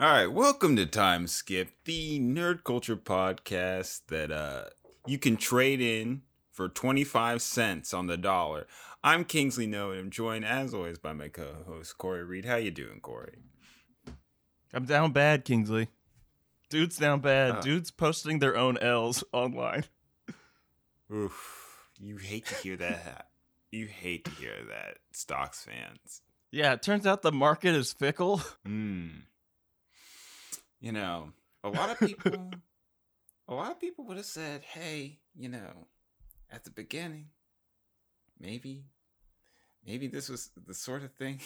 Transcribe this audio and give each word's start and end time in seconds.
All 0.00 0.10
right, 0.10 0.32
welcome 0.32 0.76
to 0.76 0.86
Time 0.86 1.26
Skip, 1.26 1.72
the 1.84 2.18
nerd 2.18 2.64
culture 2.64 2.96
podcast 2.96 4.00
that 4.08 4.32
uh 4.32 4.70
you 5.06 5.18
can 5.18 5.36
trade 5.36 5.82
in 5.82 6.22
for 6.50 6.70
25 6.70 7.42
cents 7.42 7.92
on 7.92 8.06
the 8.06 8.16
dollar. 8.16 8.66
I'm 9.04 9.26
Kingsley 9.26 9.66
No, 9.66 9.90
and 9.90 10.00
I'm 10.00 10.10
joined 10.10 10.46
as 10.46 10.72
always 10.72 10.96
by 10.96 11.12
my 11.12 11.28
co-host 11.28 11.98
Corey 11.98 12.24
Reed. 12.24 12.46
How 12.46 12.56
you 12.56 12.70
doing, 12.70 13.00
Corey? 13.00 13.40
I'm 14.72 14.86
down 14.86 15.12
bad, 15.12 15.44
Kingsley. 15.44 15.88
Dude's 16.70 16.96
down 16.96 17.20
bad. 17.20 17.56
Uh. 17.56 17.60
Dude's 17.60 17.90
posting 17.90 18.38
their 18.38 18.56
own 18.56 18.78
L's 18.78 19.22
online. 19.34 19.84
Oof, 21.12 21.90
you 21.98 22.16
hate 22.16 22.46
to 22.46 22.54
hear 22.54 22.78
that. 22.78 23.28
You 23.70 23.84
hate 23.84 24.24
to 24.24 24.30
hear 24.30 24.64
that, 24.70 24.96
stocks 25.12 25.62
fans. 25.62 26.22
Yeah, 26.50 26.72
it 26.72 26.80
turns 26.80 27.06
out 27.06 27.20
the 27.20 27.32
market 27.32 27.74
is 27.74 27.92
fickle. 27.92 28.40
Hmm. 28.64 29.08
You 30.80 30.92
know, 30.92 31.32
a 31.62 31.68
lot 31.68 31.90
of 31.90 31.98
people, 31.98 32.50
a 33.48 33.54
lot 33.54 33.70
of 33.70 33.78
people 33.78 34.06
would 34.06 34.16
have 34.16 34.26
said, 34.26 34.62
"Hey, 34.62 35.18
you 35.34 35.48
know, 35.50 35.88
at 36.50 36.64
the 36.64 36.70
beginning, 36.70 37.26
maybe, 38.38 38.84
maybe 39.86 40.06
this 40.06 40.30
was 40.30 40.50
the 40.66 40.72
sort 40.72 41.02
of 41.02 41.12
thing 41.12 41.40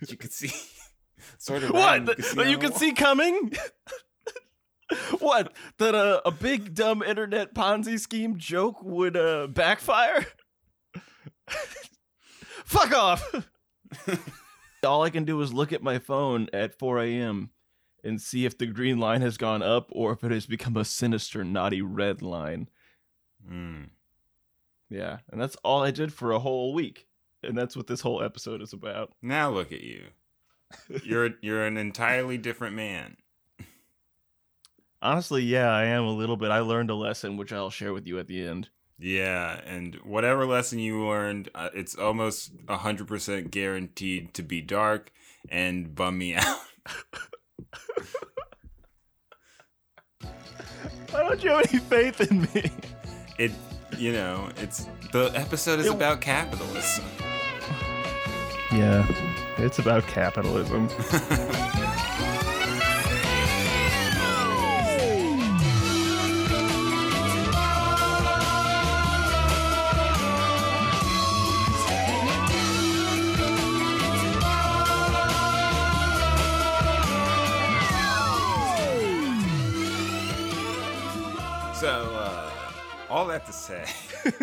that 0.00 0.10
you 0.10 0.16
could 0.16 0.32
see, 0.32 0.52
sort 1.38 1.64
of 1.64 1.70
What? 1.70 2.06
That 2.06 2.24
see 2.24 2.50
you 2.50 2.58
could 2.58 2.76
see 2.76 2.92
coming? 2.92 3.52
what? 5.18 5.52
That 5.78 5.96
uh, 5.96 6.20
a 6.24 6.30
big 6.30 6.74
dumb 6.74 7.02
internet 7.02 7.52
Ponzi 7.52 7.98
scheme 7.98 8.38
joke 8.38 8.82
would 8.82 9.16
uh, 9.16 9.48
backfire? 9.48 10.24
Fuck 12.64 12.94
off! 12.94 13.34
All 14.84 15.02
I 15.02 15.10
can 15.10 15.24
do 15.24 15.40
is 15.40 15.52
look 15.52 15.72
at 15.72 15.82
my 15.82 15.98
phone 15.98 16.48
at 16.52 16.78
4 16.78 17.00
a.m. 17.00 17.50
and 18.04 18.20
see 18.20 18.44
if 18.44 18.56
the 18.56 18.66
green 18.66 18.98
line 18.98 19.22
has 19.22 19.36
gone 19.36 19.62
up 19.62 19.88
or 19.90 20.12
if 20.12 20.22
it 20.22 20.30
has 20.30 20.46
become 20.46 20.76
a 20.76 20.84
sinister, 20.84 21.42
naughty 21.42 21.82
red 21.82 22.22
line. 22.22 22.68
wall." 23.42 23.52
Hmm. 23.56 23.82
Yeah, 24.88 25.18
and 25.32 25.40
that's 25.40 25.56
all 25.56 25.82
I 25.82 25.90
did 25.90 26.12
for 26.12 26.30
a 26.30 26.38
whole 26.38 26.72
week. 26.74 27.08
And 27.42 27.58
that's 27.58 27.76
what 27.76 27.88
this 27.88 28.00
whole 28.00 28.22
episode 28.22 28.62
is 28.62 28.72
about. 28.72 29.12
Now 29.20 29.50
look 29.50 29.72
at 29.72 29.82
you. 29.82 30.04
You're 31.04 31.30
you're 31.40 31.66
an 31.66 31.76
entirely 31.76 32.38
different 32.38 32.74
man. 32.74 33.16
Honestly, 35.02 35.42
yeah, 35.42 35.68
I 35.70 35.84
am 35.84 36.04
a 36.04 36.12
little 36.12 36.36
bit. 36.36 36.50
I 36.50 36.60
learned 36.60 36.88
a 36.90 36.94
lesson, 36.94 37.36
which 37.36 37.52
I'll 37.52 37.70
share 37.70 37.92
with 37.92 38.06
you 38.06 38.18
at 38.18 38.26
the 38.26 38.46
end. 38.46 38.70
Yeah, 38.98 39.60
and 39.66 39.96
whatever 39.96 40.46
lesson 40.46 40.78
you 40.78 41.04
learned, 41.06 41.50
uh, 41.54 41.68
it's 41.74 41.94
almost 41.94 42.52
hundred 42.68 43.06
percent 43.06 43.50
guaranteed 43.50 44.32
to 44.34 44.42
be 44.42 44.62
dark 44.62 45.12
and 45.50 45.94
bum 45.94 46.16
me 46.18 46.34
out. 46.36 46.58
Why 51.10 51.22
don't 51.22 51.42
you 51.44 51.50
have 51.50 51.66
any 51.72 51.78
faith 51.80 52.20
in 52.30 52.42
me? 52.42 52.70
It, 53.38 53.52
you 53.98 54.12
know, 54.12 54.48
it's 54.58 54.86
the 55.12 55.30
episode 55.34 55.80
is 55.80 55.86
It- 55.86 55.92
about 55.94 56.20
capitalism. 56.20 57.04
Yeah, 58.72 59.06
it's 59.58 59.78
about 59.78 60.06
capitalism. 60.06 60.88
say, 83.64 83.84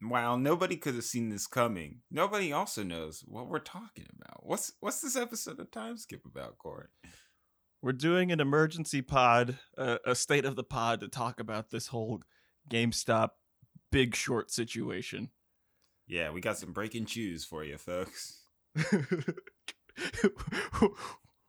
while 0.00 0.36
nobody 0.36 0.76
could 0.76 0.94
have 0.94 1.04
seen 1.04 1.28
this 1.28 1.46
coming, 1.46 2.00
nobody 2.10 2.52
also 2.52 2.82
knows 2.82 3.22
what 3.26 3.46
we're 3.48 3.60
talking 3.60 4.06
about. 4.20 4.44
What's 4.44 4.72
what's 4.80 5.00
this 5.00 5.14
episode 5.14 5.60
of 5.60 5.70
Time 5.70 5.96
Skip 5.96 6.24
about, 6.26 6.58
Corey? 6.58 6.88
We're 7.80 7.92
doing 7.92 8.32
an 8.32 8.40
emergency 8.40 9.02
pod, 9.02 9.58
uh, 9.78 9.98
a 10.04 10.16
state 10.16 10.44
of 10.44 10.56
the 10.56 10.64
pod 10.64 10.98
to 11.00 11.08
talk 11.08 11.38
about 11.38 11.70
this 11.70 11.86
whole 11.86 12.22
GameStop 12.68 13.30
big 13.92 14.16
short 14.16 14.50
situation. 14.50 15.30
Yeah, 16.08 16.30
we 16.32 16.40
got 16.40 16.58
some 16.58 16.72
breaking 16.72 17.06
shoes 17.06 17.44
for 17.44 17.62
you, 17.62 17.78
folks. 17.78 18.40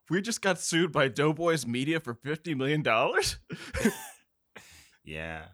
we 0.10 0.22
just 0.22 0.42
got 0.44 0.60
sued 0.60 0.92
by 0.92 1.08
Doughboys 1.08 1.66
Media 1.66 2.00
for 2.00 2.14
$50 2.14 2.56
million? 2.56 2.84
Yeah, 5.04 5.46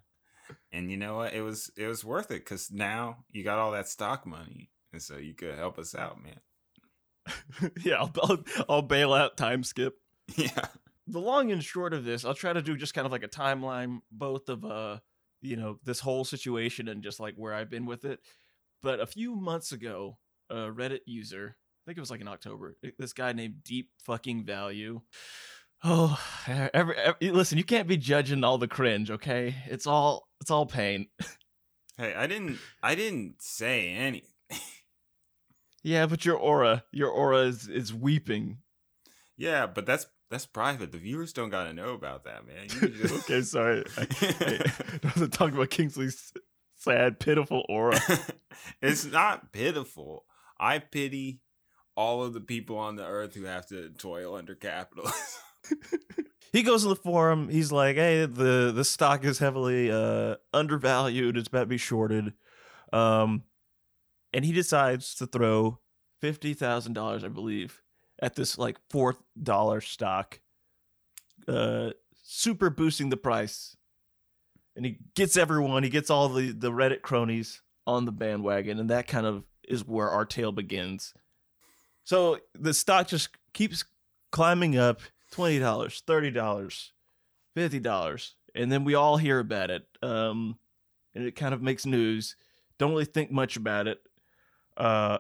and 0.72 0.92
you 0.92 0.98
know 0.98 1.18
what? 1.18 1.34
It 1.34 1.42
was 1.42 1.72
it 1.78 1.88
was 1.88 2.04
worth 2.04 2.32
it 2.32 2.46
because 2.46 2.72
now 2.72 3.26
you 3.32 3.44
got 3.44 3.60
all 3.60 3.72
that 3.72 3.88
stock 3.88 4.26
money, 4.26 4.72
and 4.92 5.02
so 5.02 5.18
you 5.18 5.34
could 5.34 5.56
help 5.56 5.80
us 5.80 5.96
out, 5.96 6.18
man. 6.22 7.72
yeah, 7.84 7.96
I'll, 7.96 8.12
I'll, 8.24 8.44
I'll 8.70 8.82
bail 8.82 9.14
out 9.14 9.38
time 9.38 9.64
skip. 9.64 9.96
Yeah. 10.36 10.66
the 11.08 11.20
long 11.20 11.54
and 11.54 11.64
short 11.64 11.94
of 11.94 12.04
this, 12.04 12.26
I'll 12.26 12.34
try 12.34 12.52
to 12.52 12.62
do 12.62 12.76
just 12.76 12.94
kind 12.94 13.06
of 13.06 13.14
like 13.14 13.24
a 13.24 13.30
timeline, 13.30 14.00
both 14.12 14.50
of 14.50 14.66
uh, 14.66 14.98
you 15.42 15.56
know, 15.56 15.80
this 15.84 16.02
whole 16.02 16.26
situation 16.26 16.88
and 16.90 17.02
just 17.02 17.20
like 17.20 17.36
where 17.36 17.54
I've 17.54 17.70
been 17.70 17.86
with 17.86 18.04
it. 18.04 18.20
But 18.84 19.00
a 19.00 19.08
few 19.08 19.36
months 19.36 19.72
ago, 19.72 20.18
a 20.50 20.56
Reddit 20.56 21.02
user, 21.06 21.56
I 21.58 21.82
think 21.86 21.98
it 21.98 22.02
was 22.02 22.12
like 22.12 22.22
in 22.22 22.28
October, 22.28 22.76
this 22.98 23.14
guy 23.14 23.34
named 23.34 23.64
Deep 23.64 23.90
Fucking 24.04 24.46
Value. 24.46 25.02
Oh, 25.84 26.20
every, 26.48 26.96
every 26.98 27.32
listen, 27.32 27.58
you 27.58 27.64
can't 27.64 27.88
be 27.88 27.98
judging 27.98 28.44
all 28.44 28.58
the 28.58 28.68
cringe, 28.68 29.12
okay? 29.12 29.56
It's 29.68 29.88
all 29.88 30.28
it's 30.42 30.52
all 30.52 30.66
pain. 30.66 31.08
Hey, 32.00 32.14
I 32.14 32.28
didn't 32.28 32.60
I 32.84 32.94
didn't 32.94 33.42
say 33.42 33.90
any. 33.90 34.24
Yeah, 35.84 36.06
but 36.06 36.26
your 36.26 36.36
aura, 36.36 36.84
your 36.92 37.10
aura 37.10 37.44
is 37.44 37.68
is 37.68 37.94
weeping. 37.94 38.58
Yeah, 39.38 39.68
but 39.68 39.86
that's 39.86 40.06
that's 40.30 40.46
private. 40.46 40.92
The 40.92 40.98
viewers 40.98 41.32
don't 41.34 41.50
gotta 41.50 41.74
know 41.74 41.94
about 41.94 42.26
that, 42.26 42.46
man. 42.46 42.68
Just- 42.68 43.30
okay, 43.30 43.42
sorry. 43.42 43.84
I, 43.98 44.08
I, 44.22 44.72
I 45.04 45.08
wasn't 45.08 45.34
talking 45.34 45.56
about 45.56 45.70
Kingsley's 45.70 46.34
sad, 46.76 47.20
pitiful 47.20 47.66
aura. 47.70 48.00
it's 48.82 49.06
not 49.06 49.54
pitiful. 49.54 50.26
I 50.60 50.80
pity 50.80 51.42
all 51.96 52.22
of 52.24 52.34
the 52.34 52.42
people 52.42 52.78
on 52.78 52.96
the 52.96 53.06
earth 53.06 53.34
who 53.34 53.46
have 53.46 53.66
to 53.68 53.90
toil 53.92 54.36
under 54.36 54.56
capitalism. 54.56 55.16
He 56.54 56.64
goes 56.64 56.84
to 56.84 56.90
the 56.90 56.96
forum. 56.96 57.50
He's 57.50 57.72
like, 57.72 57.96
"Hey, 57.96 58.26
the 58.26 58.72
the 58.74 58.86
stock 58.86 59.24
is 59.24 59.40
heavily 59.40 59.92
uh, 59.92 60.36
undervalued. 60.54 61.38
It's 61.38 61.48
about 61.48 61.62
to 61.62 61.66
be 61.68 61.78
shorted." 61.78 62.34
Um, 62.94 63.44
and 64.34 64.46
he 64.46 64.52
decides 64.52 65.16
to 65.16 65.28
throw 65.28 65.80
fifty 66.22 66.54
thousand 66.54 66.94
dollars, 66.94 67.24
I 67.24 67.30
believe, 67.30 67.82
at 68.22 68.36
this 68.36 68.58
like 68.58 68.78
four 68.90 69.16
dollar 69.42 69.82
stock, 69.82 70.40
uh, 71.48 71.92
super 72.24 72.70
boosting 72.70 73.10
the 73.10 73.18
price. 73.18 73.76
And 74.76 74.86
he 74.86 75.00
gets 75.16 75.38
everyone. 75.38 75.84
He 75.84 75.90
gets 75.90 76.10
all 76.10 76.30
the 76.30 76.52
the 76.52 76.72
Reddit 76.72 77.02
cronies 77.02 77.62
on 77.86 78.06
the 78.06 78.12
bandwagon, 78.12 78.80
and 78.80 78.90
that 78.90 79.08
kind 79.08 79.26
of 79.26 79.44
is 79.68 79.86
where 79.86 80.10
our 80.10 80.26
tale 80.26 80.52
begins. 80.52 81.14
So 82.04 82.40
the 82.54 82.74
stock 82.74 83.08
just 83.08 83.30
keeps 83.54 83.84
climbing 84.32 84.78
up 84.78 85.02
twenty 85.32 85.60
dollars, 85.60 86.02
thirty 86.06 86.32
dollars, 86.32 86.94
fifty 87.56 87.80
dollars, 87.80 88.36
and 88.56 88.72
then 88.72 88.84
we 88.84 88.96
all 88.96 89.18
hear 89.18 89.40
about 89.40 89.70
it. 89.70 89.88
Um, 90.02 90.58
and 91.14 91.26
it 91.26 91.36
kind 91.36 91.54
of 91.54 91.62
makes 91.62 91.86
news. 91.86 92.36
Don't 92.78 92.92
really 92.92 93.06
think 93.06 93.32
much 93.32 93.58
about 93.58 93.88
it. 93.88 94.00
Uh, 94.76 95.18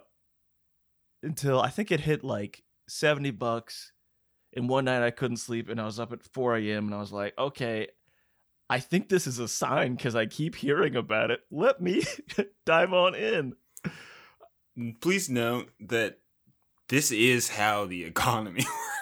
until 1.23 1.59
I 1.59 1.69
think 1.69 1.91
it 1.91 2.01
hit 2.01 2.23
like 2.23 2.63
seventy 2.87 3.31
bucks. 3.31 3.91
And 4.55 4.69
one 4.69 4.85
night 4.85 5.03
I 5.03 5.11
couldn't 5.11 5.37
sleep, 5.37 5.69
and 5.69 5.79
I 5.79 5.85
was 5.85 5.99
up 5.99 6.13
at 6.13 6.23
four 6.23 6.55
a.m. 6.55 6.85
and 6.85 6.95
I 6.95 6.99
was 6.99 7.11
like, 7.11 7.33
okay, 7.37 7.89
I 8.69 8.79
think 8.79 9.09
this 9.09 9.27
is 9.27 9.39
a 9.39 9.47
sign 9.47 9.95
because 9.95 10.15
I 10.15 10.25
keep 10.25 10.55
hearing 10.55 10.95
about 10.95 11.31
it. 11.31 11.41
Let 11.51 11.81
me 11.81 12.03
dive 12.65 12.93
on 12.93 13.15
in. 13.15 13.53
Please 15.01 15.29
note 15.29 15.69
that 15.79 16.19
this 16.89 17.11
is 17.11 17.49
how 17.49 17.85
the 17.85 18.03
economy 18.03 18.61
works. 18.65 18.96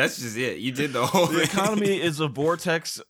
That's 0.00 0.18
just 0.18 0.36
it. 0.36 0.58
You 0.58 0.72
did 0.72 0.94
the 0.94 1.04
whole 1.06 1.26
the 1.26 1.42
economy 1.42 2.00
is 2.00 2.20
a 2.20 2.28
vortex 2.28 3.00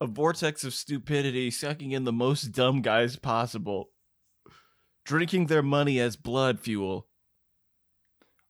a 0.00 0.06
vortex 0.06 0.62
of 0.64 0.74
stupidity 0.74 1.50
sucking 1.50 1.92
in 1.92 2.04
the 2.04 2.12
most 2.12 2.52
dumb 2.52 2.82
guys 2.82 3.16
possible 3.16 3.90
drinking 5.06 5.46
their 5.46 5.62
money 5.62 5.98
as 5.98 6.16
blood 6.16 6.60
fuel 6.60 7.06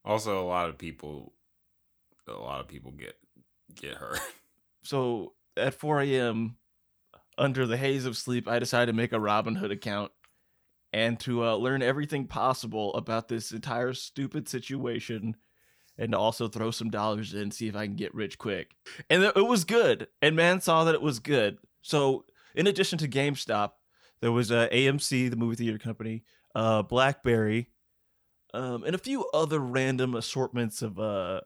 Also, 0.05 0.43
a 0.43 0.47
lot 0.47 0.69
of 0.69 0.77
people, 0.77 1.35
a 2.27 2.33
lot 2.33 2.61
of 2.61 2.67
people 2.69 2.91
get 2.91 3.17
get 3.75 3.95
hurt. 3.95 4.19
so 4.83 5.35
at 5.57 5.75
4 5.75 6.01
a.m 6.03 6.57
under 7.39 7.67
the 7.67 7.77
haze 7.77 8.05
of 8.05 8.17
sleep 8.17 8.49
i 8.49 8.59
decided 8.59 8.93
to 8.93 8.97
make 8.97 9.13
a 9.13 9.19
robinhood 9.19 9.71
account 9.71 10.11
and 10.93 11.19
to 11.21 11.45
uh, 11.45 11.55
learn 11.55 11.83
everything 11.83 12.27
possible 12.27 12.93
about 12.95 13.29
this 13.29 13.53
entire 13.53 13.93
stupid 13.95 14.49
situation 14.49 15.37
and 15.99 16.15
also 16.15 16.49
throw 16.49 16.71
some 16.71 16.91
dollars 16.91 17.35
in 17.35 17.51
see 17.51 17.69
if 17.69 17.77
i 17.77 17.87
can 17.87 17.97
get 17.97 18.15
rich 18.15 18.39
quick. 18.39 18.75
And 19.11 19.23
it 19.23 19.47
was 19.47 19.65
good 19.65 20.09
and 20.21 20.37
man 20.37 20.61
saw 20.61 20.85
that 20.85 20.95
it 20.95 21.03
was 21.03 21.19
good. 21.19 21.59
So 21.83 22.25
in 22.55 22.67
addition 22.67 22.99
to 22.99 23.09
gamestop 23.09 23.73
there 24.21 24.33
was 24.33 24.51
uh, 24.51 24.69
amc 24.73 25.31
the 25.31 25.37
movie 25.37 25.57
theater 25.57 25.79
company 25.79 26.23
uh, 26.55 26.83
blackberry 26.83 27.69
um, 28.55 28.85
and 28.85 28.95
a 28.95 28.99
few 28.99 29.27
other 29.33 29.59
random 29.59 30.15
assortments 30.15 30.83
of 30.83 30.99
uh, 30.99 31.41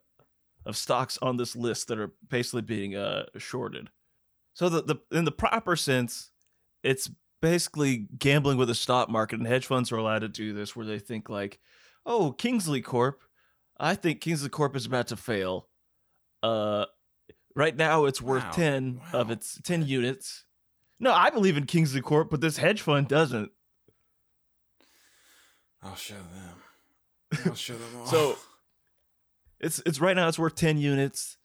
of 0.65 0.77
stocks 0.77 1.19
on 1.23 1.37
this 1.37 1.55
list 1.55 1.89
that 1.89 1.99
are 1.99 2.13
basically 2.29 2.63
being 2.63 2.97
uh, 2.97 3.27
shorted. 3.39 3.89
So 4.55 4.69
the, 4.69 4.83
the 4.83 4.97
in 5.17 5.25
the 5.25 5.33
proper 5.33 5.77
sense 5.77 6.31
it's 6.83 7.11
basically 7.43 8.09
gambling 8.19 8.59
with 8.59 8.69
the 8.69 8.75
stock 8.75 9.09
market 9.09 9.39
and 9.39 9.47
hedge 9.47 9.67
funds 9.67 9.93
are 9.93 9.97
allowed 9.97 10.21
to 10.21 10.29
do 10.29 10.53
this 10.53 10.75
where 10.75 10.87
they 10.87 10.99
think 10.99 11.29
like 11.29 11.59
oh 12.05 12.33
kingsley 12.33 12.81
corp 12.81 13.23
i 13.79 13.95
think 13.95 14.21
kingsley 14.21 14.49
corp 14.49 14.75
is 14.77 14.87
about 14.87 15.07
to 15.09 15.17
fail 15.17 15.69
uh 16.43 16.85
right 17.55 17.77
now 17.77 18.05
it's 18.05 18.21
worth 18.23 18.45
Wow. 18.45 18.51
10 18.53 19.01
of 19.13 19.31
its 19.31 19.61
10 19.63 19.87
units 19.87 20.45
no 21.01 21.13
i 21.13 21.31
believe 21.31 21.57
in 21.57 21.67
kingsley 21.67 22.01
corp 22.01 22.31
but 22.31 22.41
this 22.41 22.57
hedge 22.59 22.81
fund 22.83 23.09
doesn't 23.09 23.51
I'll 25.83 25.95
show 25.95 26.15
them. 26.15 27.43
I'll 27.47 27.55
show 27.55 27.75
them 27.75 27.89
all. 27.99 28.07
So- 28.07 28.37
it's 29.61 29.81
it's 29.87 30.01
right 30.01 30.15
now 30.17 30.29
it's 30.29 30.39
worth 30.39 30.55
10 30.55 30.77
units 30.77 31.39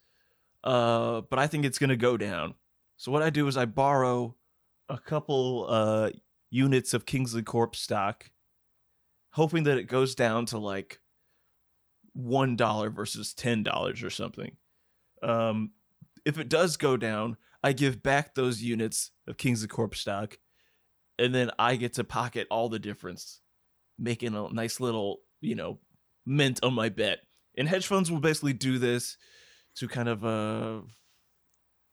uh 0.65 1.21
but 1.29 1.39
i 1.39 1.47
think 1.47 1.63
it's 1.63 1.79
going 1.79 1.89
to 1.91 1.95
go 1.95 2.17
down 2.17 2.55
so 2.97 3.09
what 3.09 3.21
i 3.23 3.29
do 3.29 3.47
is 3.47 3.55
i 3.55 3.63
borrow 3.65 4.35
a 4.89 4.97
couple 4.97 5.65
uh 5.69 6.09
units 6.49 6.93
of 6.93 7.05
kingsley 7.05 7.41
corp 7.41 7.73
stock 7.73 8.29
hoping 9.31 9.63
that 9.63 9.77
it 9.77 9.85
goes 9.85 10.13
down 10.13 10.45
to 10.45 10.57
like 10.57 10.99
one 12.13 12.55
dollar 12.55 12.89
versus 12.89 13.33
ten 13.33 13.63
dollars 13.63 14.03
or 14.03 14.09
something. 14.09 14.55
Um 15.23 15.71
if 16.25 16.37
it 16.37 16.49
does 16.49 16.77
go 16.77 16.97
down 16.97 17.35
i 17.63 17.73
give 17.73 18.03
back 18.03 18.35
those 18.35 18.61
units 18.61 19.09
of 19.27 19.37
Kingsley 19.37 19.67
corp 19.67 19.95
stock 19.95 20.37
and 21.17 21.33
then 21.33 21.49
i 21.57 21.75
get 21.75 21.93
to 21.93 22.03
pocket 22.03 22.45
all 22.51 22.69
the 22.69 22.77
difference 22.77 23.41
making 23.97 24.35
a 24.35 24.47
nice 24.49 24.79
little 24.79 25.21
you 25.39 25.55
know 25.55 25.79
mint 26.25 26.59
on 26.63 26.73
my 26.73 26.89
bet. 26.89 27.19
And 27.57 27.67
hedge 27.67 27.87
funds 27.87 28.11
will 28.11 28.19
basically 28.19 28.53
do 28.53 28.77
this 28.77 29.17
to 29.77 29.87
kind 29.87 30.09
of 30.09 30.23
uh 30.23 30.81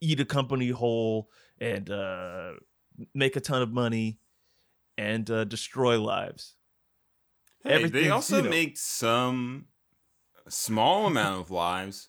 eat 0.01 0.21
a 0.21 0.25
company 0.25 0.69
whole 0.69 1.31
and 1.61 1.89
uh 1.91 2.53
make 3.15 3.37
a 3.37 3.41
ton 3.41 3.63
of 3.63 3.73
money 3.73 4.19
and 4.99 5.31
uh 5.31 5.45
destroy 5.45 6.01
lives. 6.01 6.55
Hey, 7.65 7.87
they 7.87 8.11
also 8.11 8.37
you 8.37 8.43
know- 8.43 8.51
make 8.51 8.77
some 8.77 9.67
small 10.51 11.07
amount 11.07 11.41
of 11.41 11.51
lives 11.51 12.09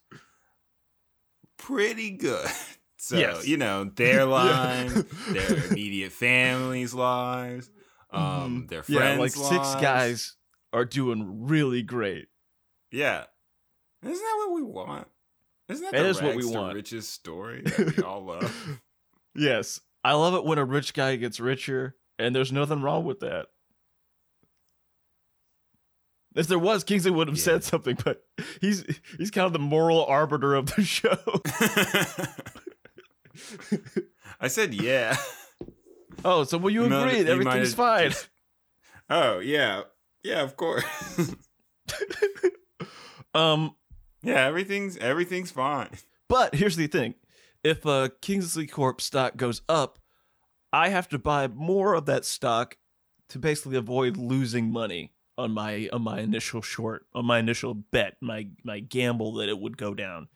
pretty 1.57 2.11
good. 2.11 2.47
So 3.01 3.17
Yes. 3.17 3.47
you 3.47 3.55
know 3.55 3.85
their 3.95 4.25
lives, 4.25 5.05
Yeah. 5.25 5.33
their 5.33 5.57
immediate 5.71 6.11
families' 6.11 6.93
lives, 6.93 7.69
um, 8.11 8.67
their 8.69 8.83
friends' 8.83 8.97
yeah 8.97 9.17
like 9.17 9.31
six 9.31 9.81
guys 9.81 10.35
are 10.73 10.83
doing 10.83 11.47
really 11.47 11.81
great 11.81 12.27
Yeah, 12.91 13.23
isn't 14.03 14.13
that 14.13 14.35
what 14.39 14.51
we 14.53 14.63
want? 14.63 15.07
Isn't 15.69 15.85
that 15.85 15.93
the 15.93 16.05
is 16.07 16.21
what 16.21 16.35
we 16.35 16.43
want. 16.43 16.75
riches 16.75 17.07
story 17.07 17.61
that 17.63 17.95
we 17.95 18.03
all 18.03 18.25
love? 18.25 18.53
yes 19.33 19.79
i 20.03 20.11
love 20.13 20.33
it 20.33 20.43
when 20.43 20.57
a 20.57 20.65
rich 20.65 20.93
guy 20.93 21.15
gets 21.15 21.39
richer 21.39 21.95
and 22.17 22.35
there's 22.35 22.51
nothing 22.51 22.81
wrong 22.81 23.05
with 23.05 23.21
that 23.21 23.45
if 26.39 26.47
there 26.47 26.59
was 26.59 26.83
kingsley 26.83 27.11
would 27.11 27.27
have 27.27 27.37
Yeah. 27.37 27.43
said 27.43 27.63
something 27.63 27.97
but 28.03 28.23
he's 28.61 28.83
he's 29.17 29.31
kind 29.31 29.45
of 29.45 29.53
the 29.53 29.59
moral 29.59 30.05
arbiter 30.05 30.55
of 30.55 30.67
the 30.75 30.83
show 30.83 31.15
I 34.41 34.47
said 34.47 34.73
yeah. 34.73 35.15
oh 36.25 36.43
so 36.43 36.57
will 36.57 36.71
you 36.71 36.85
you 36.87 36.93
everything's 36.93 37.73
fine 37.73 38.09
just- 38.09 38.29
Oh 39.11 39.39
yeah, 39.39 39.83
yeah, 40.23 40.43
of 40.43 40.55
course. 40.55 40.83
um 43.33 43.73
yeah, 44.21 44.45
everything's 44.45 44.97
everything's 44.97 45.49
fine. 45.49 45.89
But 46.27 46.53
here's 46.53 46.75
the 46.75 46.85
thing: 46.85 47.15
if 47.63 47.87
uh, 47.87 48.09
Kingsley 48.21 48.67
Corp 48.67 49.01
stock 49.01 49.35
goes 49.35 49.63
up, 49.67 49.97
I 50.71 50.89
have 50.89 51.09
to 51.09 51.17
buy 51.17 51.47
more 51.47 51.95
of 51.95 52.05
that 52.05 52.23
stock 52.23 52.77
to 53.29 53.39
basically 53.39 53.77
avoid 53.77 54.15
losing 54.15 54.71
money 54.71 55.11
on 55.39 55.51
my 55.51 55.89
on 55.91 56.03
my 56.03 56.19
initial 56.19 56.61
short, 56.61 57.05
on 57.13 57.25
my 57.25 57.39
initial 57.39 57.73
bet, 57.73 58.17
my 58.21 58.47
my 58.63 58.79
gamble 58.79 59.33
that 59.35 59.49
it 59.49 59.59
would 59.59 59.77
go 59.77 59.93
down. 59.93 60.27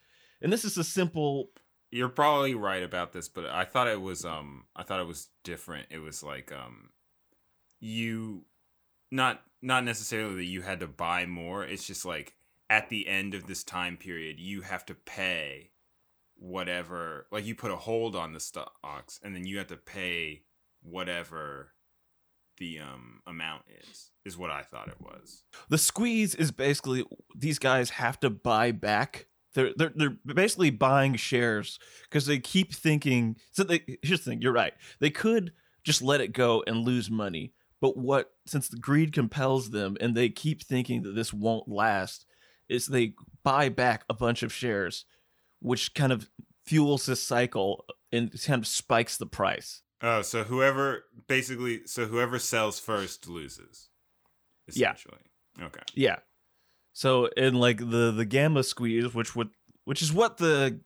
And 0.42 0.52
this 0.52 0.66
is 0.66 0.78
a 0.78 0.84
simple. 0.84 1.50
You're 1.92 2.10
probably 2.10 2.56
right 2.56 2.82
about 2.82 3.14
this, 3.14 3.30
but 3.30 3.46
I 3.46 3.66
thought 3.66 3.88
it 3.88 4.02
was 4.02 4.26
um 4.26 4.66
I 4.76 4.84
thought 4.84 5.00
it 5.00 5.08
was 5.08 5.30
different. 5.44 5.88
It 5.92 6.00
was 6.00 6.24
like 6.24 6.52
um 6.52 6.90
you 7.80 8.46
not 9.12 9.42
not 9.62 9.84
necessarily 9.84 10.36
that 10.36 10.46
you 10.46 10.62
had 10.62 10.80
to 10.80 10.88
buy 10.88 11.26
more. 11.26 11.64
It's 11.64 11.86
just 11.86 12.06
like 12.06 12.34
at 12.70 12.90
the 12.90 13.08
end 13.08 13.36
of 13.36 13.46
this 13.46 13.64
time 13.64 13.98
period, 13.98 14.40
you 14.40 14.62
have 14.62 14.86
to 14.88 14.96
pay 14.96 15.72
whatever 16.36 17.28
like 17.32 17.46
you 17.46 17.56
put 17.56 17.72
a 17.72 17.76
hold 17.76 18.16
on 18.16 18.34
the 18.34 18.40
stocks 18.40 19.20
and 19.24 19.36
then 19.36 19.46
you 19.46 19.58
have 19.58 19.68
to 19.68 19.78
pay 19.78 20.42
whatever 20.82 21.72
the 22.58 22.80
um 22.80 23.22
amount 23.28 23.64
is 23.82 24.12
is 24.26 24.38
what 24.38 24.52
I 24.52 24.62
thought 24.62 24.88
it 24.88 25.02
was. 25.02 25.44
The 25.70 25.78
squeeze 25.78 26.36
is 26.36 26.52
basically 26.52 27.04
these 27.36 27.60
guys 27.60 27.92
have 27.92 28.20
to 28.22 28.30
buy 28.30 28.72
back. 28.72 29.28
They're 29.54 29.72
they're 29.76 29.94
they're 29.96 30.34
basically 30.34 30.70
buying 30.70 31.16
shares 31.16 31.80
because 32.04 32.26
they 32.26 32.40
keep 32.40 32.74
thinking. 32.74 33.38
So 33.52 33.64
they 33.64 33.84
here's 34.02 34.24
the 34.24 34.32
thing. 34.32 34.42
You're 34.42 34.54
right. 34.54 34.74
They 35.00 35.10
could 35.10 35.54
just 35.84 36.02
let 36.02 36.22
it 36.22 36.34
go 36.34 36.64
and 36.66 36.86
lose 36.86 37.12
money, 37.12 37.54
but 37.82 37.98
what 37.98 38.32
since 38.46 38.70
the 38.70 38.78
greed 38.78 39.12
compels 39.12 39.72
them 39.72 39.98
and 40.00 40.16
they 40.16 40.30
keep 40.30 40.64
thinking 40.64 41.04
that 41.04 41.16
this 41.16 41.34
won't 41.34 41.68
last, 41.68 42.26
is 42.70 42.88
they 42.88 43.14
buy 43.44 43.70
back 43.70 44.06
a 44.10 44.14
bunch 44.14 44.44
of 44.44 44.54
shares, 44.54 45.06
which 45.60 45.94
kind 45.94 46.12
of 46.12 46.30
fuels 46.66 47.06
this 47.06 47.22
cycle 47.22 47.86
and 48.12 48.32
kind 48.44 48.62
of 48.62 48.68
spikes 48.68 49.18
the 49.18 49.26
price. 49.26 49.82
Oh, 50.06 50.22
so 50.22 50.44
whoever 50.44 51.06
basically 51.28 51.88
so 51.88 52.06
whoever 52.06 52.38
sells 52.38 52.78
first 52.78 53.30
loses. 53.30 53.90
Yeah. 54.74 54.92
Essentially. 54.92 55.22
Okay. 55.62 55.82
Yeah. 55.96 56.18
So 56.92 57.28
in 57.38 57.56
like 57.56 57.78
the 57.78 58.12
the 58.12 58.26
gamma 58.26 58.64
squeeze, 58.64 59.14
which 59.14 59.34
would 59.36 59.50
which 59.86 60.02
is 60.02 60.12
what 60.12 60.38
the 60.38 60.82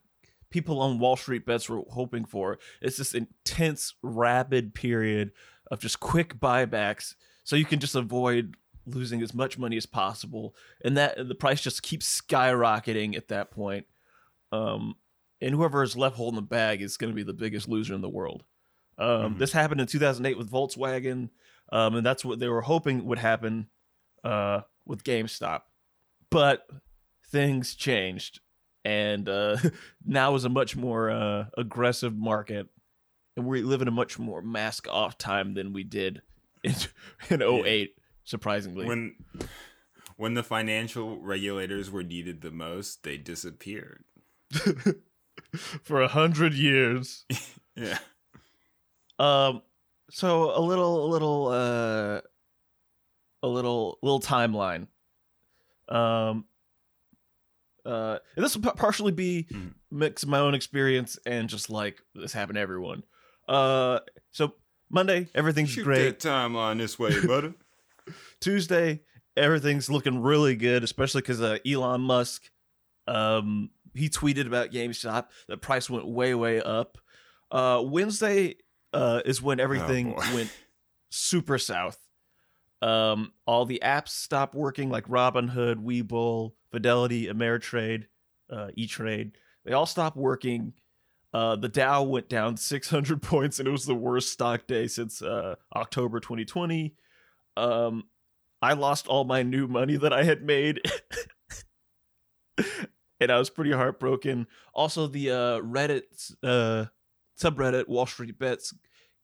people 0.51 0.79
on 0.79 0.99
Wall 0.99 1.15
Street 1.15 1.45
bets 1.45 1.67
were 1.67 1.81
hoping 1.89 2.25
for, 2.25 2.59
it's 2.79 2.97
this 2.97 3.13
intense, 3.13 3.95
rapid 4.03 4.75
period 4.75 5.31
of 5.71 5.79
just 5.79 5.99
quick 5.99 6.39
buybacks, 6.39 7.15
so 7.43 7.55
you 7.55 7.65
can 7.65 7.79
just 7.79 7.95
avoid 7.95 8.55
losing 8.85 9.21
as 9.21 9.33
much 9.33 9.57
money 9.57 9.77
as 9.77 9.85
possible, 9.85 10.55
and 10.85 10.95
that 10.95 11.27
the 11.27 11.35
price 11.35 11.59
just 11.59 11.83
keeps 11.83 12.21
skyrocketing 12.21 13.17
at 13.17 13.27
that 13.27 13.51
point. 13.51 13.85
Um, 14.51 14.95
and 15.41 15.53
whoever 15.53 15.83
is 15.83 15.97
left 15.97 16.15
holding 16.15 16.37
the 16.37 16.41
bag 16.41 16.81
is 16.81 16.97
going 16.97 17.11
to 17.11 17.15
be 17.15 17.23
the 17.23 17.33
biggest 17.33 17.67
loser 17.67 17.93
in 17.93 18.01
the 18.01 18.09
world. 18.09 18.43
Um, 18.97 19.35
Mhm. 19.35 19.37
This 19.39 19.51
happened 19.51 19.81
in 19.81 19.87
2008 19.87 20.37
with 20.37 20.49
Volkswagen, 20.51 21.29
um, 21.71 21.95
and 21.95 22.05
that's 22.05 22.25
what 22.25 22.39
they 22.39 22.47
were 22.49 22.61
hoping 22.61 23.05
would 23.05 23.19
happen 23.19 23.67
uh, 24.23 24.61
with 24.85 25.03
GameStop. 25.03 25.61
But 26.29 26.67
things 27.29 27.75
changed, 27.75 28.39
and 28.83 29.27
uh, 29.29 29.57
now 30.05 30.33
is 30.35 30.45
a 30.45 30.49
much 30.49 30.75
more 30.75 31.09
uh, 31.11 31.45
aggressive 31.57 32.15
market, 32.15 32.67
and 33.35 33.45
we 33.45 33.61
live 33.61 33.81
in 33.81 33.87
a 33.87 33.91
much 33.91 34.17
more 34.17 34.41
mask 34.41 34.87
off 34.89 35.17
time 35.17 35.53
than 35.53 35.73
we 35.73 35.83
did 35.83 36.21
in, 36.63 36.73
in 37.29 37.41
08, 37.41 37.95
surprisingly. 38.23 38.85
When 38.85 39.15
when 40.15 40.33
the 40.33 40.43
financial 40.43 41.19
regulators 41.19 41.91
were 41.91 42.01
needed 42.03 42.41
the 42.41 42.49
most, 42.51 43.03
they 43.03 43.17
disappeared. 43.17 44.03
For 45.83 46.01
a 46.01 46.07
hundred 46.07 46.53
years. 46.55 47.25
Yeah. 47.75 47.99
Um, 49.19 49.61
so 50.09 50.57
a 50.57 50.61
little, 50.61 51.05
a 51.05 51.07
little, 51.09 51.47
uh, 51.47 52.21
a 53.43 53.47
little, 53.47 53.99
little 54.01 54.19
timeline. 54.19 54.87
Um, 55.89 56.45
uh, 57.85 58.19
and 58.35 58.43
this 58.45 58.55
will 58.57 58.71
partially 58.73 59.11
be 59.11 59.47
Mhm. 59.51 59.73
mix 59.91 60.25
my 60.25 60.39
own 60.39 60.53
experience 60.53 61.17
and 61.25 61.47
just 61.47 61.69
like 61.69 62.01
this 62.13 62.33
happened 62.33 62.55
to 62.55 62.61
everyone. 62.61 63.03
Uh, 63.47 63.99
so 64.31 64.53
Monday 64.89 65.29
everything's 65.33 65.69
Shoot 65.69 65.83
great. 65.85 66.19
that 66.19 66.29
timeline 66.29 66.77
this 66.79 66.99
way, 66.99 67.25
buddy. 67.25 67.53
Tuesday 68.41 69.01
everything's 69.37 69.89
looking 69.89 70.21
really 70.21 70.55
good, 70.55 70.83
especially 70.83 71.21
because 71.21 71.41
uh, 71.41 71.59
Elon 71.65 72.01
Musk, 72.01 72.49
um, 73.07 73.69
he 73.93 74.09
tweeted 74.09 74.47
about 74.47 74.71
GameStop. 74.71 75.27
The 75.47 75.57
price 75.57 75.89
went 75.89 76.07
way, 76.07 76.33
way 76.35 76.61
up. 76.61 76.97
Uh, 77.51 77.81
Wednesday 77.85 78.55
uh, 78.93 79.21
is 79.25 79.41
when 79.41 79.59
everything 79.59 80.11
boy. 80.11 80.23
went 80.33 80.51
super 81.09 81.57
south. 81.57 81.99
Um, 82.81 83.33
all 83.45 83.65
the 83.65 83.81
apps 83.83 84.09
stopped 84.09 84.53
working, 84.53 84.89
like 84.89 85.07
Robinhood, 85.07 85.83
Webull, 85.83 86.53
Fidelity, 86.71 87.27
Ameritrade, 87.27 88.05
uh, 88.51 88.67
E-Trade. 88.75 89.37
They 89.65 89.73
all 89.73 89.85
stopped 89.85 90.15
working. 90.17 90.73
Uh, 91.33 91.55
the 91.55 91.69
Dow 91.69 92.03
went 92.03 92.29
down 92.29 92.57
600 92.57 93.21
points, 93.23 93.59
and 93.59 93.67
it 93.67 93.71
was 93.71 93.85
the 93.85 93.95
worst 93.95 94.31
stock 94.31 94.67
day 94.67 94.87
since 94.87 95.21
uh, 95.21 95.55
October 95.75 96.19
2020. 96.19 96.95
Um, 97.55 98.03
I 98.61 98.73
lost 98.73 99.07
all 99.07 99.23
my 99.23 99.43
new 99.43 99.67
money 99.67 99.97
that 99.97 100.13
I 100.13 100.23
had 100.23 100.43
made, 100.43 100.81
and 103.19 103.31
I 103.31 103.37
was 103.39 103.49
pretty 103.49 103.71
heartbroken. 103.71 104.47
Also, 104.73 105.07
the 105.07 105.31
uh, 105.31 105.59
Reddit 105.61 106.33
uh, 106.43 106.85
subreddit 107.39 107.87
Wall 107.87 108.05
Street 108.05 108.37
Bets 108.39 108.73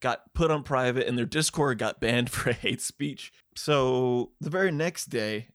got 0.01 0.34
put 0.34 0.51
on 0.51 0.63
private, 0.63 1.08
and 1.08 1.17
their 1.17 1.25
Discord 1.25 1.77
got 1.77 2.00
banned 2.00 2.29
for 2.32 2.51
hate 2.51 2.82
speech. 2.82 3.32
So 3.55 4.32
the 4.41 4.50
very 4.50 4.72
next 4.72 5.05
day, 5.05 5.48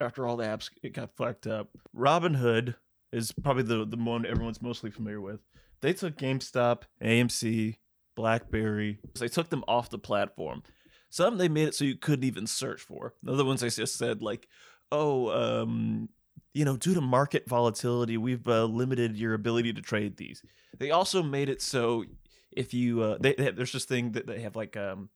after 0.00 0.26
all 0.26 0.36
the 0.36 0.44
apps 0.44 0.70
it 0.82 0.92
got 0.92 1.16
fucked 1.16 1.46
up, 1.46 1.68
Robinhood 1.96 2.74
is 3.12 3.32
probably 3.32 3.62
the 3.62 3.86
the 3.86 3.96
one 3.96 4.26
everyone's 4.26 4.62
mostly 4.62 4.90
familiar 4.90 5.20
with. 5.20 5.40
They 5.80 5.92
took 5.92 6.16
GameStop, 6.16 6.82
AMC, 7.02 7.76
BlackBerry. 8.16 9.00
They 9.18 9.28
took 9.28 9.50
them 9.50 9.64
off 9.66 9.90
the 9.90 9.98
platform. 9.98 10.62
Some 11.10 11.38
they 11.38 11.48
made 11.48 11.68
it 11.68 11.74
so 11.74 11.84
you 11.84 11.96
couldn't 11.96 12.24
even 12.24 12.46
search 12.46 12.80
for. 12.80 13.14
The 13.22 13.32
other 13.32 13.44
ones 13.44 13.60
they 13.60 13.68
just 13.68 13.96
said 13.96 14.22
like, 14.22 14.48
"Oh, 14.90 15.28
um, 15.30 16.08
you 16.54 16.64
know, 16.64 16.76
due 16.76 16.94
to 16.94 17.00
market 17.00 17.48
volatility, 17.48 18.16
we've 18.16 18.46
uh, 18.46 18.64
limited 18.64 19.16
your 19.16 19.34
ability 19.34 19.72
to 19.72 19.82
trade 19.82 20.16
these." 20.16 20.42
They 20.78 20.90
also 20.90 21.22
made 21.22 21.48
it 21.48 21.62
so 21.62 22.04
if 22.50 22.74
you 22.74 23.02
uh, 23.02 23.18
they, 23.20 23.34
they 23.34 23.44
have, 23.44 23.56
there's 23.56 23.72
this 23.72 23.84
thing 23.84 24.12
that 24.12 24.26
they 24.26 24.40
have 24.40 24.56
like 24.56 24.76
um 24.76 25.08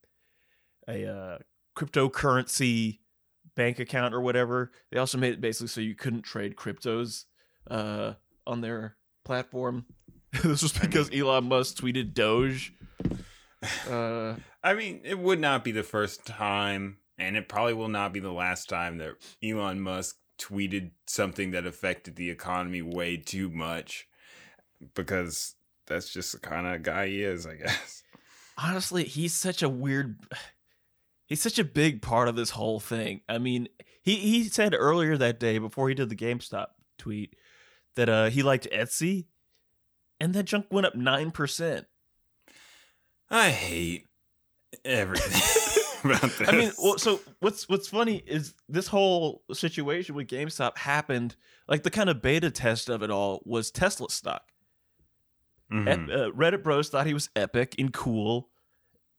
a 0.87 1.05
uh, 1.05 1.37
cryptocurrency 1.75 2.99
bank 3.55 3.79
account 3.79 4.13
or 4.13 4.21
whatever. 4.21 4.71
They 4.91 4.99
also 4.99 5.17
made 5.17 5.33
it 5.33 5.41
basically 5.41 5.67
so 5.67 5.81
you 5.81 5.95
couldn't 5.95 6.23
trade 6.23 6.55
cryptos 6.55 7.25
uh, 7.69 8.13
on 8.45 8.61
their 8.61 8.95
platform. 9.25 9.85
this 10.43 10.61
was 10.61 10.73
because 10.73 11.09
Elon 11.13 11.45
Musk 11.45 11.77
tweeted 11.77 12.13
Doge. 12.13 12.73
Uh, 13.89 14.35
I 14.63 14.75
mean, 14.75 15.01
it 15.03 15.17
would 15.17 15.39
not 15.39 15.63
be 15.63 15.71
the 15.71 15.81
first 15.81 16.27
time, 16.27 16.97
and 17.17 17.35
it 17.35 17.49
probably 17.49 17.73
will 17.73 17.87
not 17.87 18.13
be 18.13 18.19
the 18.19 18.31
last 18.31 18.69
time 18.69 18.99
that 18.99 19.15
Elon 19.43 19.81
Musk 19.81 20.15
tweeted 20.37 20.91
something 21.07 21.51
that 21.51 21.65
affected 21.65 22.15
the 22.15 22.29
economy 22.29 22.81
way 22.81 23.17
too 23.17 23.49
much 23.49 24.07
because 24.93 25.55
that's 25.87 26.11
just 26.11 26.31
the 26.33 26.39
kind 26.39 26.67
of 26.67 26.83
guy 26.83 27.07
he 27.07 27.23
is, 27.23 27.45
I 27.47 27.55
guess. 27.63 28.03
Honestly, 28.57 29.03
he's 29.03 29.33
such 29.33 29.61
a 29.63 29.69
weird 29.69 30.19
he's 31.25 31.41
such 31.41 31.59
a 31.59 31.63
big 31.63 32.01
part 32.01 32.27
of 32.27 32.35
this 32.35 32.51
whole 32.51 32.79
thing. 32.79 33.21
I 33.27 33.37
mean, 33.37 33.67
he 34.01 34.15
he 34.17 34.43
said 34.45 34.75
earlier 34.77 35.17
that 35.17 35.39
day 35.39 35.57
before 35.57 35.89
he 35.89 35.95
did 35.95 36.09
the 36.09 36.15
GameStop 36.15 36.67
tweet 36.97 37.35
that 37.95 38.09
uh 38.09 38.29
he 38.29 38.43
liked 38.43 38.67
Etsy, 38.71 39.25
and 40.19 40.33
that 40.33 40.43
junk 40.43 40.67
went 40.71 40.87
up 40.87 40.95
nine 40.95 41.31
percent. 41.31 41.87
I 43.29 43.49
hate 43.49 44.05
everything 44.85 45.41
about 46.11 46.31
this. 46.37 46.47
I 46.47 46.51
mean, 46.53 46.71
well, 46.77 46.97
so 46.97 47.19
what's 47.39 47.67
what's 47.69 47.87
funny 47.87 48.23
is 48.25 48.53
this 48.67 48.87
whole 48.87 49.43
situation 49.53 50.15
with 50.15 50.27
GameStop 50.27 50.77
happened. 50.77 51.35
Like 51.67 51.83
the 51.83 51.89
kind 51.89 52.09
of 52.09 52.21
beta 52.21 52.51
test 52.51 52.89
of 52.89 53.03
it 53.03 53.09
all 53.09 53.41
was 53.45 53.71
Tesla 53.71 54.09
stock. 54.09 54.43
Mm-hmm. 55.71 56.09
uh, 56.09 56.29
Reddit 56.31 56.63
bros 56.63 56.89
thought 56.89 57.07
he 57.07 57.13
was 57.13 57.29
epic 57.35 57.75
and 57.77 57.91
cool, 57.91 58.49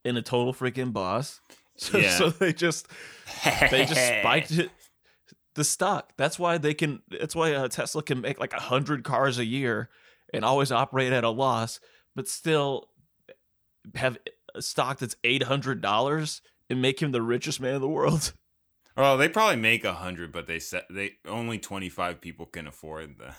and 0.04 0.16
a 0.16 0.22
total 0.22 0.52
freaking 0.52 0.92
boss. 0.92 1.40
So, 1.80 1.96
yeah. 1.96 2.18
so 2.18 2.30
they 2.30 2.52
just 2.52 2.88
they 3.70 3.84
just 3.84 4.04
spiked 4.04 4.50
it 4.50 4.68
the 5.54 5.62
stock. 5.62 6.12
That's 6.16 6.36
why 6.36 6.58
they 6.58 6.74
can. 6.74 7.02
That's 7.08 7.36
why 7.36 7.52
uh, 7.52 7.68
Tesla 7.68 8.02
can 8.02 8.20
make 8.20 8.40
like 8.40 8.52
a 8.52 8.60
hundred 8.60 9.04
cars 9.04 9.38
a 9.38 9.44
year 9.44 9.88
and 10.34 10.44
always 10.44 10.72
operate 10.72 11.12
at 11.12 11.22
a 11.22 11.30
loss, 11.30 11.78
but 12.16 12.26
still 12.26 12.88
have 13.94 14.18
a 14.54 14.62
stock 14.62 14.98
that's 14.98 15.14
eight 15.24 15.44
hundred 15.44 15.80
dollars 15.80 16.42
and 16.68 16.82
make 16.82 17.00
him 17.00 17.12
the 17.12 17.22
richest 17.22 17.60
man 17.60 17.74
in 17.74 17.80
the 17.80 17.88
world. 17.88 18.32
Oh, 19.00 19.16
they 19.16 19.28
probably 19.28 19.54
make 19.54 19.84
a 19.84 19.92
hundred, 19.92 20.32
but 20.32 20.48
they 20.48 20.58
said 20.58 20.82
they 20.90 21.18
only 21.24 21.56
twenty 21.56 21.88
five 21.88 22.20
people 22.20 22.46
can 22.46 22.66
afford 22.66 23.18
the. 23.18 23.32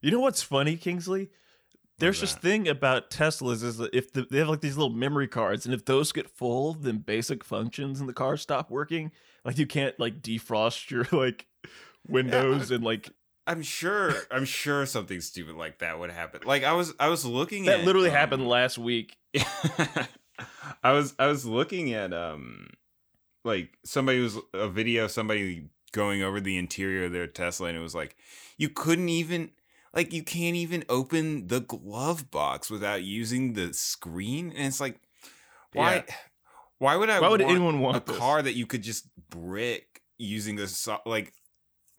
You 0.00 0.12
know 0.12 0.20
what's 0.20 0.40
funny, 0.40 0.76
Kingsley? 0.76 1.30
There's 1.98 2.20
this 2.20 2.36
thing 2.36 2.68
about 2.68 3.10
Teslas 3.10 3.64
is 3.64 3.78
that 3.78 3.92
if 3.92 4.12
the, 4.12 4.24
they 4.30 4.38
have 4.38 4.48
like 4.48 4.60
these 4.60 4.76
little 4.76 4.94
memory 4.94 5.26
cards, 5.26 5.64
and 5.64 5.74
if 5.74 5.84
those 5.84 6.12
get 6.12 6.30
full, 6.30 6.74
then 6.74 6.98
basic 6.98 7.42
functions 7.42 8.00
in 8.00 8.06
the 8.06 8.12
car 8.12 8.36
stop 8.36 8.70
working. 8.70 9.10
Like 9.44 9.58
you 9.58 9.66
can't 9.66 9.98
like 9.98 10.22
defrost 10.22 10.90
your 10.90 11.08
like 11.12 11.46
windows 12.06 12.70
yeah, 12.70 12.76
and 12.76 12.84
like. 12.84 13.10
I'm 13.48 13.62
sure. 13.62 14.12
I'm 14.30 14.44
sure 14.44 14.86
something 14.86 15.20
stupid 15.20 15.56
like 15.56 15.78
that 15.78 15.98
would 15.98 16.10
happen. 16.10 16.42
Like 16.44 16.62
I 16.62 16.74
was, 16.74 16.94
I 17.00 17.08
was 17.08 17.24
looking. 17.24 17.64
That 17.64 17.80
at, 17.80 17.84
literally 17.84 18.10
um, 18.10 18.14
happened 18.14 18.46
last 18.46 18.78
week. 18.78 19.16
I 20.82 20.92
was, 20.92 21.14
I 21.18 21.26
was 21.26 21.44
looking 21.44 21.92
at 21.92 22.12
um, 22.12 22.68
like 23.44 23.78
somebody 23.84 24.20
was 24.20 24.38
a 24.54 24.68
video, 24.68 25.06
somebody 25.06 25.70
going 25.92 26.22
over 26.22 26.40
the 26.40 26.56
interior 26.56 27.06
of 27.06 27.12
their 27.12 27.26
Tesla, 27.26 27.68
and 27.68 27.76
it 27.76 27.80
was 27.80 27.94
like 27.94 28.16
you 28.56 28.68
couldn't 28.68 29.08
even 29.08 29.50
like 29.94 30.12
you 30.12 30.22
can't 30.22 30.56
even 30.56 30.84
open 30.88 31.46
the 31.46 31.60
glove 31.60 32.30
box 32.30 32.70
without 32.70 33.02
using 33.02 33.54
the 33.54 33.72
screen 33.72 34.52
and 34.56 34.66
it's 34.66 34.80
like 34.80 35.00
why 35.72 35.96
yeah. 35.96 36.14
why 36.78 36.96
would 36.96 37.10
i 37.10 37.20
why 37.20 37.28
would 37.28 37.40
want 37.40 37.50
anyone 37.50 37.80
want 37.80 37.96
a 37.96 38.00
this? 38.00 38.16
car 38.16 38.42
that 38.42 38.54
you 38.54 38.66
could 38.66 38.82
just 38.82 39.08
brick 39.30 40.02
using 40.18 40.56
this 40.56 40.88
like 41.06 41.32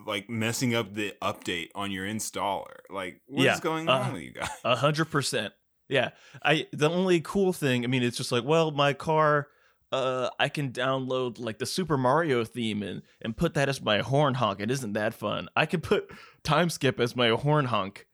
like 0.05 0.29
messing 0.29 0.73
up 0.73 0.93
the 0.93 1.13
update 1.21 1.69
on 1.75 1.91
your 1.91 2.05
installer 2.05 2.77
like 2.89 3.21
what's 3.27 3.43
yeah, 3.43 3.59
going 3.59 3.89
on 3.89 4.09
uh, 4.09 4.13
with 4.13 4.21
you 4.21 4.31
guys 4.31 4.49
a 4.63 4.75
hundred 4.75 5.05
percent 5.05 5.53
yeah 5.89 6.11
i 6.43 6.65
the 6.71 6.89
only 6.89 7.19
cool 7.19 7.51
thing 7.51 7.83
i 7.83 7.87
mean 7.87 8.03
it's 8.03 8.17
just 8.17 8.31
like 8.31 8.43
well 8.43 8.71
my 8.71 8.93
car 8.93 9.47
uh 9.91 10.29
I 10.39 10.49
can 10.49 10.71
download 10.71 11.39
like 11.39 11.57
the 11.57 11.65
Super 11.65 11.97
Mario 11.97 12.43
theme 12.43 12.83
and 12.83 13.01
and 13.21 13.35
put 13.35 13.55
that 13.55 13.69
as 13.69 13.81
my 13.81 13.99
horn 13.99 14.35
honk. 14.35 14.59
It 14.59 14.69
isn't 14.69 14.93
that 14.93 15.13
fun. 15.13 15.49
I 15.55 15.65
can 15.65 15.81
put 15.81 16.11
time 16.43 16.69
skip 16.69 16.99
as 16.99 17.15
my 17.15 17.29
horn 17.29 17.65
honk. 17.65 18.07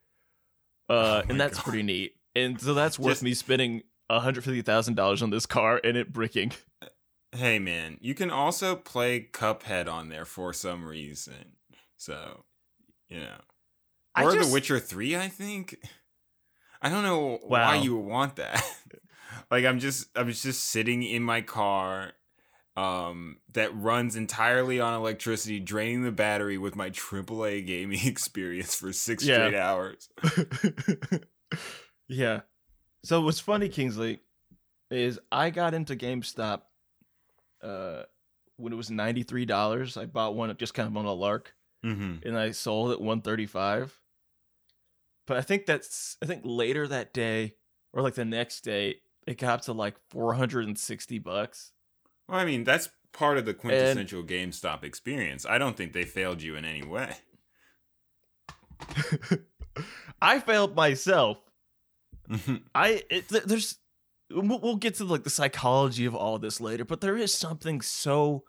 Uh 0.89 0.93
oh 0.93 1.29
and 1.29 1.39
that's 1.39 1.57
God. 1.57 1.65
pretty 1.65 1.83
neat. 1.83 2.15
And 2.35 2.59
so 2.59 2.73
that's 2.73 2.99
worth 2.99 3.13
Just, 3.13 3.23
me 3.23 3.33
spending 3.33 3.83
$150,000 4.11 5.21
on 5.21 5.29
this 5.29 5.45
car 5.45 5.79
and 5.83 5.97
it 5.97 6.13
bricking. 6.13 6.51
Hey 7.31 7.59
man, 7.59 7.97
you 7.99 8.13
can 8.13 8.31
also 8.31 8.75
play 8.75 9.27
Cuphead 9.33 9.91
on 9.91 10.09
there 10.09 10.25
for 10.25 10.53
some 10.53 10.85
reason. 10.85 11.57
So, 11.97 12.45
you 13.09 13.19
know. 13.19 13.37
Or 14.17 14.31
just, 14.31 14.49
The 14.49 14.53
Witcher 14.53 14.79
3, 14.79 15.17
I 15.17 15.27
think. 15.27 15.77
I 16.85 16.89
don't 16.89 17.01
know 17.01 17.39
wow. 17.41 17.69
why 17.69 17.75
you 17.77 17.95
would 17.95 18.05
want 18.05 18.35
that. 18.35 18.63
like 19.51 19.65
I'm 19.65 19.79
just 19.79 20.07
I'm 20.15 20.31
just 20.31 20.65
sitting 20.65 21.01
in 21.01 21.23
my 21.23 21.41
car 21.41 22.11
um 22.77 23.37
that 23.53 23.75
runs 23.75 24.15
entirely 24.15 24.79
on 24.79 24.93
electricity, 24.93 25.59
draining 25.59 26.03
the 26.03 26.11
battery 26.11 26.59
with 26.59 26.75
my 26.75 26.91
AAA 26.91 27.65
gaming 27.65 28.01
experience 28.05 28.75
for 28.75 28.93
six 28.93 29.25
yeah. 29.25 29.47
straight 29.47 29.55
hours. 29.55 30.09
yeah. 32.07 32.41
So 33.03 33.21
what's 33.21 33.39
funny, 33.39 33.67
Kingsley, 33.67 34.19
is 34.91 35.19
I 35.31 35.49
got 35.49 35.73
into 35.73 35.95
GameStop 35.95 36.61
uh 37.63 38.03
when 38.57 38.73
it 38.73 38.75
was 38.75 38.91
ninety 38.91 39.23
three 39.23 39.45
dollars. 39.45 39.97
I 39.97 40.05
bought 40.05 40.35
one 40.35 40.55
just 40.57 40.75
kind 40.75 40.87
of 40.87 40.95
on 40.95 41.05
a 41.05 41.13
lark, 41.13 41.55
mm-hmm. 41.83 42.27
and 42.27 42.37
I 42.37 42.51
sold 42.51 42.91
at 42.91 43.01
one 43.01 43.21
thirty 43.21 43.47
five. 43.47 43.99
But 45.27 45.37
I 45.37 45.41
think 45.41 45.65
that's 45.65 46.17
I 46.21 46.25
think 46.25 46.41
later 46.43 46.87
that 46.87 47.13
day 47.13 47.55
or 47.93 48.01
like 48.01 48.15
the 48.15 48.25
next 48.25 48.61
day, 48.61 48.97
it 49.25 49.37
got 49.39 49.53
up 49.53 49.61
to 49.61 49.73
like 49.73 49.95
460 50.09 51.19
bucks. 51.19 51.71
Well, 52.27 52.39
I 52.39 52.45
mean, 52.45 52.63
that's 52.63 52.89
part 53.13 53.37
of 53.37 53.45
the 53.45 53.53
quintessential 53.53 54.19
and, 54.19 54.29
GameStop 54.29 54.83
experience. 54.83 55.45
I 55.45 55.57
don't 55.57 55.77
think 55.77 55.93
they 55.93 56.03
failed 56.03 56.41
you 56.41 56.55
in 56.55 56.65
any 56.65 56.83
way. 56.83 57.15
I 60.21 60.39
failed 60.39 60.75
myself. 60.75 61.39
I 62.75 63.03
it, 63.09 63.29
there's 63.29 63.77
we'll, 64.29 64.59
we'll 64.59 64.75
get 64.75 64.95
to 64.95 65.05
like 65.05 65.23
the 65.23 65.29
psychology 65.29 66.05
of 66.05 66.15
all 66.15 66.35
of 66.35 66.41
this 66.41 66.59
later, 66.59 66.85
but 66.85 67.01
there 67.01 67.17
is 67.17 67.33
something 67.33 67.81
so 67.81 68.43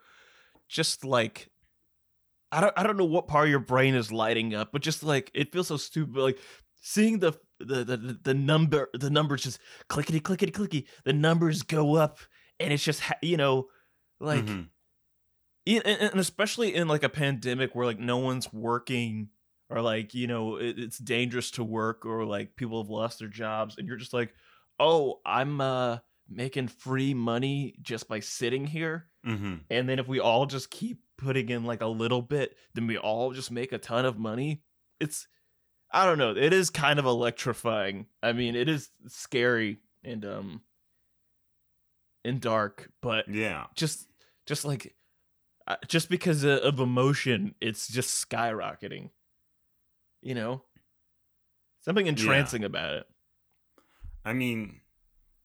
just 0.68 1.04
like 1.04 1.50
I 2.50 2.60
don't 2.60 2.72
I 2.76 2.82
don't 2.82 2.96
know 2.96 3.04
what 3.04 3.28
part 3.28 3.44
of 3.44 3.50
your 3.50 3.60
brain 3.60 3.94
is 3.94 4.10
lighting 4.10 4.54
up, 4.54 4.72
but 4.72 4.82
just 4.82 5.02
like 5.02 5.30
it 5.34 5.52
feels 5.52 5.68
so 5.68 5.76
stupid. 5.76 6.16
Like 6.16 6.38
seeing 6.86 7.18
the 7.18 7.32
the 7.58 7.84
the, 7.84 8.18
the 8.22 8.32
number 8.32 8.88
the 8.94 9.10
numbers 9.10 9.42
just 9.42 9.58
clickety 9.88 10.20
clickety 10.20 10.52
clicky 10.52 10.84
the 11.04 11.12
numbers 11.12 11.62
go 11.62 11.96
up 11.96 12.18
and 12.60 12.72
it's 12.72 12.84
just 12.84 13.02
you 13.22 13.36
know 13.36 13.66
like 14.20 14.44
mm-hmm. 14.44 14.62
and 15.84 16.20
especially 16.20 16.72
in 16.74 16.86
like 16.86 17.02
a 17.02 17.08
pandemic 17.08 17.74
where 17.74 17.86
like 17.86 17.98
no 17.98 18.18
one's 18.18 18.52
working 18.52 19.28
or 19.68 19.80
like 19.80 20.14
you 20.14 20.28
know 20.28 20.56
it's 20.56 20.98
dangerous 20.98 21.50
to 21.50 21.64
work 21.64 22.06
or 22.06 22.24
like 22.24 22.54
people 22.54 22.80
have 22.80 22.90
lost 22.90 23.18
their 23.18 23.28
jobs 23.28 23.76
and 23.76 23.88
you're 23.88 23.96
just 23.96 24.14
like 24.14 24.32
oh 24.78 25.20
i'm 25.26 25.60
uh 25.60 25.98
making 26.28 26.68
free 26.68 27.14
money 27.14 27.74
just 27.82 28.08
by 28.08 28.20
sitting 28.20 28.64
here 28.64 29.06
Mm-hmm. 29.26 29.54
and 29.70 29.88
then 29.88 29.98
if 29.98 30.06
we 30.06 30.20
all 30.20 30.46
just 30.46 30.70
keep 30.70 31.00
putting 31.18 31.48
in 31.48 31.64
like 31.64 31.80
a 31.80 31.86
little 31.88 32.22
bit, 32.22 32.56
then 32.74 32.86
we 32.86 32.96
all 32.96 33.32
just 33.32 33.50
make 33.50 33.72
a 33.72 33.78
ton 33.78 34.04
of 34.04 34.16
money. 34.16 34.62
It's 35.00 35.26
I 35.96 36.04
don't 36.04 36.18
know. 36.18 36.36
It 36.36 36.52
is 36.52 36.68
kind 36.68 36.98
of 36.98 37.06
electrifying. 37.06 38.04
I 38.22 38.32
mean, 38.34 38.54
it 38.54 38.68
is 38.68 38.90
scary 39.08 39.78
and 40.04 40.24
um 40.26 40.60
and 42.22 42.38
dark, 42.38 42.90
but 43.00 43.26
Yeah. 43.28 43.66
just 43.74 44.06
just 44.44 44.64
like 44.66 44.94
uh, 45.66 45.76
just 45.88 46.10
because 46.10 46.44
of- 46.44 46.60
of 46.60 46.78
emotion, 46.80 47.54
it's 47.60 47.88
just 47.88 48.28
skyrocketing. 48.28 49.10
You 50.20 50.34
know, 50.34 50.64
something 51.80 52.06
entrancing 52.06 52.62
about 52.62 52.94
it. 52.94 53.06
I 54.24 54.32
mean, 54.34 54.80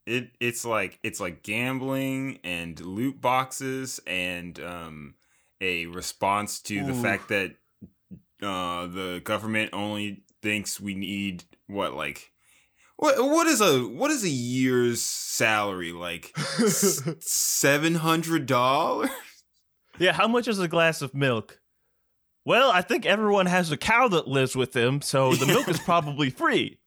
it 0.05 0.31
it's 0.41 0.65
like 0.65 1.00
it's 1.01 1.22
like 1.22 1.43
gambling 1.43 2.39
and 2.43 2.77
loot 2.79 3.22
boxes 3.22 4.01
and 4.05 4.60
um 4.60 5.15
a 5.62 5.86
response 5.86 6.60
to 6.63 6.84
the 6.84 6.93
fact 6.93 7.29
that 7.29 7.55
uh 8.41 8.88
the 8.88 9.22
government 9.24 9.70
only 9.74 10.24
thinks 10.42 10.80
we 10.80 10.96
need 10.96 11.44
what 11.68 11.94
like 11.94 12.32
what 12.98 13.18
what 13.18 13.48
is 13.48 13.62
a 13.62 13.80
what 13.80 14.12
is 14.12 14.24
a 14.24 14.30
year's 14.30 15.02
salary 15.02 15.92
like 15.92 16.38
seven 17.20 17.96
hundred 17.96 18.46
dollars? 18.46 19.10
Yeah, 20.00 20.14
how 20.14 20.28
much 20.28 20.48
is 20.48 20.60
a 20.60 20.68
glass 20.68 21.02
of 21.02 21.14
milk? 21.14 21.60
Well, 22.46 22.72
I 22.72 22.82
think 22.82 23.06
everyone 23.06 23.46
has 23.46 23.72
a 23.72 23.78
cow 23.78 24.08
that 24.08 24.28
lives 24.28 24.56
with 24.56 24.74
them, 24.74 25.02
so 25.02 25.34
the 25.36 25.46
milk 25.46 25.68
is 25.68 25.80
probably 25.86 26.30
free. 26.30 26.80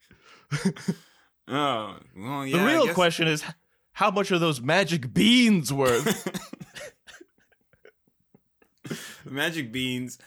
Oh 1.46 1.96
well, 2.16 2.46
yeah. 2.46 2.58
the 2.58 2.64
real 2.64 2.94
question 2.94 3.28
is 3.28 3.44
how 3.92 4.10
much 4.10 4.32
are 4.32 4.38
those 4.38 4.60
magic 4.60 5.12
beans 5.12 5.72
worth? 5.72 6.24
The 9.24 9.30
magic 9.30 9.70
beans 9.72 10.18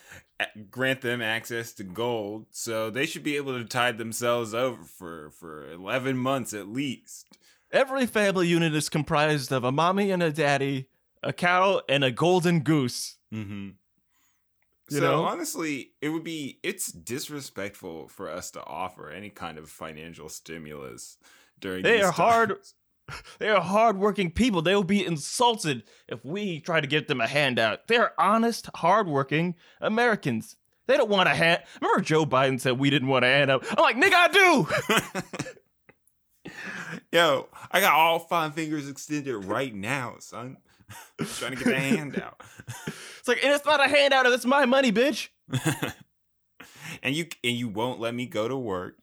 grant 0.70 1.00
them 1.00 1.20
access 1.20 1.72
to 1.74 1.84
gold, 1.84 2.46
so 2.50 2.90
they 2.90 3.06
should 3.06 3.22
be 3.22 3.36
able 3.36 3.58
to 3.58 3.64
tide 3.64 3.98
themselves 3.98 4.54
over 4.54 4.84
for 4.84 5.30
for 5.30 5.70
eleven 5.70 6.16
months 6.16 6.54
at 6.54 6.68
least. 6.68 7.26
Every 7.70 8.06
family 8.06 8.48
unit 8.48 8.74
is 8.74 8.88
comprised 8.88 9.52
of 9.52 9.64
a 9.64 9.72
mommy 9.72 10.10
and 10.10 10.22
a 10.22 10.32
daddy, 10.32 10.88
a 11.22 11.32
cow, 11.32 11.82
and 11.88 12.02
a 12.02 12.10
golden 12.10 12.60
goose. 12.60 13.16
Mm-hmm. 13.32 13.70
You 14.90 14.96
so 14.96 15.00
know? 15.00 15.24
honestly, 15.24 15.92
it 16.00 16.08
would 16.08 16.24
be 16.24 16.60
it's 16.62 16.90
disrespectful 16.90 18.08
for 18.08 18.30
us 18.30 18.50
to 18.52 18.64
offer 18.64 19.10
any 19.10 19.28
kind 19.28 19.58
of 19.58 19.68
financial 19.68 20.28
stimulus 20.28 21.18
during. 21.58 21.82
They 21.82 22.00
are 22.00 22.12
hard- 22.12 22.50
times. 22.50 22.74
They 23.38 23.48
are 23.48 23.60
hardworking 23.60 24.30
people. 24.32 24.62
They 24.62 24.74
will 24.74 24.84
be 24.84 25.04
insulted 25.04 25.84
if 26.08 26.24
we 26.24 26.60
try 26.60 26.80
to 26.80 26.86
get 26.86 27.08
them 27.08 27.20
a 27.20 27.26
handout. 27.26 27.86
They 27.86 27.96
are 27.96 28.12
honest, 28.18 28.68
hardworking 28.76 29.54
Americans. 29.80 30.56
They 30.86 30.96
don't 30.96 31.10
want 31.10 31.28
a 31.28 31.34
hand. 31.34 31.62
Remember 31.80 32.02
Joe 32.02 32.24
Biden 32.26 32.60
said 32.60 32.78
we 32.78 32.90
didn't 32.90 33.08
want 33.08 33.24
a 33.24 33.28
handout. 33.28 33.66
I'm 33.70 33.82
like, 33.82 33.96
nigga, 33.96 34.14
I 34.14 35.48
do. 36.44 36.52
Yo, 37.12 37.48
I 37.70 37.80
got 37.80 37.92
all 37.92 38.18
five 38.18 38.54
fingers 38.54 38.88
extended 38.88 39.44
right 39.44 39.74
now, 39.74 40.16
son. 40.20 40.56
I'm 41.20 41.26
Trying 41.38 41.52
to 41.52 41.56
get 41.56 41.66
the 41.66 41.78
handout. 41.78 42.40
It's 43.18 43.28
like, 43.28 43.44
and 43.44 43.52
it's 43.52 43.66
not 43.66 43.84
a 43.84 43.88
handout. 43.88 44.26
It's 44.26 44.46
my 44.46 44.64
money, 44.64 44.90
bitch. 44.90 45.28
and 47.02 47.14
you 47.14 47.26
and 47.44 47.56
you 47.56 47.68
won't 47.68 48.00
let 48.00 48.14
me 48.14 48.26
go 48.26 48.48
to 48.48 48.56
work. 48.56 48.96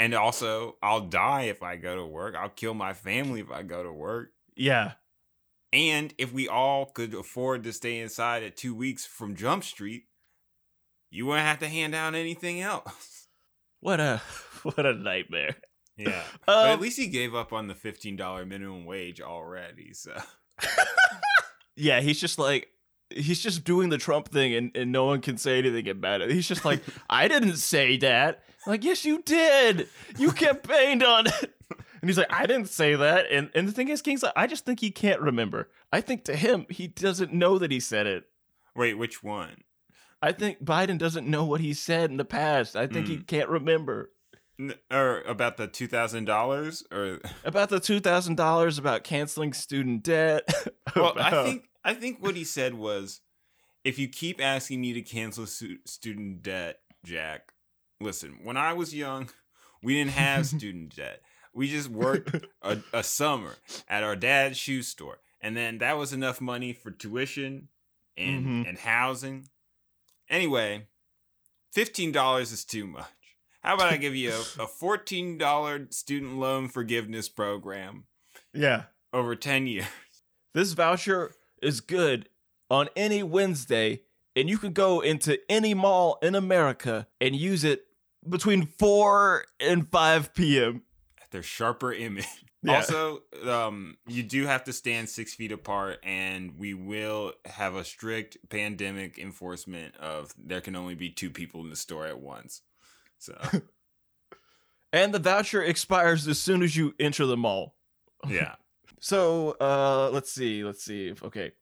And 0.00 0.14
also, 0.14 0.76
I'll 0.82 1.02
die 1.02 1.42
if 1.42 1.62
I 1.62 1.76
go 1.76 1.94
to 1.94 2.06
work. 2.06 2.34
I'll 2.34 2.48
kill 2.48 2.72
my 2.72 2.94
family 2.94 3.40
if 3.40 3.50
I 3.50 3.62
go 3.62 3.82
to 3.82 3.92
work. 3.92 4.30
Yeah. 4.56 4.92
And 5.74 6.14
if 6.16 6.32
we 6.32 6.48
all 6.48 6.86
could 6.86 7.12
afford 7.14 7.64
to 7.64 7.72
stay 7.74 7.98
inside 8.00 8.42
at 8.42 8.56
two 8.56 8.74
weeks 8.74 9.04
from 9.04 9.36
Jump 9.36 9.62
Street, 9.62 10.04
you 11.10 11.26
wouldn't 11.26 11.46
have 11.46 11.58
to 11.58 11.68
hand 11.68 11.94
out 11.94 12.14
anything 12.14 12.60
else. 12.60 13.26
What 13.82 13.98
a 14.00 14.18
what 14.62 14.84
a 14.84 14.92
nightmare. 14.92 15.56
Yeah. 15.96 16.22
but 16.46 16.66
at 16.66 16.74
Um, 16.74 16.80
least 16.80 16.98
he 16.98 17.06
gave 17.06 17.34
up 17.34 17.52
on 17.52 17.66
the 17.66 17.74
$15 17.74 18.46
minimum 18.46 18.84
wage 18.84 19.20
already. 19.22 19.94
So, 19.94 20.14
yeah, 21.76 22.00
he's 22.02 22.20
just 22.20 22.38
like 22.38 22.68
he's 23.10 23.40
just 23.40 23.64
doing 23.64 23.88
the 23.88 23.98
Trump 23.98 24.28
thing 24.28 24.54
and, 24.54 24.76
and 24.76 24.92
no 24.92 25.04
one 25.04 25.20
can 25.20 25.36
say 25.36 25.58
anything 25.58 25.88
about 25.88 26.20
it. 26.20 26.30
He's 26.30 26.48
just 26.48 26.64
like, 26.64 26.82
I 27.10 27.28
didn't 27.28 27.56
say 27.56 27.96
that. 27.98 28.42
like, 28.66 28.84
yes, 28.84 29.04
you 29.04 29.22
did. 29.22 29.88
You 30.18 30.32
campaigned 30.32 31.02
on 31.02 31.26
it. 31.26 31.54
And 32.00 32.08
he's 32.08 32.18
like, 32.18 32.32
I 32.32 32.46
didn't 32.46 32.68
say 32.68 32.94
that. 32.94 33.26
And 33.30 33.50
and 33.54 33.68
the 33.68 33.72
thing 33.72 33.88
is, 33.88 34.00
Kingsley, 34.00 34.30
I 34.34 34.46
just 34.46 34.64
think 34.64 34.80
he 34.80 34.90
can't 34.90 35.20
remember. 35.20 35.68
I 35.92 36.00
think 36.00 36.24
to 36.24 36.36
him, 36.36 36.66
he 36.70 36.86
doesn't 36.86 37.32
know 37.32 37.58
that 37.58 37.70
he 37.70 37.80
said 37.80 38.06
it. 38.06 38.24
wait, 38.74 38.94
which 38.94 39.22
one? 39.22 39.64
I 40.22 40.32
think 40.32 40.62
Biden 40.62 40.98
doesn't 40.98 41.26
know 41.26 41.44
what 41.44 41.60
he 41.60 41.72
said 41.74 42.10
in 42.10 42.16
the 42.16 42.24
past. 42.24 42.76
I 42.76 42.86
think 42.86 43.06
he 43.06 43.18
mm. 43.18 43.26
can't 43.26 43.48
remember. 43.48 44.10
N- 44.58 44.74
or 44.90 45.22
about 45.22 45.56
the 45.56 45.66
$2,000? 45.66 46.92
Or. 46.92 47.20
About 47.44 47.70
the 47.70 47.80
two 47.80 48.00
thousand 48.00 48.36
dollars 48.36 48.76
about 48.76 49.04
canceling 49.04 49.52
student 49.52 50.02
debt. 50.02 50.48
Well, 50.96 51.14
I 51.16 51.44
think 51.44 51.69
I 51.84 51.94
think 51.94 52.22
what 52.22 52.36
he 52.36 52.44
said 52.44 52.74
was, 52.74 53.20
if 53.84 53.98
you 53.98 54.08
keep 54.08 54.40
asking 54.42 54.80
me 54.80 54.92
to 54.92 55.02
cancel 55.02 55.46
stu- 55.46 55.78
student 55.86 56.42
debt, 56.42 56.80
Jack, 57.04 57.52
listen. 58.00 58.40
When 58.42 58.56
I 58.56 58.72
was 58.74 58.94
young, 58.94 59.30
we 59.82 59.94
didn't 59.94 60.12
have 60.12 60.46
student 60.46 60.94
debt. 60.96 61.20
We 61.54 61.68
just 61.68 61.88
worked 61.88 62.44
a, 62.62 62.78
a 62.92 63.02
summer 63.02 63.56
at 63.88 64.02
our 64.04 64.14
dad's 64.16 64.58
shoe 64.58 64.82
store, 64.82 65.18
and 65.40 65.56
then 65.56 65.78
that 65.78 65.96
was 65.96 66.12
enough 66.12 66.40
money 66.40 66.72
for 66.72 66.90
tuition 66.90 67.68
and 68.16 68.46
Mhm. 68.46 68.68
and 68.68 68.78
housing. 68.78 69.48
Anyway, 70.28 70.86
fifteen 71.72 72.12
dollars 72.12 72.52
is 72.52 72.64
too 72.64 72.86
much. 72.86 73.06
How 73.62 73.74
about 73.74 73.92
I 73.92 73.96
give 73.96 74.14
you 74.14 74.32
a, 74.32 74.62
a 74.62 74.66
fourteen 74.68 75.38
dollar 75.38 75.86
student 75.90 76.36
loan 76.36 76.68
forgiveness 76.68 77.28
program 77.28 78.04
yeah. 78.52 78.84
over 79.12 79.34
ten 79.34 79.66
years? 79.66 79.86
This 80.54 80.72
voucher 80.72 81.32
is 81.62 81.80
good 81.80 82.28
on 82.70 82.88
any 82.96 83.22
Wednesday, 83.22 84.02
and 84.36 84.48
you 84.48 84.58
can 84.58 84.72
go 84.72 85.00
into 85.00 85.38
any 85.50 85.74
mall 85.74 86.18
in 86.22 86.34
America 86.34 87.06
and 87.20 87.34
use 87.34 87.64
it 87.64 87.84
between 88.28 88.66
4 88.78 89.44
and 89.60 89.90
5 89.90 90.34
p.m. 90.34 90.82
their 91.30 91.42
sharper 91.42 91.92
image. 91.92 92.26
Yeah. 92.62 92.76
Also, 92.76 93.22
um, 93.48 93.96
you 94.06 94.22
do 94.22 94.44
have 94.44 94.64
to 94.64 94.74
stand 94.74 95.08
six 95.08 95.32
feet 95.32 95.50
apart, 95.50 95.98
and 96.02 96.58
we 96.58 96.74
will 96.74 97.32
have 97.46 97.74
a 97.74 97.82
strict 97.84 98.36
pandemic 98.50 99.18
enforcement 99.18 99.96
of 99.96 100.34
there 100.36 100.60
can 100.60 100.76
only 100.76 100.94
be 100.94 101.08
two 101.08 101.30
people 101.30 101.62
in 101.62 101.70
the 101.70 101.76
store 101.76 102.06
at 102.06 102.20
once. 102.20 102.60
So, 103.16 103.34
And 104.92 105.14
the 105.14 105.18
voucher 105.18 105.62
expires 105.62 106.28
as 106.28 106.38
soon 106.38 106.62
as 106.62 106.76
you 106.76 106.94
enter 107.00 107.24
the 107.24 107.36
mall. 107.36 107.76
yeah. 108.28 108.56
So, 109.00 109.56
uh, 109.60 110.10
let's 110.12 110.30
see. 110.30 110.62
Let's 110.62 110.84
see. 110.84 111.08
If, 111.08 111.22
okay. 111.24 111.52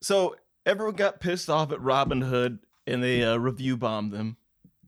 So, 0.00 0.36
everyone 0.64 0.94
got 0.94 1.20
pissed 1.20 1.50
off 1.50 1.72
at 1.72 1.78
Robinhood 1.78 2.60
and 2.86 3.02
they 3.02 3.22
uh, 3.22 3.36
review 3.36 3.76
bombed 3.76 4.12
them. 4.12 4.36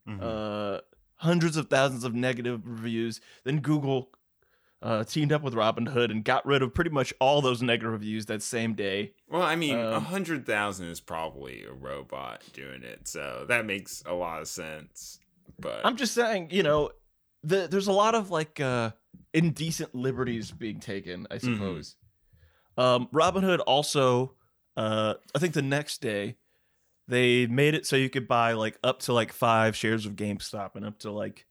Mhm. 0.08 0.20
uh, 0.20 0.80
hundreds 1.16 1.56
of 1.56 1.68
thousands 1.70 2.04
of 2.04 2.14
negative 2.14 2.60
reviews. 2.64 3.20
Then 3.44 3.60
Google 3.60 4.10
uh, 4.82 5.02
teamed 5.04 5.32
up 5.32 5.40
with 5.42 5.54
Robinhood 5.54 6.10
and 6.10 6.22
got 6.22 6.44
rid 6.44 6.60
of 6.60 6.74
pretty 6.74 6.90
much 6.90 7.14
all 7.18 7.40
those 7.40 7.62
negative 7.62 7.90
reviews 7.92 8.26
that 8.26 8.42
same 8.42 8.74
day. 8.74 9.14
well, 9.28 9.40
I 9.40 9.56
mean, 9.56 9.76
a 9.78 9.92
um, 9.94 10.04
hundred 10.04 10.44
thousand 10.44 10.88
is 10.88 11.00
probably 11.00 11.64
a 11.64 11.72
robot 11.72 12.42
doing 12.52 12.82
it, 12.82 13.08
so 13.08 13.46
that 13.48 13.64
makes 13.64 14.02
a 14.04 14.12
lot 14.12 14.42
of 14.42 14.48
sense. 14.48 15.20
But 15.58 15.80
I'm 15.84 15.96
just 15.96 16.12
saying, 16.12 16.48
you 16.50 16.62
know, 16.62 16.90
the, 17.42 17.66
there's 17.66 17.86
a 17.86 17.92
lot 17.92 18.14
of 18.14 18.30
like 18.30 18.60
uh, 18.60 18.90
indecent 19.32 19.94
liberties 19.94 20.50
being 20.50 20.80
taken, 20.80 21.26
I 21.30 21.36
Mhm. 21.36 21.40
suppose. 21.56 21.96
Um, 22.76 23.08
Robinhood 23.12 23.60
also, 23.66 24.34
uh, 24.76 25.14
I 25.34 25.38
think 25.38 25.54
the 25.54 25.62
next 25.62 26.00
day, 26.00 26.36
they 27.06 27.46
made 27.46 27.74
it 27.74 27.86
so 27.86 27.96
you 27.96 28.08
could 28.10 28.26
buy 28.26 28.52
like 28.52 28.78
up 28.82 29.00
to 29.00 29.12
like 29.12 29.32
five 29.32 29.76
shares 29.76 30.06
of 30.06 30.16
GameStop 30.16 30.74
and 30.74 30.84
up 30.84 30.98
to 31.00 31.10
like 31.10 31.46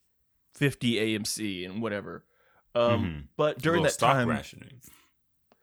50 0.55 0.95
AMC 0.95 1.65
and 1.65 1.81
whatever. 1.81 2.25
Um, 2.75 3.03
Mhm. 3.05 3.27
But 3.37 3.59
during 3.59 3.83
that 3.83 3.97
time, 3.99 4.27
rationing. 4.27 4.81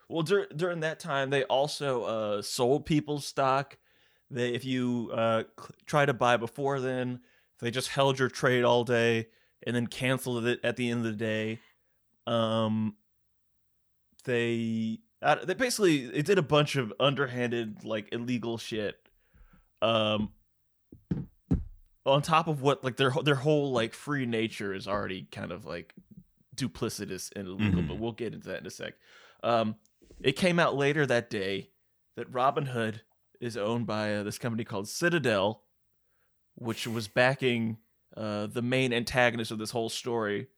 Well, 0.08 0.22
dur- 0.22 0.48
during 0.54 0.80
that 0.80 0.98
time, 1.00 1.30
they 1.30 1.44
also 1.44 2.04
uh, 2.04 2.42
sold 2.42 2.86
people's 2.86 3.26
stock. 3.26 3.78
They, 4.30 4.54
if 4.54 4.64
you 4.64 5.10
uh, 5.12 5.44
cl- 5.58 5.70
try 5.86 6.06
to 6.06 6.14
buy 6.14 6.36
before 6.36 6.80
then, 6.80 7.20
they 7.58 7.70
just 7.70 7.88
held 7.88 8.18
your 8.18 8.28
trade 8.28 8.64
all 8.64 8.84
day 8.84 9.28
and 9.64 9.74
then 9.76 9.86
canceled 9.88 10.46
it 10.46 10.60
at 10.64 10.76
the 10.76 10.88
end 10.88 11.00
of 11.04 11.12
the 11.12 11.16
day. 11.18 11.60
Um, 12.26 12.96
they 14.24 14.98
uh, 15.22 15.44
they 15.44 15.54
basically 15.54 16.06
they 16.06 16.22
did 16.22 16.38
a 16.38 16.42
bunch 16.42 16.76
of 16.76 16.92
underhanded 17.00 17.84
like 17.84 18.08
illegal 18.12 18.58
shit. 18.58 18.96
Um, 19.82 20.32
on 22.06 22.22
top 22.22 22.48
of 22.48 22.62
what 22.62 22.82
like 22.84 22.96
their 22.96 23.12
their 23.24 23.34
whole 23.34 23.72
like 23.72 23.94
free 23.94 24.26
nature 24.26 24.74
is 24.74 24.88
already 24.88 25.26
kind 25.30 25.52
of 25.52 25.64
like 25.64 25.94
duplicitous 26.56 27.30
and 27.36 27.46
illegal, 27.48 27.82
Mhm. 27.82 27.88
but 27.88 27.98
we'll 27.98 28.12
get 28.12 28.34
into 28.34 28.48
that 28.48 28.60
in 28.60 28.66
a 28.66 28.70
sec. 28.70 28.94
Um, 29.42 29.76
it 30.20 30.32
came 30.32 30.58
out 30.58 30.76
later 30.76 31.06
that 31.06 31.30
day 31.30 31.70
that 32.16 32.30
Robinhood 32.30 33.00
is 33.40 33.56
owned 33.56 33.86
by 33.86 34.14
uh, 34.16 34.22
this 34.22 34.38
company 34.38 34.64
called 34.64 34.88
Citadel, 34.88 35.62
which 36.56 36.86
was 36.86 37.08
backing 37.08 37.78
uh, 38.16 38.46
the 38.46 38.60
main 38.60 38.92
antagonist 38.92 39.50
of 39.50 39.58
this 39.58 39.70
whole 39.70 39.88
story, 39.88 40.48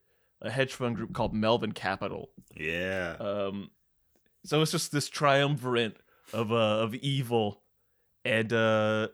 a 0.43 0.51
hedge 0.51 0.73
fund 0.73 0.95
group 0.95 1.13
called 1.13 1.33
Melvin 1.33 1.71
Capital. 1.71 2.29
Yeah. 2.55 3.15
Um, 3.19 3.71
so 4.45 4.61
it's 4.61 4.71
just 4.71 4.91
this 4.91 5.09
triumvirate 5.09 5.97
of 6.33 6.51
uh, 6.51 6.55
of 6.81 6.93
evil, 6.95 7.61
and 8.25 8.51
uh, 8.51 9.07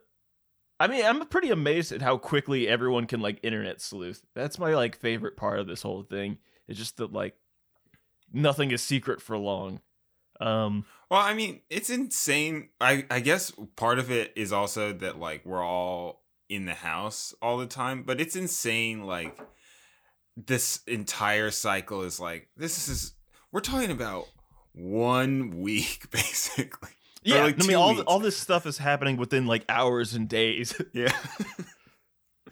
I 0.80 0.88
mean, 0.88 1.06
I'm 1.06 1.26
pretty 1.28 1.52
amazed 1.52 1.92
at 1.92 2.02
how 2.02 2.18
quickly 2.18 2.68
everyone 2.68 3.06
can 3.06 3.20
like 3.22 3.39
internet 3.44 3.82
sleuth. 3.82 4.26
That's 4.34 4.58
my 4.58 4.74
like 4.74 4.98
favorite 4.98 5.38
part 5.38 5.60
of 5.60 5.68
this 5.68 5.82
whole 5.84 6.04
thing. 6.04 6.38
It's 6.68 6.80
just 6.80 6.98
that 6.98 7.13
like 7.13 7.36
nothing 8.34 8.72
is 8.72 8.82
secret 8.82 9.22
for 9.22 9.38
long. 9.38 9.82
Um, 10.39 10.86
Well, 11.12 11.20
I 11.22 11.34
mean, 11.34 11.62
it's 11.70 11.89
insane. 11.89 12.70
I 12.80 13.06
I 13.12 13.20
guess 13.20 13.52
part 13.76 14.00
of 14.00 14.10
it 14.10 14.32
is 14.36 14.52
also 14.54 14.94
that 14.94 15.20
like 15.20 15.46
we're 15.46 15.63
all 15.63 16.24
in 16.48 16.65
the 16.65 16.74
house 16.76 17.34
all 17.42 17.58
the 17.58 17.68
time, 17.68 18.04
but 18.04 18.20
it's 18.20 18.36
insane 18.36 19.04
like 19.04 19.38
this 20.45 20.82
entire 20.88 21.52
cycle 21.52 22.04
is 22.04 22.19
like 22.19 22.47
this 22.56 22.88
is 22.88 23.13
we're 23.52 23.60
talking 23.62 23.91
about 23.91 24.28
one 24.73 25.49
week 25.62 26.10
basically. 26.12 26.89
yeah, 27.23 27.43
like 27.43 27.62
I 27.63 27.67
mean, 27.67 27.75
all 27.75 27.89
weeks. 27.91 28.04
all 28.08 28.19
this 28.19 28.38
stuff 28.38 28.65
is 28.65 28.78
happening 28.78 29.17
within 29.17 29.45
like 29.47 29.65
hours 29.69 30.13
and 30.13 30.28
days. 30.30 30.80
Yeah. 30.93 31.12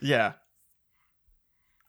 yeah. 0.01 0.33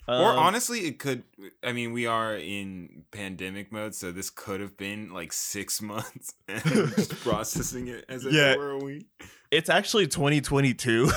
or 0.06 0.32
Um, 0.32 0.38
honestly, 0.38 0.80
it 0.87 0.98
could 0.98 1.24
I 1.62 1.72
mean, 1.72 1.92
we 1.92 2.06
are 2.06 2.37
in 2.37 3.04
pandemic 3.11 3.72
mode, 3.72 3.94
so 3.94 4.12
this 4.12 4.30
could 4.30 4.61
have 4.61 4.76
been 4.76 5.12
like 5.12 5.32
6 5.32 5.82
months 5.92 6.34
and 6.46 6.62
just 6.62 7.11
processing 7.20 7.88
it 7.88 8.04
as 8.08 8.24
if 8.24 8.32
Yeah. 8.32 8.52
it 8.52 8.58
were 8.58 8.70
a 8.70 8.78
week. 8.78 9.06
it's 9.50 9.68
actually 9.70 10.06
2022. 10.06 11.11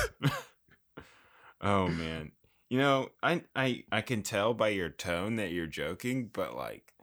Oh 1.60 1.86
man. 1.88 2.32
You 2.72 2.78
know, 2.78 3.10
I 3.22 3.42
I 3.54 3.84
I 3.92 4.00
can 4.00 4.22
tell 4.22 4.54
by 4.54 4.68
your 4.68 4.88
tone 4.88 5.36
that 5.36 5.52
you're 5.52 5.66
joking, 5.66 6.30
but 6.32 6.56
like 6.56 6.94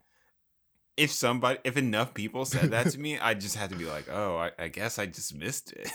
if 0.97 1.11
somebody 1.11 1.59
if 1.63 1.77
enough 1.77 2.15
people 2.15 2.43
said 2.45 2.71
that 2.71 2.89
to 2.89 2.99
me, 2.99 3.19
I 3.19 3.35
just 3.35 3.55
had 3.55 3.69
to 3.69 3.75
be 3.75 3.85
like, 3.85 4.09
"Oh, 4.11 4.35
I, 4.35 4.49
I 4.57 4.69
guess 4.69 4.97
I 4.97 5.05
just 5.05 5.35
missed 5.35 5.71
it." 5.73 5.91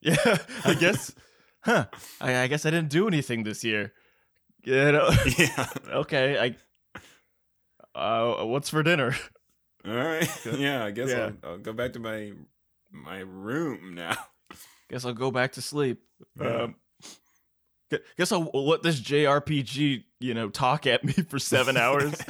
yeah, 0.00 0.38
I 0.64 0.74
guess. 0.74 1.12
Huh? 1.62 1.86
I, 2.20 2.42
I 2.42 2.46
guess 2.46 2.64
I 2.64 2.70
didn't 2.70 2.90
do 2.90 3.08
anything 3.08 3.42
this 3.42 3.64
year. 3.64 3.92
You 4.62 4.92
know. 4.92 5.10
yeah. 5.36 5.68
okay. 5.88 6.38
I. 6.38 7.00
Uh, 7.92 8.44
what's 8.44 8.70
for 8.70 8.84
dinner? 8.84 9.16
All 9.84 9.94
right. 9.96 10.30
Yeah, 10.44 10.84
I 10.84 10.92
guess 10.92 11.08
Yeah. 11.08 11.32
I'll, 11.42 11.50
I'll 11.50 11.58
go 11.58 11.72
back 11.72 11.92
to 11.94 11.98
my 11.98 12.34
my 12.92 13.18
room 13.18 13.96
now. 13.96 14.16
Guess 14.90 15.04
I'll 15.04 15.12
go 15.12 15.32
back 15.32 15.54
to 15.54 15.60
sleep. 15.60 16.04
Yeah. 16.40 16.62
Um, 16.62 16.76
guess 18.16 18.32
I'll 18.32 18.50
let 18.52 18.82
this 18.82 19.00
JRPG, 19.00 20.04
you 20.20 20.34
know, 20.34 20.48
talk 20.48 20.86
at 20.86 21.04
me 21.04 21.12
for 21.12 21.38
seven 21.38 21.76
hours. 21.76 22.14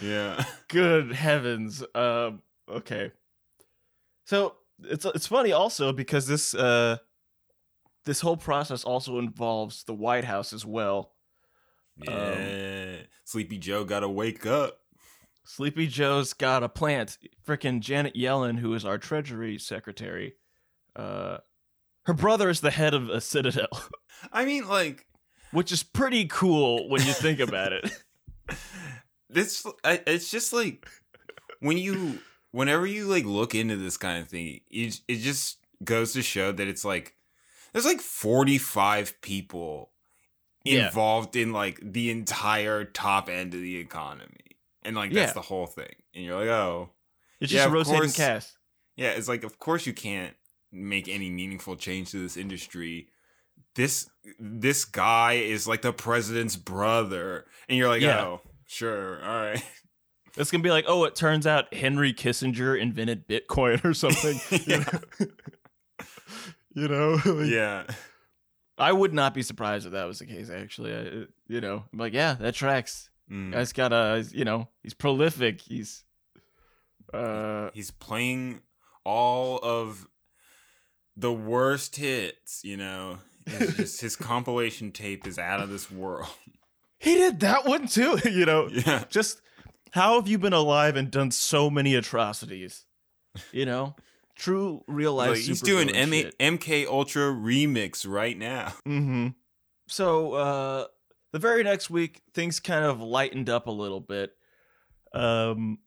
Yeah. 0.00 0.44
Good 0.68 1.12
heavens. 1.12 1.82
Um, 1.94 2.42
okay. 2.68 3.12
So 4.24 4.54
it's 4.84 5.04
it's 5.04 5.26
funny 5.26 5.52
also 5.52 5.92
because 5.92 6.26
this 6.26 6.54
uh 6.54 6.98
this 8.04 8.20
whole 8.20 8.36
process 8.36 8.84
also 8.84 9.18
involves 9.18 9.84
the 9.84 9.94
White 9.94 10.24
House 10.24 10.52
as 10.52 10.64
well. 10.64 11.12
Yeah. 11.96 12.96
Sleepy 13.24 13.58
Joe 13.58 13.84
got 13.84 14.00
to 14.00 14.08
wake 14.08 14.46
up. 14.46 14.78
Sleepy 15.44 15.86
Joe's 15.86 16.32
got 16.32 16.62
a 16.62 16.68
plant. 16.68 17.18
Frickin' 17.46 17.80
Janet 17.80 18.14
Yellen, 18.14 18.58
who 18.58 18.72
is 18.74 18.84
our 18.84 18.98
Treasury 18.98 19.58
Secretary, 19.58 20.34
uh, 20.96 21.38
her 22.04 22.14
brother 22.14 22.48
is 22.48 22.60
the 22.60 22.70
head 22.70 22.94
of 22.94 23.08
a 23.08 23.20
Citadel, 23.20 23.68
I 24.32 24.44
mean, 24.44 24.66
like 24.68 25.06
which 25.52 25.72
is 25.72 25.82
pretty 25.82 26.26
cool 26.26 26.88
when 26.88 27.00
you 27.06 27.12
think 27.12 27.40
about 27.40 27.72
it. 27.72 27.90
this 29.28 29.64
it's 29.84 30.30
just 30.30 30.52
like 30.52 30.88
when 31.60 31.78
you 31.78 32.18
whenever 32.50 32.86
you 32.86 33.06
like 33.06 33.24
look 33.24 33.54
into 33.54 33.76
this 33.76 33.96
kind 33.96 34.20
of 34.20 34.28
thing 34.28 34.60
it, 34.70 35.00
it 35.06 35.16
just 35.16 35.58
goes 35.84 36.12
to 36.14 36.22
show 36.22 36.50
that 36.52 36.66
it's 36.66 36.84
like 36.84 37.14
there's 37.72 37.84
like 37.84 38.00
45 38.00 39.20
people 39.20 39.90
Yeah. 40.64 40.86
involved 40.86 41.36
in 41.36 41.52
like 41.52 41.78
the 41.80 42.10
entire 42.10 42.84
top 42.84 43.28
end 43.28 43.54
of 43.54 43.60
the 43.60 43.76
economy 43.76 44.56
and 44.82 44.96
like 44.96 45.12
that's 45.12 45.30
Yeah. 45.30 45.34
the 45.34 45.42
whole 45.42 45.66
thing 45.66 45.94
and 46.14 46.24
you're 46.24 46.38
like 46.40 46.48
oh 46.48 46.90
It's 47.40 47.52
Yeah, 47.52 47.64
just 47.64 47.72
rotating 47.72 48.00
course. 48.00 48.16
cast. 48.16 48.56
yeah 48.96 49.10
it's 49.10 49.28
like 49.28 49.44
of 49.44 49.58
course 49.60 49.86
you 49.86 49.92
can't 49.92 50.34
make 50.72 51.08
any 51.08 51.30
meaningful 51.30 51.76
change 51.76 52.10
to 52.10 52.18
this 52.18 52.36
industry 52.36 53.08
this 53.74 54.08
this 54.38 54.84
guy 54.84 55.34
is 55.34 55.66
like 55.66 55.82
the 55.82 55.92
president's 55.92 56.56
brother 56.56 57.46
and 57.68 57.76
you're 57.78 57.88
like 57.88 58.02
Yeah. 58.02 58.20
oh 58.24 58.40
sure 58.66 59.22
all 59.24 59.42
right 59.42 59.64
It's 60.36 60.50
gonna 60.50 60.62
be 60.62 60.70
like, 60.70 60.84
oh, 60.86 61.04
it 61.04 61.14
turns 61.16 61.46
out 61.46 61.74
Henry 61.74 62.12
Kissinger 62.12 62.80
invented 62.80 63.26
Bitcoin 63.26 63.84
or 63.84 63.92
something. 63.92 64.38
yeah. 64.66 64.88
you 66.74 66.88
know, 66.88 67.20
like, 67.24 67.50
yeah. 67.50 67.84
I 68.78 68.92
would 68.92 69.12
not 69.12 69.34
be 69.34 69.42
surprised 69.42 69.86
if 69.86 69.92
that 69.92 70.04
was 70.06 70.20
the 70.20 70.26
case. 70.26 70.48
Actually, 70.48 70.94
I, 70.94 71.24
you 71.48 71.60
know, 71.60 71.84
I'm 71.92 71.98
like, 71.98 72.14
yeah, 72.14 72.34
that 72.34 72.54
tracks. 72.54 73.10
Mm. 73.30 73.52
Guy's 73.52 73.72
got 73.72 73.92
a, 73.92 74.24
you 74.30 74.44
know, 74.44 74.68
he's 74.82 74.94
prolific. 74.94 75.60
He's, 75.60 76.04
uh, 77.12 77.70
He's 77.74 77.90
playing 77.90 78.60
all 79.04 79.58
of 79.58 80.06
the 81.16 81.32
worst 81.32 81.96
hits, 81.96 82.60
you 82.64 82.76
know. 82.76 83.18
Just 83.48 84.00
his 84.00 84.16
compilation 84.16 84.92
tape 84.92 85.26
is 85.26 85.38
out 85.38 85.60
of 85.60 85.70
this 85.70 85.90
world. 85.90 86.28
he 86.98 87.14
did 87.14 87.40
that 87.40 87.64
one 87.66 87.88
too. 87.88 88.18
You 88.24 88.44
know, 88.46 88.68
Yeah. 88.68 89.04
just 89.08 89.40
how 89.92 90.14
have 90.16 90.28
you 90.28 90.38
been 90.38 90.52
alive 90.52 90.94
and 90.94 91.10
done 91.10 91.30
so 91.32 91.68
many 91.70 91.94
atrocities? 91.96 92.84
You 93.50 93.64
know, 93.66 93.96
true 94.36 94.84
real 94.86 95.14
life. 95.14 95.30
Like, 95.30 95.38
he's 95.40 95.62
doing 95.62 95.90
M- 95.90 96.30
MK 96.38 96.86
Ultra 96.86 97.22
remix 97.32 98.06
right 98.08 98.36
now. 98.38 98.74
Mm-hmm. 98.86 99.28
So 99.88 100.32
uh 100.34 100.84
the 101.32 101.38
very 101.40 101.64
next 101.64 101.90
week, 101.90 102.22
things 102.34 102.60
kind 102.60 102.84
of 102.84 103.00
lightened 103.00 103.48
up 103.48 103.66
a 103.66 103.72
little 103.72 104.00
bit. 104.00 104.32
Um 105.12 105.78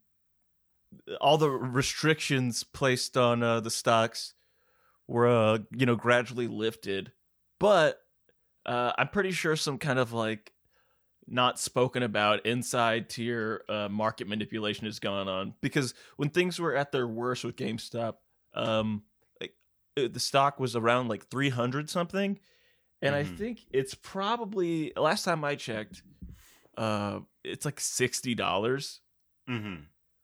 all 1.22 1.38
the 1.38 1.50
restrictions 1.50 2.64
placed 2.64 3.16
on 3.18 3.42
uh, 3.44 3.60
the 3.60 3.72
stocks 3.72 4.34
were 5.08 5.28
uh, 5.28 5.60
you 5.76 5.86
know 5.86 5.96
gradually 5.96 6.48
lifted. 6.48 7.12
But 7.60 8.00
uh 8.66 8.94
I'm 8.98 9.10
pretty 9.10 9.32
sure 9.32 9.56
some 9.56 9.78
kind 9.78 10.00
of 10.00 10.14
like 10.14 10.54
not 11.28 11.60
spoken 11.60 12.04
about 12.04 12.46
inside 12.46 13.10
tier 13.10 13.64
uh, 13.70 13.88
market 13.90 14.28
manipulation 14.28 14.86
has 14.86 15.00
gone 15.00 15.28
on 15.30 15.56
because 15.62 15.94
when 16.18 16.30
things 16.30 16.60
were 16.60 16.76
at 16.76 16.92
their 16.92 17.08
worst 17.08 17.46
with 17.46 17.56
GameStop, 17.56 18.16
um, 18.54 19.04
like 19.40 19.56
uh, 19.98 20.10
the 20.12 20.20
stock 20.20 20.60
was 20.60 20.76
around 20.76 21.08
like 21.08 21.28
300 21.30 21.90
something, 21.90 22.40
and 23.02 23.16
I 23.16 23.24
Mhm. 23.24 23.38
think 23.38 23.66
it's 23.72 23.96
probably 23.96 24.94
last 24.98 25.24
time 25.26 25.44
I 25.44 25.56
checked, 25.56 26.04
uh, 26.78 27.22
it's 27.44 27.66
like 27.66 27.80
sixty 27.80 28.36
dollars, 28.36 29.02
Mm-hmm. 29.50 29.84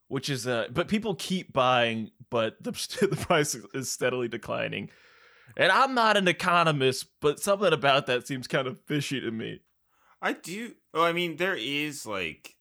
Which 0.09 0.29
is 0.29 0.45
uh, 0.45 0.67
but 0.71 0.89
people 0.89 1.15
keep 1.15 1.53
buying, 1.53 2.11
but 2.29 2.61
the 2.61 2.71
the 3.09 3.15
price 3.15 3.55
is 3.73 3.89
steadily 3.89 4.27
declining. 4.27 4.89
And 5.55 5.71
I'm 5.71 5.93
not 5.93 6.17
an 6.17 6.27
economist, 6.27 7.07
but 7.21 7.39
something 7.39 7.73
about 7.73 8.05
that 8.05 8.27
seems 8.27 8.47
kind 8.47 8.67
of 8.67 8.79
fishy 8.85 9.19
to 9.19 9.31
me. 9.31 9.61
I 10.21 10.33
do. 10.33 10.73
Well, 10.93 11.03
I 11.03 11.13
mean, 11.13 11.37
there 11.37 11.55
is 11.55 12.05
like, 12.05 12.55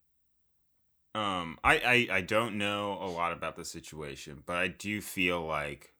um, 1.14 1.58
I, 1.64 2.06
I 2.10 2.16
I 2.18 2.20
don't 2.20 2.56
know 2.56 2.98
a 3.00 3.08
lot 3.08 3.32
about 3.32 3.56
the 3.56 3.64
situation, 3.64 4.42
but 4.46 4.56
I 4.56 4.68
do 4.68 5.00
feel 5.00 5.44
like 5.44 5.94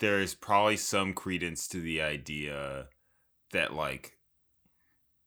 there 0.00 0.20
is 0.20 0.34
probably 0.34 0.76
some 0.76 1.12
credence 1.12 1.68
to 1.68 1.80
the 1.80 2.00
idea 2.00 2.88
that 3.52 3.74
like, 3.74 4.16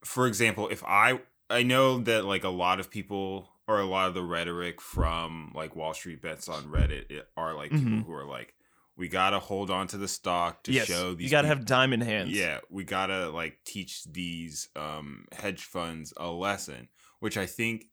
for 0.03 0.25
example, 0.25 0.67
if 0.69 0.84
I 0.84 1.21
I 1.49 1.62
know 1.62 1.99
that 1.99 2.25
like 2.25 2.43
a 2.43 2.49
lot 2.49 2.79
of 2.79 2.89
people 2.89 3.51
or 3.71 3.79
a 3.79 3.86
lot 3.86 4.07
of 4.07 4.13
the 4.13 4.23
rhetoric 4.23 4.81
from 4.81 5.51
like 5.55 5.75
Wall 5.75 5.93
Street 5.93 6.21
bets 6.21 6.47
on 6.49 6.65
Reddit 6.65 7.10
it- 7.12 7.27
are 7.38 7.53
like 7.55 7.71
people 7.71 7.86
Mhm. 7.91 8.05
who 8.05 8.13
are 8.13 8.25
like, 8.25 8.53
we 8.97 9.07
gotta 9.07 9.39
hold 9.39 9.71
on 9.71 9.88
to 9.88 9.97
the 9.97 10.07
stock 10.07 10.63
to 10.63 10.71
yes, 10.71 10.88
show 10.88 11.13
these. 11.13 11.25
you 11.25 11.31
got 11.31 11.43
to 11.43 11.47
peop- 11.47 11.57
have 11.57 11.65
diamond 11.65 12.03
hands. 12.03 12.31
yeah, 12.31 12.60
we 12.69 12.84
gotta 12.84 13.29
like 13.29 13.60
teach 13.65 14.03
these 14.03 14.67
um 14.75 15.25
hedge 15.31 15.63
funds 15.63 16.13
a 16.17 16.27
lesson, 16.29 16.89
which 17.19 17.38
I 17.38 17.45
think 17.45 17.86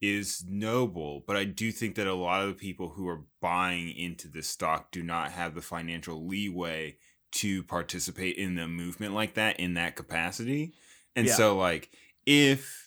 is 0.00 0.44
noble, 0.46 1.24
but 1.26 1.36
I 1.36 1.44
do 1.44 1.72
think 1.72 1.94
that 1.96 2.06
a 2.06 2.14
lot 2.14 2.42
of 2.42 2.48
the 2.48 2.54
people 2.54 2.90
who 2.90 3.08
are 3.08 3.24
buying 3.40 3.90
into 3.96 4.28
this 4.28 4.48
stock 4.48 4.92
do 4.92 5.02
not 5.02 5.32
have 5.32 5.54
the 5.54 5.62
financial 5.62 6.26
leeway 6.26 6.98
to 7.32 7.62
participate 7.64 8.36
in 8.36 8.54
the 8.54 8.68
movement 8.68 9.14
like 9.14 9.34
that 9.34 9.58
in 9.58 9.74
that 9.74 9.96
capacity. 9.96 10.72
And 11.16 11.26
Yeah. 11.26 11.34
so 11.34 11.56
like 11.56 11.90
if 12.26 12.83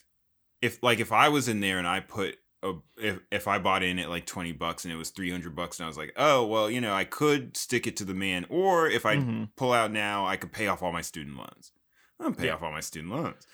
if 0.62 0.82
like 0.82 1.00
if 1.00 1.12
I 1.12 1.28
was 1.28 1.48
in 1.48 1.60
there 1.60 1.78
and 1.78 1.86
I 1.86 2.00
put 2.00 2.36
a, 2.62 2.72
if 2.96 3.20
if 3.30 3.46
I 3.48 3.58
bought 3.58 3.82
in 3.82 3.98
at 3.98 4.08
like 4.08 4.26
twenty 4.26 4.52
bucks 4.52 4.84
and 4.84 4.92
it 4.92 4.96
was 4.96 5.10
three 5.10 5.30
hundred 5.30 5.54
bucks, 5.54 5.78
and 5.78 5.84
I 5.84 5.88
was 5.88 5.96
like, 5.98 6.12
oh 6.16 6.44
well, 6.46 6.70
you 6.70 6.80
know, 6.80 6.92
I 6.94 7.04
could 7.04 7.56
stick 7.56 7.86
it 7.86 7.96
to 7.98 8.04
the 8.04 8.14
man, 8.14 8.46
or 8.48 8.88
if 8.88 9.06
I 9.06 9.16
Mhm. 9.16 9.50
pull 9.56 9.72
out 9.72 9.92
now, 9.92 10.26
I 10.26 10.36
could 10.36 10.52
pay 10.52 10.66
off 10.66 10.82
all 10.82 10.92
my 10.92 11.02
student 11.02 11.36
loans. 11.36 11.72
I'm 12.20 12.34
pay 12.34 12.46
Yeah. 12.46 12.54
off 12.54 12.62
all 12.62 12.72
my 12.72 12.80
student 12.80 13.12
loans. 13.12 13.46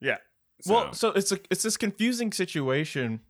Yeah. 0.00 0.18
So, 0.62 0.74
Well, 0.74 0.92
so 0.92 1.10
it's 1.10 1.30
a 1.30 1.38
it's 1.50 1.62
this 1.62 1.76
confusing 1.76 2.32
situation 2.32 3.20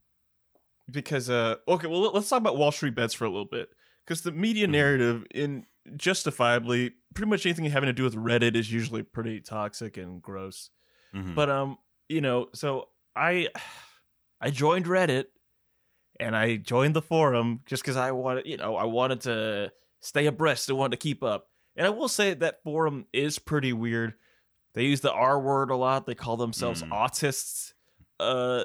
because 0.90 1.28
uh 1.28 1.56
okay, 1.68 1.86
well 1.86 2.00
let- 2.00 2.14
let's 2.14 2.28
talk 2.30 2.38
about 2.40 2.56
Wall 2.56 2.72
Street 2.72 2.94
bets 2.94 3.12
for 3.12 3.24
a 3.26 3.28
little 3.28 3.44
bit 3.44 3.68
because 4.06 4.22
the 4.22 4.32
media 4.32 4.66
Mhm. 4.66 4.70
narrative 4.70 5.26
in 5.34 5.66
justifiably 5.96 6.94
pretty 7.14 7.28
much 7.28 7.44
anything 7.44 7.66
having 7.66 7.88
to 7.88 7.92
do 7.92 8.04
with 8.04 8.14
Reddit 8.14 8.54
is 8.56 8.72
usually 8.72 9.02
pretty 9.02 9.40
toxic 9.40 9.96
and 9.98 10.22
gross. 10.22 10.70
mhm. 11.14 11.34
But 11.34 11.50
um, 11.50 11.76
you 12.08 12.20
know, 12.20 12.48
so 12.54 12.88
I 13.16 13.48
I 14.40 14.50
joined 14.50 14.86
Reddit 14.86 15.26
and 16.20 16.36
I 16.36 16.56
joined 16.56 16.94
the 16.94 17.02
forum 17.02 17.60
just 17.66 17.82
because 17.82 17.96
I 17.96 18.12
wanted, 18.12 18.46
you 18.46 18.56
know, 18.56 18.76
I 18.76 18.84
wanted 18.84 19.20
to 19.22 19.72
stay 20.00 20.26
abreast 20.26 20.68
and 20.68 20.78
wanted 20.78 20.92
to 20.92 21.02
keep 21.02 21.22
up. 21.22 21.48
And 21.76 21.86
I 21.86 21.90
will 21.90 22.08
say 22.08 22.34
that 22.34 22.62
forum 22.62 23.06
is 23.12 23.38
pretty 23.38 23.72
weird. 23.72 24.14
They 24.74 24.84
use 24.84 25.00
the 25.00 25.12
R 25.12 25.40
word 25.40 25.70
a 25.70 25.76
lot. 25.76 26.06
They 26.06 26.14
call 26.14 26.36
themselves 26.36 26.82
Mm. 26.82 26.90
autists. 26.90 27.72
Uh 28.20 28.64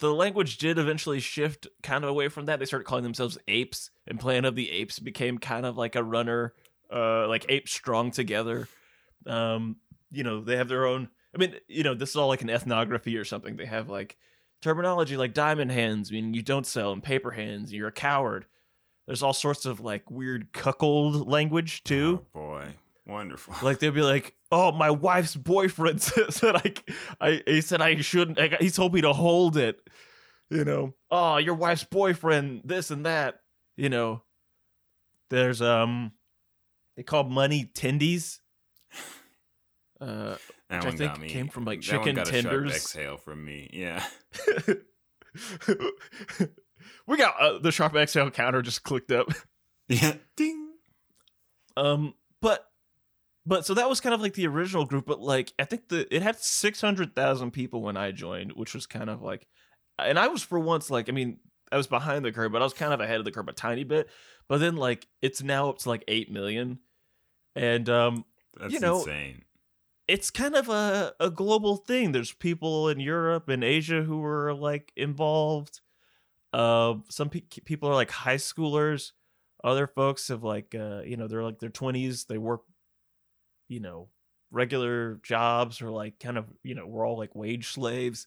the 0.00 0.14
language 0.14 0.58
did 0.58 0.78
eventually 0.78 1.18
shift 1.18 1.66
kind 1.82 2.04
of 2.04 2.10
away 2.10 2.28
from 2.28 2.46
that. 2.46 2.60
They 2.60 2.66
started 2.66 2.84
calling 2.84 3.02
themselves 3.02 3.36
apes, 3.48 3.90
and 4.06 4.20
Planet 4.20 4.44
of 4.44 4.54
the 4.54 4.70
Apes 4.70 5.00
became 5.00 5.38
kind 5.38 5.66
of 5.66 5.76
like 5.76 5.96
a 5.96 6.04
runner, 6.04 6.54
uh, 6.92 7.26
like 7.26 7.46
apes 7.48 7.72
strong 7.72 8.12
together. 8.12 8.68
Um, 9.26 9.74
you 10.12 10.22
know, 10.22 10.40
they 10.44 10.56
have 10.56 10.68
their 10.68 10.86
own. 10.86 11.08
I 11.38 11.40
mean, 11.40 11.54
you 11.68 11.84
know, 11.84 11.94
this 11.94 12.10
is 12.10 12.16
all 12.16 12.26
like 12.26 12.42
an 12.42 12.50
ethnography 12.50 13.16
or 13.16 13.24
something. 13.24 13.56
They 13.56 13.66
have 13.66 13.88
like 13.88 14.16
terminology 14.60 15.16
like 15.16 15.34
diamond 15.34 15.70
hands, 15.70 16.10
meaning 16.10 16.34
you 16.34 16.42
don't 16.42 16.66
sell, 16.66 16.90
and 16.90 17.02
paper 17.02 17.30
hands, 17.30 17.72
you're 17.72 17.88
a 17.88 17.92
coward. 17.92 18.46
There's 19.06 19.22
all 19.22 19.32
sorts 19.32 19.64
of 19.64 19.78
like 19.78 20.10
weird 20.10 20.52
cuckold 20.52 21.28
language 21.28 21.84
too. 21.84 22.26
Oh, 22.34 22.40
boy, 22.40 22.74
wonderful. 23.06 23.54
Like 23.62 23.78
they'll 23.78 23.92
be 23.92 24.02
like, 24.02 24.34
"Oh, 24.50 24.72
my 24.72 24.90
wife's 24.90 25.36
boyfriend 25.36 26.02
said 26.30 26.56
I, 26.56 26.74
I, 27.20 27.42
he 27.46 27.60
said 27.60 27.80
I 27.80 27.94
shouldn't. 28.00 28.40
I, 28.40 28.56
he 28.60 28.70
told 28.70 28.92
me 28.92 29.00
to 29.02 29.12
hold 29.12 29.56
it." 29.56 29.78
You 30.50 30.64
know, 30.64 30.94
oh, 31.10 31.36
your 31.36 31.54
wife's 31.54 31.84
boyfriend, 31.84 32.62
this 32.64 32.90
and 32.90 33.06
that. 33.06 33.40
You 33.76 33.90
know, 33.90 34.24
there's 35.30 35.62
um, 35.62 36.12
they 36.96 37.04
call 37.04 37.24
money 37.24 37.70
tendies. 37.74 38.38
Uh, 40.00 40.36
that 40.70 40.84
which 40.84 40.94
I 40.94 40.96
think 40.96 41.20
me. 41.20 41.28
came 41.28 41.48
from, 41.48 41.64
like, 41.64 41.80
That 41.80 41.86
chicken 41.86 42.16
got 42.16 42.28
a 42.28 42.32
sharp 42.32 42.44
tenders. 42.44 42.74
exhale 42.74 43.16
from 43.16 43.44
me. 43.44 43.68
Yeah. 43.72 44.04
we 47.06 47.16
got 47.16 47.40
uh, 47.40 47.58
the 47.58 47.72
sharp 47.72 47.94
exhale 47.94 48.30
counter 48.30 48.62
just 48.62 48.82
clicked 48.82 49.12
up. 49.12 49.28
Yeah. 49.90 50.16
Ding. 50.36 50.72
Um, 51.74 52.12
but 52.42 52.62
but 53.46 53.64
so 53.64 53.72
that 53.72 53.88
was 53.88 54.02
kind 54.02 54.14
of 54.14 54.20
like 54.20 54.34
the 54.34 54.46
original 54.46 54.84
group, 54.84 55.06
but 55.06 55.18
like 55.18 55.54
I 55.58 55.64
think 55.64 55.88
the 55.88 56.06
it 56.14 56.20
had 56.20 56.36
six 56.38 56.82
hundred 56.82 57.16
thousand 57.16 57.52
people 57.52 57.80
when 57.80 57.96
I 57.96 58.10
joined, 58.10 58.52
which 58.52 58.74
was 58.74 58.84
kind 58.84 59.08
of 59.08 59.22
like, 59.22 59.46
and 59.98 60.18
I 60.18 60.28
was 60.28 60.42
for 60.42 60.58
once 60.58 60.90
like 60.90 61.08
I 61.08 61.12
mean 61.12 61.38
I 61.72 61.78
was 61.78 61.86
behind 61.86 62.22
the 62.22 62.32
curve, 62.32 62.52
but 62.52 62.60
I 62.60 62.66
was 62.66 62.74
kind 62.74 62.92
of 62.92 63.00
ahead 63.00 63.18
of 63.18 63.24
the 63.24 63.30
curve 63.30 63.48
a 63.48 63.52
tiny 63.54 63.82
bit. 63.84 64.10
But 64.46 64.58
then 64.58 64.76
like 64.76 65.06
it's 65.22 65.42
now 65.42 65.70
up 65.70 65.78
to 65.78 65.88
like 65.88 66.04
eight 66.06 66.30
million, 66.30 66.80
and 67.56 67.88
um 67.88 68.26
That's 68.60 68.74
You 68.74 68.80
know, 68.80 68.98
insane. 68.98 69.40
It's 70.08 70.30
kind 70.30 70.56
of 70.56 70.68
a, 70.70 71.14
a 71.20 71.30
global 71.30 71.76
thing. 71.76 72.12
There's 72.12 72.32
people 72.32 72.88
in 72.88 73.00
Europe 73.00 73.48
and 73.48 73.62
Asia 73.62 74.02
who 74.02 74.24
are 74.24 74.54
like 74.54 74.92
involved. 74.96 75.80
Uh, 76.52 76.96
some 77.10 77.30
pe- 77.30 77.42
people 77.42 77.88
are 77.88 77.94
like 77.94 78.10
high 78.10 78.36
schoolers. 78.36 79.12
Other 79.64 79.86
folks 79.86 80.28
have 80.28 80.44
like, 80.44 80.74
uh, 80.74 81.02
you 81.04 81.16
know, 81.16 81.28
they're 81.28 81.44
like 81.44 81.60
their 81.60 81.70
twenties. 81.70 82.26
They 82.26 82.38
work, 82.38 82.62
you 83.68 83.80
know, 83.80 84.08
regular 84.50 85.16
jobs 85.16 85.82
or 85.82 85.90
like 85.90 86.18
kind 86.20 86.38
of, 86.38 86.46
you 86.62 86.74
know, 86.74 86.86
we're 86.86 87.06
all 87.06 87.18
like 87.18 87.34
wage 87.34 87.68
slaves. 87.68 88.26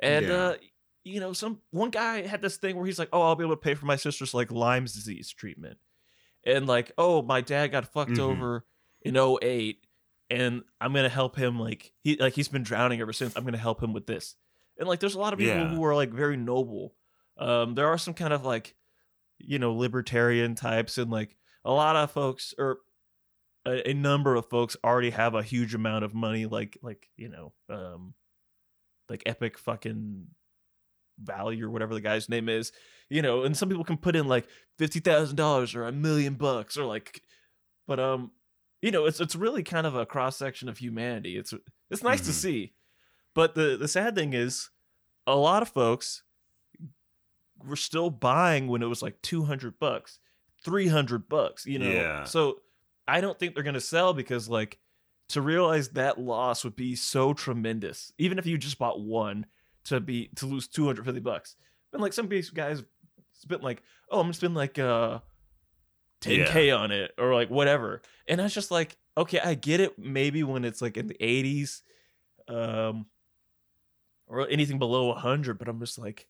And 0.00 0.30
Yeah. 0.30 0.30
uh, 0.30 0.56
you 1.04 1.20
know, 1.20 1.32
some 1.32 1.62
one 1.70 1.90
guy 1.90 2.22
had 2.26 2.42
this 2.42 2.58
thing 2.58 2.76
where 2.76 2.86
he's 2.86 2.98
like, 2.98 3.10
"Oh, 3.12 3.22
I'll 3.22 3.36
be 3.36 3.44
able 3.44 3.56
to 3.56 3.62
pay 3.62 3.74
for 3.74 3.86
my 3.86 3.96
sister's 3.96 4.34
like 4.34 4.52
Lyme's 4.52 4.94
disease 4.94 5.30
treatment," 5.30 5.78
and 6.44 6.66
like, 6.66 6.92
"Oh, 6.98 7.22
my 7.22 7.40
dad 7.42 7.68
got 7.68 7.92
fucked 7.92 8.18
Mhm. 8.18 8.20
over 8.20 8.66
in 9.02 9.16
08 9.16 9.86
and 10.34 10.62
I'm 10.80 10.92
gonna 10.92 11.08
help 11.08 11.36
him 11.36 11.58
like 11.58 11.92
he 12.02 12.16
like 12.16 12.34
he's 12.34 12.48
been 12.48 12.62
drowning 12.62 13.00
ever 13.00 13.12
since. 13.12 13.36
I'm 13.36 13.44
gonna 13.44 13.58
help 13.58 13.82
him 13.82 13.92
with 13.92 14.06
this. 14.06 14.34
And 14.78 14.88
like 14.88 15.00
there's 15.00 15.14
a 15.14 15.18
lot 15.20 15.32
of 15.32 15.38
people 15.38 15.54
Yeah. 15.54 15.68
who 15.74 15.84
are 15.84 15.94
like 15.94 16.10
very 16.12 16.36
noble. 16.36 16.94
Um 17.38 17.74
there 17.74 17.88
are 17.88 17.98
some 17.98 18.14
kind 18.14 18.32
of 18.32 18.44
like 18.44 18.74
you 19.38 19.58
know 19.58 19.74
libertarian 19.74 20.54
types 20.54 20.98
and 20.98 21.10
like 21.10 21.36
a 21.64 21.72
lot 21.72 21.96
of 21.96 22.10
folks 22.10 22.54
or 22.58 22.78
a, 23.66 23.90
a 23.90 23.94
number 23.94 24.34
of 24.36 24.48
folks 24.48 24.76
already 24.84 25.10
have 25.10 25.34
a 25.34 25.42
huge 25.42 25.74
amount 25.74 26.04
of 26.04 26.14
money 26.14 26.46
like 26.46 26.78
like 26.82 27.08
you 27.16 27.28
know 27.28 27.52
um 27.68 28.14
like 29.08 29.22
epic 29.26 29.58
fucking 29.58 30.26
value 31.22 31.66
or 31.66 31.70
whatever 31.70 31.94
the 31.94 32.00
guy's 32.00 32.28
name 32.28 32.48
is 32.48 32.72
you 33.08 33.22
know 33.22 33.42
and 33.44 33.56
some 33.56 33.68
people 33.68 33.84
can 33.84 33.96
put 33.96 34.16
in 34.16 34.26
like 34.26 34.46
$50000 34.80 35.74
or 35.74 35.86
a 35.86 35.92
million 35.92 36.34
bucks 36.34 36.76
or 36.76 36.84
like 36.84 37.22
but 37.86 38.00
um 38.00 38.30
you 38.84 38.90
know 38.90 39.06
it's 39.06 39.20
it's 39.20 39.34
really 39.36 39.62
kind 39.62 39.86
of 39.86 39.94
a 39.94 40.04
cross 40.06 40.36
section 40.36 40.68
of 40.68 40.78
humanity 40.78 41.36
it's 41.36 41.54
it's 41.90 42.02
nice 42.02 42.20
to 42.20 42.30
Mhm. 42.30 42.34
see 42.44 42.72
but 43.34 43.54
the 43.54 43.76
the 43.76 43.88
sad 43.88 44.14
thing 44.14 44.32
is 44.34 44.70
a 45.26 45.36
lot 45.36 45.62
of 45.62 45.68
folks 45.70 46.22
were 47.66 47.76
still 47.76 48.10
buying 48.10 48.68
when 48.68 48.82
it 48.82 48.86
was 48.86 49.02
like 49.02 49.20
200 49.22 49.78
bucks 49.78 50.18
300 50.64 51.28
bucks 51.28 51.66
you 51.66 51.78
know 51.78 51.90
Yeah. 51.90 52.24
so 52.24 52.60
i 53.06 53.20
don't 53.20 53.38
think 53.38 53.54
they're 53.54 53.64
going 53.64 53.74
to 53.74 53.80
sell 53.80 54.12
because 54.14 54.48
like 54.48 54.78
to 55.30 55.40
realize 55.40 55.90
that 55.90 56.18
loss 56.20 56.64
would 56.64 56.76
be 56.76 56.94
so 56.96 57.32
tremendous 57.32 58.12
even 58.18 58.38
if 58.38 58.46
you 58.46 58.58
just 58.58 58.78
bought 58.78 59.00
one 59.00 59.46
to 59.84 60.00
be 60.00 60.28
to 60.36 60.46
lose 60.46 60.68
250 60.68 61.20
bucks 61.20 61.56
and 61.92 62.02
like 62.02 62.12
some 62.12 62.26
of 62.26 62.30
these 62.30 62.50
guys 62.50 62.82
spent 63.32 63.62
like 63.62 63.82
oh 64.10 64.18
i'm 64.20 64.24
gonna 64.24 64.34
spend 64.34 64.54
like 64.54 64.78
uh 64.78 65.18
10k 66.24 66.78
on 66.78 66.90
it 66.90 67.12
or 67.18 67.34
like 67.34 67.50
whatever. 67.50 68.02
And 68.28 68.40
i 68.40 68.44
was 68.44 68.54
just 68.54 68.70
like 68.70 68.96
okay 69.16 69.38
i 69.40 69.54
get 69.54 69.80
it 69.80 69.98
maybe 69.98 70.42
when 70.42 70.64
it's 70.64 70.82
like 70.82 70.96
in 70.96 71.06
the 71.06 71.16
80s 71.20 71.82
um 72.48 73.06
or 74.26 74.48
anything 74.48 74.78
below 74.78 75.08
100 75.08 75.58
but 75.58 75.68
i'm 75.68 75.78
just 75.78 75.98
like 75.98 76.26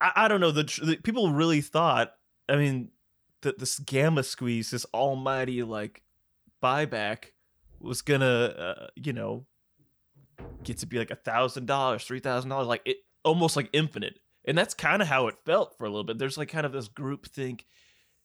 i, 0.00 0.12
I 0.14 0.28
don't 0.28 0.40
know 0.40 0.50
the, 0.50 0.62
the 0.84 0.96
people 0.96 1.32
really 1.32 1.60
thought 1.60 2.14
i 2.48 2.56
mean 2.56 2.90
that 3.42 3.58
this 3.58 3.78
gamma 3.78 4.22
squeeze 4.22 4.70
this 4.70 4.86
almighty 4.94 5.62
like 5.62 6.02
buyback 6.62 7.32
was 7.80 8.02
gonna 8.02 8.26
uh, 8.26 8.86
you 8.94 9.12
know 9.12 9.46
get 10.62 10.78
to 10.78 10.86
be 10.86 10.98
like 10.98 11.10
a 11.10 11.16
thousand 11.16 11.66
dollars 11.66 12.04
three 12.04 12.20
thousand 12.20 12.50
dollars 12.50 12.68
like 12.68 12.82
it 12.84 12.98
almost 13.24 13.56
like 13.56 13.68
infinite. 13.72 14.18
And 14.44 14.56
that's 14.56 14.74
kind 14.74 15.02
of 15.02 15.08
how 15.08 15.26
it 15.28 15.36
felt 15.44 15.76
for 15.76 15.84
a 15.84 15.88
little 15.90 16.04
bit. 16.04 16.18
There's 16.18 16.38
like 16.38 16.48
kind 16.48 16.64
of 16.66 16.72
this 16.72 16.88
group 16.88 17.26
think 17.26 17.66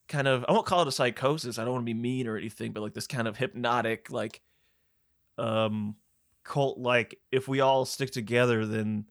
kind 0.08 0.28
of 0.28 0.46
I 0.48 0.52
won't 0.52 0.66
call 0.66 0.82
it 0.82 0.88
a 0.88 0.92
psychosis. 0.92 1.58
I 1.58 1.64
don't 1.64 1.74
want 1.74 1.84
to 1.84 1.94
be 1.94 2.00
mean 2.00 2.28
or 2.28 2.38
anything, 2.38 2.72
but 2.72 2.82
like 2.82 2.94
this 2.94 3.08
kind 3.08 3.28
of 3.28 3.38
hypnotic, 3.38 4.12
like 4.12 4.42
um 5.38 5.96
cult 6.44 6.78
like 6.78 7.20
if 7.32 7.48
we 7.48 7.62
all 7.62 7.86
stick 7.86 8.12
together 8.12 8.66
then 8.66 9.06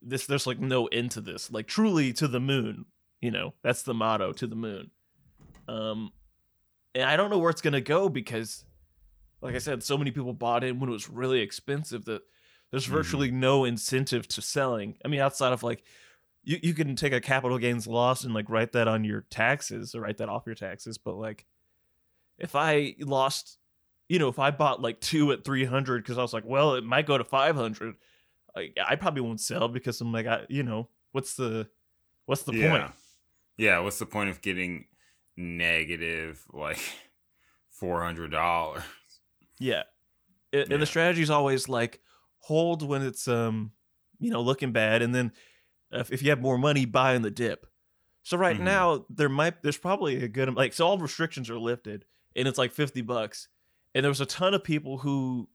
this 0.00 0.26
there's 0.26 0.46
like 0.46 0.58
no 0.60 0.86
end 0.86 1.10
to 1.12 1.20
this. 1.20 1.50
Like 1.50 1.66
truly 1.66 2.12
to 2.14 2.28
the 2.28 2.40
moon, 2.40 2.86
you 3.20 3.30
know. 3.30 3.52
That's 3.62 3.82
the 3.82 3.94
motto, 3.94 4.32
to 4.32 4.46
the 4.46 4.56
moon. 4.56 4.90
Um 5.68 6.12
and 6.94 7.04
I 7.04 7.16
don't 7.16 7.30
know 7.30 7.38
where 7.38 7.50
it's 7.50 7.60
gonna 7.60 7.80
go 7.80 8.08
because 8.08 8.64
like 9.42 9.54
I 9.54 9.58
said, 9.58 9.82
so 9.82 9.96
many 9.98 10.10
people 10.10 10.32
bought 10.34 10.64
in 10.64 10.78
when 10.80 10.88
it 10.88 10.92
was 10.92 11.08
really 11.08 11.40
expensive 11.40 12.04
that 12.06 12.22
there's 12.70 12.86
Mhm. 12.86 12.90
virtually 12.90 13.30
no 13.30 13.64
incentive 13.64 14.28
to 14.28 14.42
selling. 14.42 14.96
I 15.04 15.08
mean, 15.08 15.20
outside 15.20 15.52
of 15.52 15.62
like 15.62 15.82
you, 16.42 16.58
you 16.62 16.74
can 16.74 16.96
take 16.96 17.12
a 17.12 17.20
capital 17.20 17.58
gains 17.58 17.86
loss 17.86 18.24
and 18.24 18.32
like 18.34 18.48
write 18.48 18.72
that 18.72 18.88
on 18.88 19.04
your 19.04 19.22
taxes 19.30 19.94
or 19.94 20.00
write 20.00 20.18
that 20.18 20.28
off 20.28 20.46
your 20.46 20.54
taxes 20.54 20.98
but 20.98 21.14
like 21.16 21.44
if 22.38 22.54
i 22.56 22.94
lost 23.00 23.58
you 24.08 24.18
know 24.18 24.28
if 24.28 24.38
i 24.38 24.50
bought 24.50 24.80
like 24.80 25.00
two 25.00 25.30
at 25.32 25.44
300 25.44 26.02
because 26.02 26.18
i 26.18 26.22
was 26.22 26.32
like 26.32 26.44
well 26.46 26.74
it 26.74 26.84
might 26.84 27.06
go 27.06 27.18
to 27.18 27.24
500 27.24 27.94
I, 28.56 28.72
I 28.84 28.96
probably 28.96 29.20
won't 29.22 29.40
sell 29.40 29.68
because 29.68 30.00
i'm 30.00 30.12
like 30.12 30.26
I, 30.26 30.46
you 30.48 30.62
know 30.62 30.88
what's 31.12 31.34
the 31.34 31.68
what's 32.26 32.42
the 32.44 32.52
yeah. 32.52 32.70
point 32.70 32.92
Yeah. 33.56 33.78
What's 33.80 33.98
the 33.98 34.06
point 34.06 34.30
of 34.30 34.40
getting 34.40 34.86
negative 35.36 36.44
like 36.52 36.78
four 37.70 38.02
hundred 38.02 38.30
dollars? 38.30 38.82
yeah 39.58 39.82
A- 40.52 40.62
and 40.62 40.70
Yeah. 40.70 40.76
the 40.78 40.86
strategy 40.86 41.22
is 41.22 41.30
always 41.30 41.68
like 41.68 42.00
hold 42.40 42.86
when 42.86 43.02
it's 43.02 43.28
um 43.28 43.72
you 44.18 44.30
know 44.30 44.40
looking 44.40 44.72
bad 44.72 45.02
and 45.02 45.14
then 45.14 45.32
if, 45.92 46.12
if 46.12 46.22
you 46.22 46.30
have 46.30 46.40
more 46.40 46.58
money 46.58 46.84
buy 46.84 47.14
in 47.14 47.22
the 47.22 47.30
dip 47.30 47.66
so 48.22 48.36
right 48.36 48.58
Mhm. 48.58 48.64
now 48.64 49.06
there 49.08 49.28
might 49.28 49.62
there's 49.62 49.78
probably 49.78 50.22
a 50.22 50.28
good 50.28 50.54
like 50.54 50.72
so 50.72 50.86
all 50.86 50.98
restrictions 50.98 51.48
are 51.50 51.58
lifted 51.58 52.04
and 52.36 52.46
it's 52.46 52.58
like 52.58 52.72
50 52.72 53.00
bucks 53.02 53.48
and 53.94 54.04
there 54.04 54.10
was 54.10 54.20
a 54.20 54.26
ton 54.26 54.54
of 54.54 54.62
people 54.64 54.98
who 54.98 55.48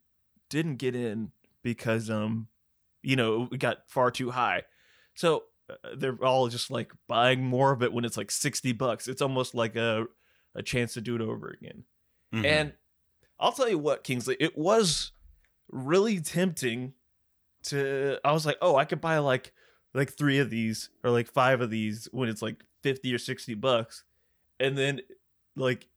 didn't 0.49 0.75
get 0.77 0.95
in 0.95 1.31
because 1.63 2.09
um 2.09 2.47
you 3.01 3.15
know 3.15 3.47
it 3.51 3.59
got 3.59 3.87
far 3.89 4.11
too 4.11 4.31
high 4.31 4.63
So 5.15 5.43
uh, 5.69 5.75
they're 5.97 6.23
all 6.23 6.47
just 6.49 6.69
like 6.69 6.91
buying 7.07 7.43
more 7.43 7.71
of 7.71 7.81
it 7.81 7.91
when 7.93 8.05
it's 8.05 8.17
like 8.17 8.29
60 8.29 8.71
bucks. 8.73 9.07
It's 9.07 9.21
almost 9.21 9.55
like 9.55 9.75
a 9.75 10.05
a 10.53 10.61
chance 10.61 10.93
to 10.93 11.01
do 11.01 11.15
it 11.15 11.21
over 11.21 11.49
again. 11.49 11.85
Mhm. 12.33 12.45
And 12.45 12.73
I'll 13.39 13.51
tell 13.51 13.67
you 13.69 13.79
what, 13.79 14.03
Kingsley, 14.03 14.37
it 14.39 14.55
was 14.57 15.11
really 15.69 16.19
tempting 16.21 16.93
to 17.63 18.19
I 18.23 18.31
was 18.31 18.45
like, 18.45 18.57
"Oh, 18.61 18.75
I 18.75 18.85
could 18.85 19.01
buy 19.01 19.17
like 19.19 19.53
like 19.95 20.13
3 20.13 20.37
of 20.39 20.49
these 20.51 20.89
or 21.03 21.09
like 21.09 21.27
5 21.27 21.61
of 21.61 21.69
these 21.71 22.07
when 22.11 22.29
it's 22.29 22.41
like 22.41 22.63
50 22.83 23.13
or 23.13 23.17
60 23.17 23.53
bucks." 23.55 24.03
And 24.59 24.77
then 24.77 25.01
like 25.55 25.87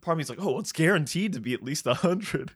part 0.00 0.14
of 0.14 0.18
me's 0.18 0.30
like, 0.30 0.40
"Oh, 0.40 0.58
it's 0.60 0.72
guaranteed 0.72 1.32
to 1.32 1.40
be 1.40 1.52
at 1.54 1.62
least 1.62 1.86
a 1.86 1.90
100." 1.94 2.52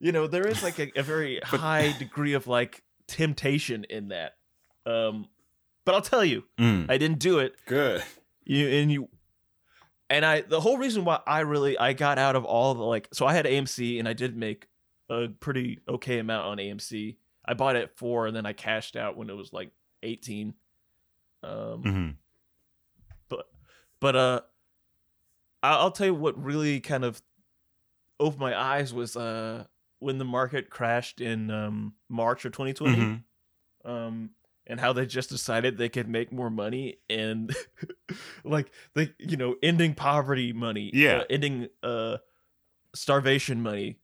You 0.00 0.10
know, 0.10 0.26
there 0.26 0.46
is 0.48 0.62
like 0.62 0.78
a, 0.80 0.90
a 0.96 1.02
very 1.02 1.40
But- 1.50 1.60
high 1.60 1.94
degree 1.98 2.32
of 2.32 2.46
like 2.48 2.82
temptation 3.06 3.84
in 3.88 4.08
that. 4.08 4.36
Um 4.86 5.26
but 5.84 5.94
I'll 5.94 6.02
tell 6.02 6.24
you, 6.24 6.44
Mm. 6.58 6.88
I 6.90 6.96
didn't 6.98 7.18
do 7.18 7.38
it 7.40 7.54
good. 7.66 8.02
you 8.44 8.68
and 8.68 8.90
you 8.90 9.08
and 10.10 10.24
i 10.24 10.40
the 10.42 10.60
whole 10.60 10.76
reason 10.78 11.04
why 11.04 11.20
i 11.26 11.40
really 11.40 11.78
i 11.78 11.92
got 11.92 12.18
out 12.18 12.34
of 12.36 12.44
all 12.44 12.74
the 12.74 12.82
like 12.82 13.08
so 13.12 13.24
i 13.26 13.32
had 13.32 13.46
amc 13.46 13.98
and 13.98 14.06
i 14.08 14.12
did 14.12 14.36
make 14.36 14.66
a 15.08 15.28
pretty 15.40 15.78
okay 15.88 16.18
amount 16.18 16.44
on 16.46 16.58
amc 16.58 17.16
i 17.46 17.54
bought 17.54 17.76
it 17.76 17.82
at 17.84 17.96
four 17.96 18.26
and 18.26 18.36
then 18.36 18.44
i 18.44 18.52
cashed 18.52 18.96
out 18.96 19.16
when 19.16 19.30
it 19.30 19.36
was 19.36 19.52
like 19.52 19.70
18 20.02 20.54
um 21.42 21.82
Mhm. 21.82 22.16
but 24.00 24.16
uh 24.16 24.40
I- 25.62 25.76
i'll 25.76 25.90
tell 25.92 26.06
you 26.06 26.14
what 26.14 26.42
really 26.42 26.80
kind 26.80 27.04
of 27.04 27.22
opened 28.20 28.40
my 28.40 28.58
eyes 28.58 28.92
was 28.92 29.16
uh 29.16 29.64
when 29.98 30.18
the 30.18 30.24
market 30.24 30.70
crashed 30.70 31.20
in 31.20 31.50
um 31.50 31.94
march 32.08 32.44
of 32.44 32.52
2020 32.52 32.96
Mhm. 32.96 33.22
um 33.84 34.30
and 34.66 34.78
how 34.78 34.92
they 34.92 35.06
just 35.06 35.28
decided 35.28 35.76
they 35.76 35.88
could 35.88 36.08
make 36.08 36.32
more 36.32 36.50
money 36.50 36.98
and 37.10 37.54
like 38.44 38.70
they 38.94 39.12
you 39.18 39.36
know 39.36 39.56
ending 39.62 39.94
poverty 39.94 40.52
money 40.52 40.90
Yeah. 40.94 41.18
uh, 41.18 41.24
ending 41.30 41.68
uh 41.82 42.18
starvation 42.94 43.62
money 43.62 43.98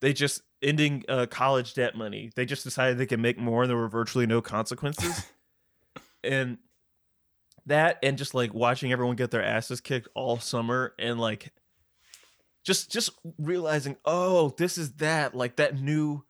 they 0.00 0.12
just 0.12 0.42
ending 0.64 1.04
uh 1.08 1.26
college 1.26 1.74
debt 1.74 1.94
money. 1.96 2.30
They 2.34 2.44
just 2.46 2.64
decided 2.64 2.98
they 2.98 3.06
could 3.06 3.20
make 3.20 3.38
more 3.38 3.62
and 3.62 3.70
there 3.70 3.76
were 3.76 3.88
virtually 3.88 4.26
no 4.26 4.40
consequences. 4.42 5.24
And 6.24 6.56
that 7.66 7.98
and 8.02 8.16
just 8.16 8.34
like 8.34 8.54
watching 8.54 8.92
everyone 8.92 9.14
get 9.16 9.30
their 9.30 9.44
asses 9.44 9.80
kicked 9.82 10.08
all 10.14 10.38
summer 10.38 10.94
and 10.98 11.20
like 11.20 11.52
just 12.64 12.90
just 12.90 13.10
realizing 13.38 13.96
oh 14.06 14.54
this 14.56 14.78
is 14.78 14.94
that 14.94 15.34
like 15.34 15.56
that 15.56 15.78
new 15.78 16.24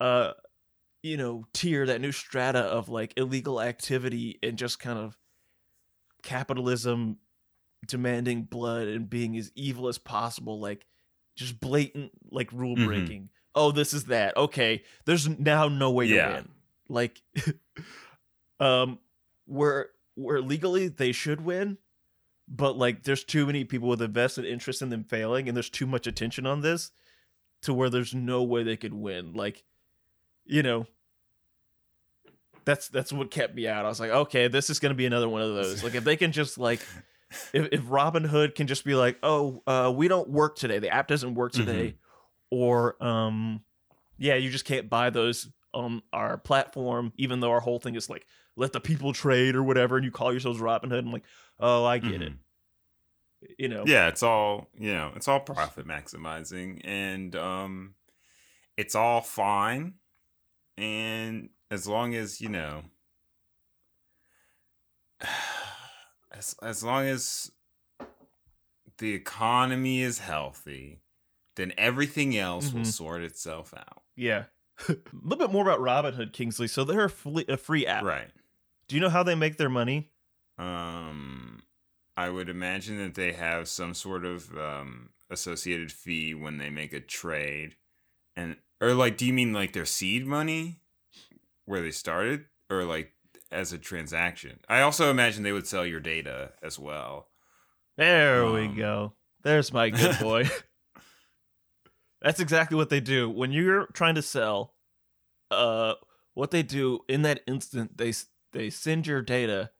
uh 0.00 0.32
you 1.02 1.18
know 1.18 1.44
tier 1.52 1.84
that 1.86 2.00
new 2.00 2.12
strata 2.12 2.60
of 2.60 2.88
like 2.88 3.12
illegal 3.18 3.60
activity 3.60 4.38
and 4.42 4.56
just 4.56 4.78
kind 4.78 4.98
of 4.98 5.18
capitalism 6.22 7.18
demanding 7.86 8.42
blood 8.42 8.88
and 8.88 9.08
being 9.08 9.36
as 9.36 9.50
evil 9.54 9.88
as 9.88 9.98
possible 9.98 10.60
like 10.60 10.86
just 11.36 11.58
blatant 11.60 12.10
like 12.30 12.52
rule 12.52 12.76
Mhm. 12.76 12.84
breaking 12.86 13.28
oh 13.54 13.70
this 13.72 13.92
is 13.94 14.04
that. 14.06 14.36
Okay 14.36 14.82
there's 15.04 15.28
now 15.28 15.68
no 15.68 15.90
way 15.90 16.06
Yeah. 16.06 16.28
to 16.28 16.34
win. 16.34 16.48
Like 16.88 17.22
um 18.60 18.98
where 19.46 19.88
where 20.14 20.40
legally 20.40 20.88
they 20.88 21.12
should 21.12 21.40
win 21.40 21.78
but 22.48 22.76
like 22.76 23.04
there's 23.04 23.24
too 23.24 23.46
many 23.46 23.64
people 23.64 23.88
with 23.88 24.02
a 24.02 24.08
vested 24.08 24.44
interest 24.44 24.82
in 24.82 24.88
them 24.90 25.04
failing 25.04 25.48
and 25.48 25.56
there's 25.56 25.70
too 25.70 25.86
much 25.86 26.06
attention 26.06 26.46
on 26.46 26.60
this 26.62 26.90
to 27.62 27.72
where 27.72 27.88
there's 27.90 28.14
no 28.14 28.42
way 28.42 28.62
they 28.62 28.76
could 28.76 28.94
win. 28.94 29.32
Like 29.34 29.64
you 30.44 30.62
know 30.62 30.86
that's 32.64 32.88
that's 32.88 33.12
what 33.12 33.30
kept 33.30 33.54
me 33.54 33.66
out. 33.68 33.84
I 33.84 33.88
was 33.88 34.00
like 34.00 34.10
okay 34.10 34.48
this 34.48 34.68
is 34.70 34.78
going 34.78 34.90
to 34.90 34.96
be 34.96 35.06
another 35.06 35.28
one 35.28 35.42
of 35.42 35.54
those. 35.54 35.82
Like 35.82 35.94
if 35.94 36.04
they 36.04 36.16
can 36.16 36.32
just 36.32 36.58
like 36.58 36.80
if, 37.52 37.68
if 37.72 37.80
Robinhood 37.82 38.54
can 38.54 38.66
just 38.66 38.84
be 38.84 38.94
like 38.94 39.18
oh 39.22 39.62
uh 39.66 39.92
we 39.94 40.08
don't 40.08 40.28
work 40.28 40.56
today. 40.56 40.78
The 40.78 40.90
app 40.90 41.08
doesn't 41.08 41.34
work 41.34 41.52
today 41.52 41.94
or 42.50 43.02
um 43.02 43.62
yeah 44.18 44.34
you 44.34 44.50
just 44.50 44.64
can't 44.64 44.90
buy 44.90 45.10
those 45.10 45.48
on 45.72 46.02
our 46.12 46.36
platform 46.36 47.12
even 47.16 47.40
though 47.40 47.50
our 47.50 47.60
whole 47.60 47.78
thing 47.78 47.94
is 47.94 48.10
like 48.10 48.26
let 48.56 48.72
the 48.72 48.80
people 48.80 49.12
trade 49.12 49.54
or 49.54 49.62
whatever 49.62 49.96
and 49.96 50.04
you 50.04 50.10
call 50.10 50.32
yourselves 50.32 50.60
Robinhood 50.60 50.98
i'm 50.98 51.12
like 51.12 51.24
oh 51.58 51.84
i 51.84 51.98
get 51.98 52.22
it. 52.22 52.32
You 53.58 53.68
know? 53.68 53.84
Yeah, 53.86 54.08
it's 54.08 54.22
all 54.22 54.68
you 54.78 54.92
know. 54.92 55.12
It's 55.16 55.26
all 55.26 55.40
profit 55.40 55.86
maximizing, 55.86 56.82
and 56.84 57.34
um, 57.34 57.94
it's 58.76 58.94
all 58.94 59.22
fine, 59.22 59.94
and 60.76 61.48
as 61.70 61.88
long 61.88 62.14
as 62.14 62.40
you 62.40 62.50
know, 62.50 62.82
as 66.32 66.54
as 66.62 66.84
long 66.84 67.06
as 67.06 67.50
the 68.98 69.14
economy 69.14 70.02
is 70.02 70.18
healthy, 70.18 71.00
then 71.60 71.72
everything 71.78 72.36
else 72.36 72.72
will 72.72 72.80
Mhm. 72.82 72.86
sort 72.86 73.22
itself 73.22 73.72
out. 73.76 74.02
yeah 74.16 74.44
a 74.88 74.96
little 75.22 75.38
bit 75.46 75.52
more 75.52 75.62
about 75.62 75.80
robin 75.80 76.14
hood 76.14 76.32
kingsley 76.32 76.66
so 76.66 76.84
they're 76.84 77.04
a, 77.04 77.10
fle- 77.10 77.40
a 77.48 77.56
free 77.56 77.86
app 77.86 78.02
Right. 78.04 78.30
do 78.88 78.96
you 78.96 79.00
know 79.02 79.10
how 79.10 79.22
they 79.22 79.34
make 79.34 79.56
their 79.58 79.68
money 79.68 80.10
Um, 80.58 81.62
I 82.16 82.28
would 82.28 82.48
imagine 82.48 82.98
that 82.98 83.14
they 83.14 83.32
have 83.32 83.66
some 83.68 83.94
sort 83.94 84.24
of 84.24 84.56
um, 84.56 85.10
associated 85.30 85.90
fee 85.92 86.34
when 86.34 86.58
they 86.58 86.68
make 86.70 86.92
a 86.92 87.00
trade, 87.00 87.76
and 88.36 88.56
or 88.80 88.92
like, 88.94 89.16
do 89.16 89.24
you 89.26 89.32
mean 89.32 89.52
like 89.54 89.72
their 89.72 89.86
seed 89.86 90.26
money, 90.26 90.80
where 91.64 91.80
they 91.80 91.90
started, 91.92 92.44
or 92.68 92.84
like 92.84 93.12
as 93.50 93.72
a 93.72 93.78
transaction? 93.78 94.60
I 94.68 94.80
also 94.82 95.10
imagine 95.10 95.42
they 95.44 95.52
would 95.52 95.66
sell 95.66 95.86
your 95.86 96.00
data 96.00 96.52
as 96.62 96.78
well. 96.78 97.28
There 97.96 98.50
we 98.52 98.66
Um, 98.66 98.76
go. 98.76 99.12
There's 99.42 99.72
my 99.72 99.88
good 99.90 100.18
boy. 100.20 100.44
That's 102.22 102.40
exactly 102.40 102.76
what 102.76 102.90
they 102.90 103.00
do. 103.00 103.28
When 103.30 103.52
you're 103.52 103.86
trying 103.86 104.14
to 104.16 104.22
sell, 104.22 104.74
uh 105.50 105.94
what 106.34 106.52
they 106.52 106.62
do 106.62 107.00
in 107.08 107.22
that 107.22 107.40
instant 107.46 107.98
they 107.98 108.12
they 108.52 108.70
send 108.70 109.06
your 109.06 109.20
data 109.20 109.70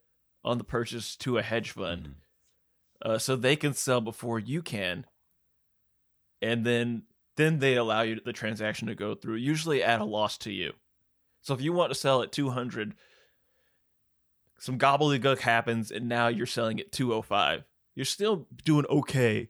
on 0.45 0.59
the 0.59 0.65
purchase 0.65 1.15
to 1.17 1.39
a 1.39 1.43
hedge 1.43 1.71
fund 1.71 2.03
Mhm. 2.09 2.15
uh 3.03 3.19
so 3.19 3.37
they 3.37 3.55
can 3.57 3.73
sell 3.75 4.01
before 4.01 4.39
you 4.41 4.63
can. 4.63 5.07
And 6.43 6.65
then 6.67 7.05
then 7.37 7.59
they 7.61 7.77
allow 7.77 8.03
you 8.03 8.21
the 8.25 8.33
transaction 8.33 8.89
to 8.89 8.95
go 8.95 9.15
through 9.15 9.37
usually 9.37 9.83
at 9.83 10.01
a 10.01 10.05
loss 10.05 10.37
to 10.39 10.53
you. 10.53 10.73
So 11.41 11.55
if 11.55 11.61
you 11.61 11.73
want 11.73 11.91
to 11.93 11.99
sell 11.99 12.21
at 12.23 12.33
200 12.33 12.95
some 14.59 14.79
gobbledygook 14.79 15.39
happens 15.39 15.91
and 15.91 16.09
now 16.09 16.29
you're 16.29 16.47
selling 16.47 16.81
at 16.81 16.93
205 16.93 17.65
you're 17.95 18.05
still 18.05 18.47
doing 18.65 18.85
okay 18.91 19.49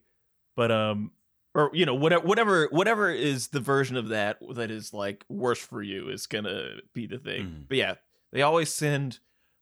but 0.54 0.70
um 0.70 1.10
or 1.54 1.70
you 1.72 1.84
know 1.84 1.94
whatever 1.94 2.26
whatever 2.26 2.68
whatever 2.70 3.10
is 3.10 3.48
the 3.48 3.60
version 3.60 3.96
of 3.96 4.08
that 4.08 4.38
that 4.54 4.70
is 4.70 4.92
like 4.94 5.24
worse 5.28 5.58
for 5.58 5.82
you 5.82 6.08
is 6.08 6.26
gonna 6.26 6.76
be 6.94 7.06
the 7.06 7.18
thing. 7.18 7.42
Mhm. 7.46 7.68
but 7.68 7.76
yeah 7.76 7.94
they 8.32 8.42
always 8.42 8.72
send 8.72 9.18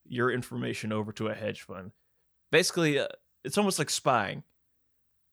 your 0.06 0.30
information 0.30 0.92
over 0.92 1.12
to 1.12 1.28
a 1.28 1.34
hedge 1.34 1.62
fund. 1.62 1.92
Basically 2.50 2.98
uh, 2.98 3.08
it's 3.44 3.56
almost 3.58 3.78
like 3.78 3.90
spying. 3.90 4.42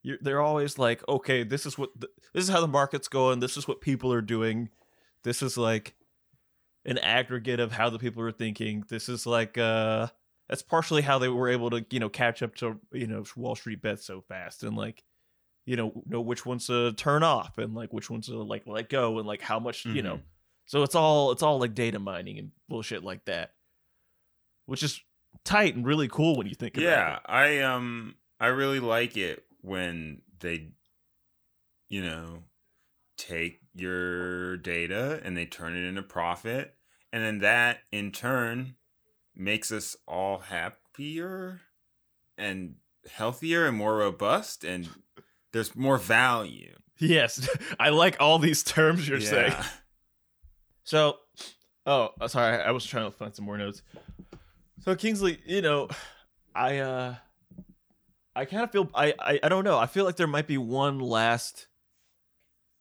You're, 0.04 0.18
they're 0.22 0.42
always 0.42 0.78
like 0.78 1.08
okay 1.10 1.44
this 1.44 1.66
is 1.66 1.78
what 1.78 1.90
the, 2.00 2.10
this 2.34 2.44
is 2.44 2.50
how 2.50 2.62
the 2.62 2.68
market's 2.68 3.08
going. 3.08 3.40
This 3.40 3.58
is 3.58 3.68
what 3.68 3.82
people 3.82 4.14
are 4.14 4.22
doing. 4.22 4.70
This 5.24 5.42
is 5.42 5.58
like 5.58 5.96
an 6.86 7.00
aggregate 7.00 7.60
of 7.60 7.72
how 7.72 7.90
the 7.90 8.00
people 8.00 8.22
are 8.24 8.32
thinking. 8.32 8.84
This 8.88 9.10
is 9.10 9.26
like 9.26 9.58
uh 9.58 10.08
that's 10.48 10.62
partially 10.62 11.02
how 11.02 11.18
they 11.18 11.28
were 11.30 11.50
able 11.50 11.72
to 11.72 11.86
you 11.90 12.00
know 12.00 12.10
catch 12.10 12.44
up 12.44 12.56
to 12.56 12.80
you 12.94 13.08
know 13.08 13.24
wall 13.36 13.56
street 13.56 13.82
bets 13.82 14.06
so 14.06 14.22
fast. 14.22 14.64
And 14.64 14.78
like 14.78 15.04
you 15.66 15.76
know 15.76 16.04
know 16.06 16.22
which 16.22 16.46
ones 16.46 16.68
to 16.68 16.94
turn 16.94 17.24
off 17.24 17.58
and 17.58 17.74
like 17.76 17.92
which 17.92 18.10
ones 18.10 18.28
to 18.28 18.42
like 18.42 18.64
let 18.68 18.90
go 18.90 19.18
and 19.18 19.28
like 19.28 19.42
how 19.42 19.60
much 19.60 19.86
you 19.86 20.02
know 20.02 20.18
Mhm. 20.18 20.22
so 20.66 20.84
it's 20.84 20.96
all 20.96 21.32
it's 21.32 21.42
all 21.44 21.60
like 21.60 21.74
data 21.74 22.00
mining 22.00 22.38
and 22.40 22.52
bullshit 22.70 23.04
like 23.04 23.26
that 23.26 23.54
which 24.66 24.84
is 24.84 25.02
tight 25.44 25.76
and 25.76 25.86
really 25.86 26.08
cool 26.08 26.36
when 26.38 26.48
you 26.48 26.56
think 26.56 26.78
about 26.78 26.84
it. 26.84 26.90
Yeah, 26.90 27.20
I 27.26 27.60
um 27.62 28.16
I 28.40 28.48
really 28.48 28.80
like 28.80 29.16
it 29.18 29.44
when 29.62 30.22
they 30.40 30.70
you 31.90 32.02
know 32.04 32.44
take 33.18 33.62
your 33.74 34.58
data 34.58 35.22
and 35.24 35.36
they 35.38 35.46
turn 35.46 35.76
it 35.76 35.84
into 35.88 36.02
profit 36.02 36.76
and 37.14 37.24
then 37.24 37.40
that 37.40 37.80
in 37.92 38.12
turn 38.12 38.76
makes 39.36 39.72
us 39.72 39.96
all 40.08 40.40
happier 40.40 41.62
and 42.38 42.76
healthier 43.10 43.68
and 43.68 43.78
more 43.78 43.98
robust 43.98 44.64
and 44.64 44.90
there's 45.56 45.76
more 45.76 45.98
value. 45.98 46.76
yes 47.00 47.50
i 47.80 47.90
like 47.90 48.18
all 48.20 48.38
these 48.40 48.62
terms 48.64 49.08
you're 49.08 49.20
saying 49.22 49.52
Yeah. 49.52 49.66
So, 50.88 51.18
oh, 51.88 52.10
uh, 52.22 52.28
sorry, 52.28 52.62
I 52.62 52.70
was 52.70 52.86
trying 52.86 53.06
to 53.06 53.18
find 53.18 53.34
some 53.34 53.44
more 53.46 53.58
notes. 53.58 53.82
So 54.82 54.96
Kingsley, 54.96 55.40
you 55.44 55.64
know, 55.64 55.88
I 56.54 56.78
uh, 56.78 57.16
I 58.36 58.46
kind 58.46 58.62
of 58.64 58.72
feel 58.72 58.92
I, 58.94 59.16
I 59.20 59.40
I 59.42 59.50
don't 59.50 59.64
know. 59.64 59.80
I 59.80 59.88
feel 59.88 60.06
like 60.06 60.16
there 60.16 60.28
might 60.28 60.46
be 60.46 60.60
one 60.60 61.00
last 61.00 61.66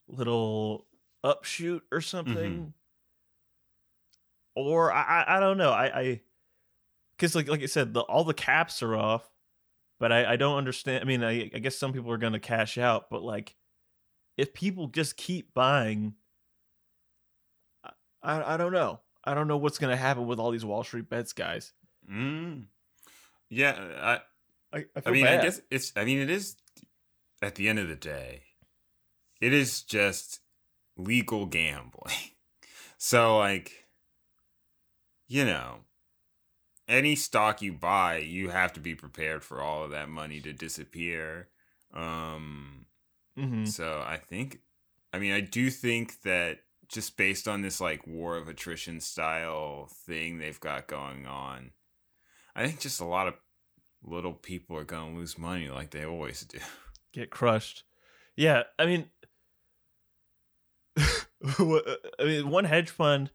little 0.06 0.86
upshoot 1.24 1.82
or 1.90 2.02
something, 2.02 2.74
or 4.54 4.92
I 4.92 5.02
I, 5.22 5.36
I 5.36 5.40
don't 5.40 5.56
know. 5.56 5.70
I, 5.70 5.98
I 6.00 6.20
because 7.16 7.34
like 7.34 7.48
like 7.48 7.62
I 7.62 7.66
said, 7.66 7.94
the 7.94 8.00
all 8.00 8.24
the 8.24 8.34
caps 8.34 8.82
are 8.82 8.94
off, 8.94 9.26
but 9.98 10.12
I 10.12 10.32
I 10.32 10.36
don't 10.36 10.56
understand. 10.56 11.02
I 11.02 11.06
mean, 11.06 11.22
I 11.22 11.50
I 11.54 11.58
guess 11.58 11.76
some 11.76 11.92
people 11.92 12.10
are 12.10 12.18
gonna 12.18 12.40
cash 12.40 12.78
out, 12.78 13.10
but 13.10 13.22
like, 13.22 13.54
if 14.36 14.52
people 14.52 14.88
just 14.88 15.16
keep 15.16 15.54
buying, 15.54 16.14
I 18.22 18.54
I, 18.54 18.56
don't 18.56 18.72
know. 18.72 19.00
I 19.24 19.34
don't 19.34 19.48
know 19.48 19.56
what's 19.56 19.78
gonna 19.78 19.96
happen 19.96 20.26
with 20.26 20.38
all 20.38 20.50
these 20.50 20.64
Wall 20.64 20.84
Street 20.84 21.08
bets 21.08 21.32
guys. 21.32 21.72
Mm. 22.10 22.64
Yeah, 23.48 23.76
I 24.00 24.20
I, 24.72 24.84
I, 24.96 25.02
I 25.06 25.10
mean, 25.10 25.26
I 25.26 25.42
guess 25.42 25.60
it's. 25.70 25.92
I 25.96 26.04
mean, 26.04 26.18
it 26.18 26.30
is. 26.30 26.56
At 27.42 27.56
the 27.56 27.68
end 27.68 27.78
of 27.78 27.88
the 27.88 27.96
day, 27.96 28.44
it 29.40 29.52
is 29.52 29.82
just 29.82 30.40
legal 30.96 31.46
gambling. 31.46 32.14
So, 32.96 33.36
like, 33.36 33.86
you 35.28 35.44
know, 35.44 35.83
any 36.88 37.16
stock 37.16 37.62
you 37.62 37.72
buy, 37.72 38.18
you 38.18 38.50
have 38.50 38.72
to 38.74 38.80
be 38.80 38.94
prepared 38.94 39.42
for 39.42 39.60
all 39.60 39.84
of 39.84 39.90
that 39.90 40.08
money 40.08 40.40
to 40.40 40.52
disappear. 40.52 41.48
Um, 41.92 42.86
Mhm. 43.38 43.68
so 43.68 44.02
I 44.06 44.16
think, 44.18 44.60
I 45.12 45.18
mean, 45.18 45.32
I 45.32 45.40
do 45.40 45.70
think 45.70 46.22
that 46.22 46.60
just 46.88 47.16
based 47.16 47.48
on 47.48 47.62
this 47.62 47.80
like 47.80 48.06
war 48.06 48.36
of 48.36 48.48
attrition 48.48 49.00
style 49.00 49.86
thing 49.86 50.38
they've 50.38 50.60
got 50.60 50.86
going 50.86 51.26
on, 51.26 51.72
I 52.54 52.66
think 52.66 52.80
just 52.80 53.00
a 53.00 53.04
lot 53.06 53.28
of 53.28 53.34
little 54.02 54.34
people 54.34 54.76
are 54.76 54.84
gonna 54.84 55.14
lose 55.14 55.38
money 55.38 55.68
like 55.70 55.90
they 55.90 56.04
always 56.04 56.42
do. 56.42 56.58
get 57.12 57.30
crushed. 57.30 57.84
Yeah, 58.36 58.64
I 58.78 58.86
mean, 58.86 59.10
I 60.98 61.98
mean, 62.20 62.50
one 62.50 62.64
hedge 62.64 62.90
fund 62.90 63.30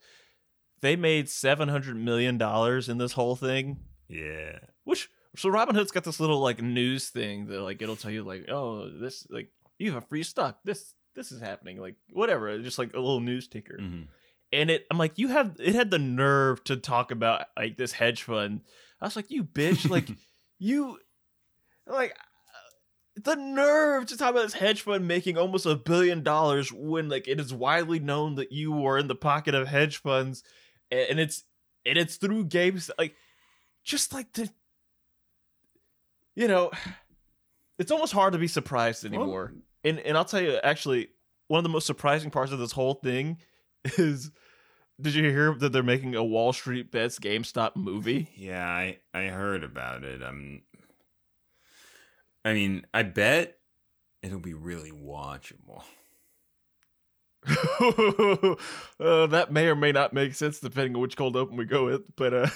they 0.82 0.96
made 0.96 1.30
seven 1.30 1.70
hundred 1.70 1.96
million 1.98 2.38
dollars 2.38 2.90
in 2.90 2.98
this 2.98 3.14
whole 3.14 3.36
thing. 3.36 3.78
Yeah. 4.08 4.60
Which 4.84 5.10
so 5.36 5.50
Robinhood's 5.50 5.92
got 5.92 6.04
this 6.04 6.20
little 6.20 6.40
like 6.40 6.62
news 6.62 7.10
thing 7.10 7.48
that 7.48 7.62
like 7.62 7.82
it'll 7.82 7.96
tell 7.96 8.12
you 8.12 8.24
like 8.24 8.50
oh 8.50 8.90
this 8.90 9.26
like 9.30 9.50
you 9.78 9.92
have 9.94 10.04
a 10.04 10.08
free 10.08 10.24
stock 10.24 10.60
this 10.66 10.94
this 11.16 11.32
is 11.32 11.40
happening 11.42 11.80
like 11.80 11.96
whatever 12.12 12.58
just 12.60 12.80
like 12.80 12.94
a 12.94 13.00
little 13.00 13.20
news 13.20 13.48
ticker 13.48 13.78
Mhm. 13.80 14.08
and 14.52 14.70
it 14.72 14.86
I'm 14.90 14.98
like 14.98 15.18
you 15.18 15.28
have 15.30 15.56
it 15.60 15.76
had 15.76 15.92
the 15.92 16.00
nerve 16.00 16.64
to 16.66 16.78
talk 16.78 17.12
about 17.12 17.46
like 17.58 17.78
this 17.78 17.92
hedge 17.94 18.24
fund 18.24 18.62
I 19.00 19.06
was 19.06 19.16
like 19.16 19.30
you 19.30 19.44
bitch 19.44 19.90
like 19.90 20.10
you 20.60 20.98
like 21.88 22.16
the 23.16 23.36
nerve 23.36 24.06
to 24.08 24.18
talk 24.18 24.32
about 24.32 24.44
this 24.44 24.54
hedge 24.54 24.82
fund 24.82 25.08
making 25.08 25.38
almost 25.38 25.66
a 25.66 25.76
billion 25.76 26.24
dollars 26.24 26.72
when 26.72 27.10
like 27.10 27.28
it 27.28 27.40
is 27.40 27.54
widely 27.54 28.00
known 28.00 28.36
that 28.36 28.52
you 28.52 28.86
are 28.86 28.98
in 28.98 29.08
the 29.08 29.16
pocket 29.16 29.54
of 29.54 29.68
hedge 29.68 29.98
funds 29.98 30.44
and 30.92 31.20
it's 31.20 31.44
and 31.86 31.98
it's 31.98 32.18
through 32.18 32.46
games 32.46 32.92
like 32.98 33.16
just 33.84 34.14
like 34.14 34.32
the 34.34 34.50
you 36.36 36.48
know 36.48 36.72
it's 37.78 37.92
almost 37.92 38.14
hard 38.14 38.34
to 38.34 38.40
be 38.40 38.48
surprised 38.48 39.06
anymore 39.06 39.54
and 39.84 40.00
and 40.00 40.18
I'll 40.18 40.26
tell 40.26 40.42
you 40.42 40.58
actually 40.64 41.10
one 41.48 41.60
of 41.60 41.64
the 41.64 41.70
most 41.70 41.88
surprising 41.88 42.32
parts 42.32 42.52
of 42.52 42.60
this 42.60 42.72
whole 42.72 42.96
thing 42.96 43.38
is 43.98 44.32
did 45.02 45.16
you 45.16 45.24
hear 45.30 45.54
that 45.54 45.72
they're 45.72 45.84
making 45.84 46.16
a 46.16 46.24
Wall 46.24 46.52
Street 46.52 46.92
Bets 46.92 47.20
GameStop 47.20 47.76
movie? 47.76 48.30
Yeah, 48.36 48.68
I 48.68 48.98
I 49.14 49.28
heard 49.28 49.64
about 49.64 50.04
it. 50.04 50.22
I'm. 50.22 50.64
I 52.44 52.54
mean, 52.54 52.86
I 52.94 53.04
bet 53.04 53.60
it'll 54.22 54.40
be 54.40 54.54
really 54.54 54.92
watchable. 54.92 55.84
uh, 59.00 59.28
that 59.28 59.48
may 59.52 59.68
or 59.68 59.76
may 59.76 59.92
not 59.92 60.14
make 60.14 60.34
sense 60.34 60.60
depending 60.60 60.96
on 60.96 61.02
which 61.02 61.16
cold 61.18 61.36
open 61.36 61.56
we 61.58 61.66
go 61.66 61.86
with, 61.86 62.02
but 62.16 62.34
uh, 62.34 62.48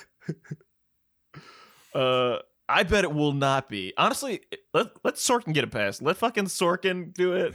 uh, 1.98 2.40
I 2.68 2.84
bet 2.84 3.04
it 3.04 3.14
will 3.14 3.34
not 3.34 3.70
be. 3.70 3.94
Honestly, 3.98 4.42
let 4.74 4.88
let 5.04 5.16
Sorkin 5.16 5.54
get 5.54 5.64
a 5.64 5.68
pass. 5.68 6.02
Let 6.02 6.18
fucking 6.18 6.46
Sorkin 6.46 7.14
do 7.14 7.34
it. 7.34 7.54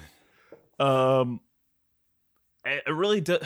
Um, 0.81 1.41
it 2.64 2.93
really 2.93 3.20
does. 3.20 3.43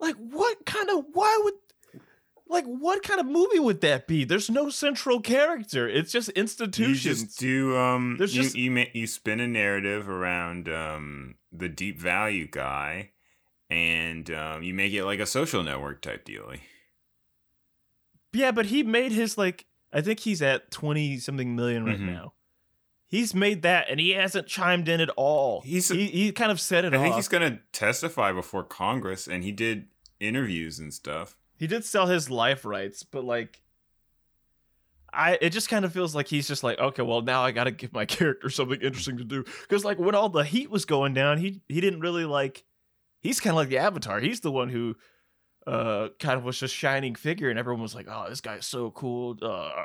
Like, 0.00 0.16
what 0.16 0.64
kind 0.64 0.88
of? 0.90 1.04
Why 1.12 1.40
would? 1.44 1.54
Like, 2.50 2.64
what 2.64 3.02
kind 3.02 3.20
of 3.20 3.26
movie 3.26 3.58
would 3.58 3.82
that 3.82 4.06
be? 4.06 4.24
There's 4.24 4.48
no 4.48 4.70
central 4.70 5.20
character. 5.20 5.86
It's 5.88 6.10
just 6.12 6.28
You 6.28 6.40
institutions. 6.40 7.02
just 7.02 7.38
do 7.38 7.76
um. 7.76 8.16
There's 8.18 8.34
you 8.34 8.42
just- 8.42 8.54
you 8.56 8.86
you 8.94 9.06
spin 9.06 9.40
a 9.40 9.46
narrative 9.48 10.08
around 10.08 10.68
um 10.68 11.34
the 11.52 11.68
deep 11.68 11.98
value 11.98 12.46
guy, 12.46 13.10
and 13.70 14.30
um 14.30 14.62
you 14.62 14.74
make 14.74 14.92
it 14.92 15.04
like 15.04 15.20
a 15.20 15.26
social 15.26 15.62
network 15.62 16.02
type 16.02 16.24
dealy. 16.24 16.60
Yeah, 18.32 18.50
but 18.52 18.66
he 18.66 18.82
made 18.82 19.12
his 19.12 19.38
like 19.38 19.66
I 19.92 20.00
think 20.02 20.20
he's 20.20 20.42
at 20.42 20.70
20 20.70 21.18
something 21.18 21.56
million 21.56 21.84
right 21.84 21.98
Mhm. 21.98 22.12
now. 22.12 22.34
He's 23.06 23.34
made 23.34 23.62
that 23.62 23.88
and 23.88 23.98
he 23.98 24.10
hasn't 24.10 24.46
chimed 24.46 24.86
in 24.88 25.00
at 25.00 25.08
all. 25.10 25.62
He's- 25.62 25.88
he, 25.88 26.08
he 26.08 26.30
kind 26.32 26.52
of 26.52 26.60
set 26.60 26.84
it 26.84 26.92
I 26.92 26.98
think 27.02 27.14
he's 27.14 27.28
gonna 27.28 27.60
testify 27.72 28.32
before 28.32 28.64
Congress, 28.64 29.26
and 29.26 29.42
he 29.44 29.52
did 29.52 29.88
interviews 30.20 30.78
and 30.78 30.92
stuff. 30.92 31.36
He 31.56 31.66
did 31.66 31.84
sell 31.84 32.06
his 32.06 32.28
life 32.28 32.64
rights, 32.66 33.02
but 33.02 33.24
like 33.24 33.62
I 35.12 35.38
it 35.40 35.50
just 35.50 35.68
kind 35.68 35.84
of 35.84 35.92
feels 35.92 36.14
like 36.14 36.28
he's 36.28 36.48
just 36.48 36.62
like, 36.62 36.78
okay, 36.78 37.02
well 37.02 37.22
now 37.22 37.42
I 37.42 37.52
got 37.52 37.64
to 37.64 37.70
give 37.70 37.92
my 37.92 38.04
character 38.06 38.50
something 38.50 38.80
interesting 38.80 39.18
to 39.18 39.24
do 39.24 39.44
cuz 39.68 39.84
like 39.84 39.98
when 39.98 40.14
all 40.14 40.28
the 40.28 40.44
heat 40.44 40.70
was 40.70 40.84
going 40.84 41.14
down, 41.14 41.38
he 41.38 41.62
he 41.68 41.80
didn't 41.80 42.00
really 42.00 42.24
like 42.24 42.64
he's 43.20 43.40
kind 43.40 43.52
of 43.52 43.56
like 43.56 43.68
the 43.68 43.78
avatar. 43.78 44.20
He's 44.20 44.40
the 44.40 44.52
one 44.52 44.68
who 44.68 44.96
uh 45.66 46.08
kind 46.18 46.38
of 46.38 46.44
was 46.44 46.58
just 46.58 46.74
shining 46.74 47.14
figure 47.14 47.50
and 47.50 47.58
everyone 47.58 47.82
was 47.82 47.94
like, 47.94 48.06
"Oh, 48.08 48.26
this 48.28 48.40
guy's 48.40 48.66
so 48.66 48.90
cool, 48.90 49.36
uh 49.42 49.84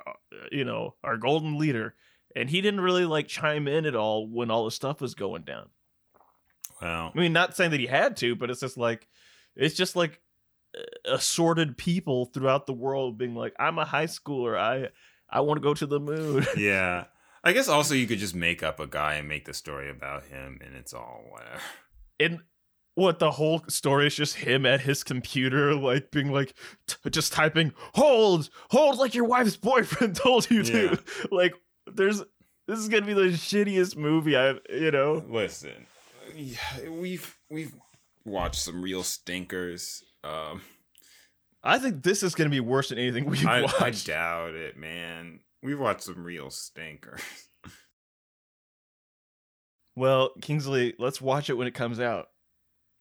you 0.52 0.66
know, 0.66 0.96
our 1.04 1.18
golden 1.18 1.58
leader." 1.58 1.96
And 2.36 2.50
he 2.50 2.62
didn't 2.62 2.82
really 2.82 3.06
like 3.06 3.28
chime 3.28 3.68
in 3.68 3.86
at 3.86 3.96
all 3.96 4.28
when 4.28 4.50
all 4.50 4.66
the 4.66 4.72
stuff 4.72 5.02
was 5.02 5.14
going 5.14 5.44
down. 5.44 5.70
Wow. 6.82 7.12
I 7.16 7.20
mean, 7.20 7.32
not 7.32 7.56
saying 7.56 7.72
that 7.72 7.80
he 7.80 7.86
had 7.86 8.18
to, 8.18 8.36
but 8.36 8.50
it's 8.50 8.60
just 8.60 8.78
like 8.78 9.08
it's 9.56 9.76
just 9.76 9.96
like 9.96 10.20
uh, 10.78 10.82
assorted 11.14 11.78
people 11.78 12.26
throughout 12.26 12.66
the 12.66 12.74
world 12.74 13.18
being 13.18 13.36
like, 13.36 13.54
"I'm 13.60 13.78
a 13.78 13.86
high 13.86 14.08
schooler. 14.08 14.58
I 14.58 14.90
I 15.34 15.42
want 15.42 15.58
to 15.58 15.62
go 15.62 15.74
to 15.74 15.86
the 15.86 16.00
moon." 16.00 16.46
yeah. 16.58 17.06
I 17.44 17.52
guess 17.52 17.68
also 17.68 17.94
you 17.94 18.08
could 18.08 18.20
just 18.20 18.36
make 18.36 18.64
up 18.64 18.80
a 18.80 18.88
guy 18.88 19.16
and 19.16 19.28
make 19.28 19.44
the 19.44 19.54
story 19.54 19.90
about 19.90 20.24
him, 20.26 20.60
and 20.64 20.76
it's 20.76 20.94
all 20.94 21.26
whatever. 21.30 21.60
and 22.20 22.40
what 22.96 23.20
the 23.20 23.32
whole 23.32 23.64
story 23.68 24.08
is 24.08 24.16
just 24.16 24.36
him 24.36 24.66
at 24.66 24.82
his 24.82 25.04
computer, 25.04 25.74
like 25.76 26.12
being 26.12 26.32
like, 26.32 26.54
t- 26.88 27.10
just 27.10 27.34
typing, 27.34 27.74
"Hold, 27.96 28.50
hold," 28.70 28.98
like 28.98 29.16
your 29.16 29.26
wife's 29.26 29.58
boyfriend 29.58 30.16
told 30.24 30.50
you 30.50 30.64
to. 30.64 30.84
Yeah. 30.86 30.96
Like, 31.32 31.54
there's 31.92 32.20
this 32.68 32.80
is 32.80 32.88
gonna 32.88 33.06
be 33.06 33.14
the 33.14 33.32
shittiest 33.32 33.98
movie 33.98 34.38
I've, 34.38 34.60
you 34.70 34.92
know. 34.92 35.24
Listen, 35.28 35.88
yeah, 36.36 36.88
we've 36.90 37.36
we've 37.50 37.74
watched 38.26 38.62
some 38.62 38.82
real 38.82 39.04
stinkers. 39.04 40.04
Um, 40.24 40.62
I 41.64 41.80
think 41.80 42.04
this 42.04 42.24
is 42.24 42.36
gonna 42.36 42.50
be 42.50 42.60
worse 42.60 42.90
than 42.90 42.98
anything 42.98 43.26
we've 43.26 43.46
I, 43.46 43.62
watched. 43.62 43.82
I 43.82 43.92
doubt 43.92 44.56
it, 44.56 44.78
man. 44.78 45.40
We've 45.62 45.80
watched 45.80 46.04
some 46.04 46.24
real 46.24 46.50
stinkers. 46.50 47.22
well, 49.96 50.32
Kingsley, 50.42 50.94
let's 51.00 51.22
watch 51.22 51.50
it 51.50 51.54
when 51.54 51.68
it 51.68 51.74
comes 51.74 52.00
out. 52.00 52.28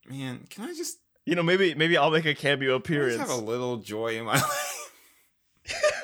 Man, 0.09 0.47
can 0.49 0.65
I 0.65 0.75
just, 0.75 0.99
You 1.27 1.35
know, 1.35 1.43
maybe 1.43 1.75
maybe 1.75 1.97
I'll 1.97 2.11
make 2.11 2.27
a 2.27 2.35
cameo 2.35 2.79
can 2.79 2.95
I 2.95 2.99
just 2.99 3.17
appearance. 3.17 3.31
have 3.31 3.31
a 3.31 3.45
little 3.45 3.79
joy 3.79 4.19
in 4.19 4.25
my 4.25 4.35
life? 4.35 4.93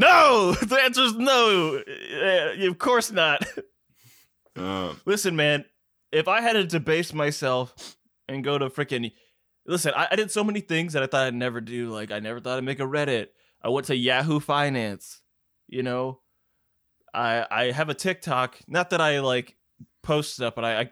No, 0.00 0.52
the 0.54 0.80
answer 0.82 1.02
is 1.02 1.14
no. 1.14 1.76
Uh, 1.76 2.66
of 2.70 2.78
course 2.78 3.12
not. 3.12 3.44
um, 4.56 4.98
Listen, 5.04 5.36
man, 5.36 5.66
if 6.10 6.26
I 6.26 6.40
had 6.40 6.54
to 6.54 6.64
debase 6.64 7.12
myself 7.12 7.98
and 8.30 8.44
go 8.44 8.58
to 8.58 8.70
freaking 8.70 9.12
listen, 9.66 9.92
I, 9.94 10.08
I 10.10 10.16
did 10.16 10.30
so 10.30 10.44
many 10.44 10.60
things 10.60 10.92
that 10.92 11.02
I 11.02 11.06
thought 11.06 11.26
I'd 11.26 11.34
never 11.34 11.60
do. 11.60 11.90
Like 11.90 12.10
I 12.10 12.20
never 12.20 12.40
thought 12.40 12.58
I'd 12.58 12.64
make 12.64 12.80
a 12.80 12.84
Reddit. 12.84 13.28
I 13.62 13.68
went 13.68 13.86
to 13.88 13.96
Yahoo 13.96 14.40
Finance. 14.40 15.20
You 15.68 15.82
know, 15.82 16.20
I 17.12 17.46
I 17.50 17.70
have 17.72 17.88
a 17.88 17.94
TikTok. 17.94 18.58
Not 18.66 18.90
that 18.90 19.00
I 19.00 19.20
like 19.20 19.56
post 20.02 20.34
stuff, 20.34 20.54
but 20.54 20.64
I. 20.64 20.80
I 20.80 20.88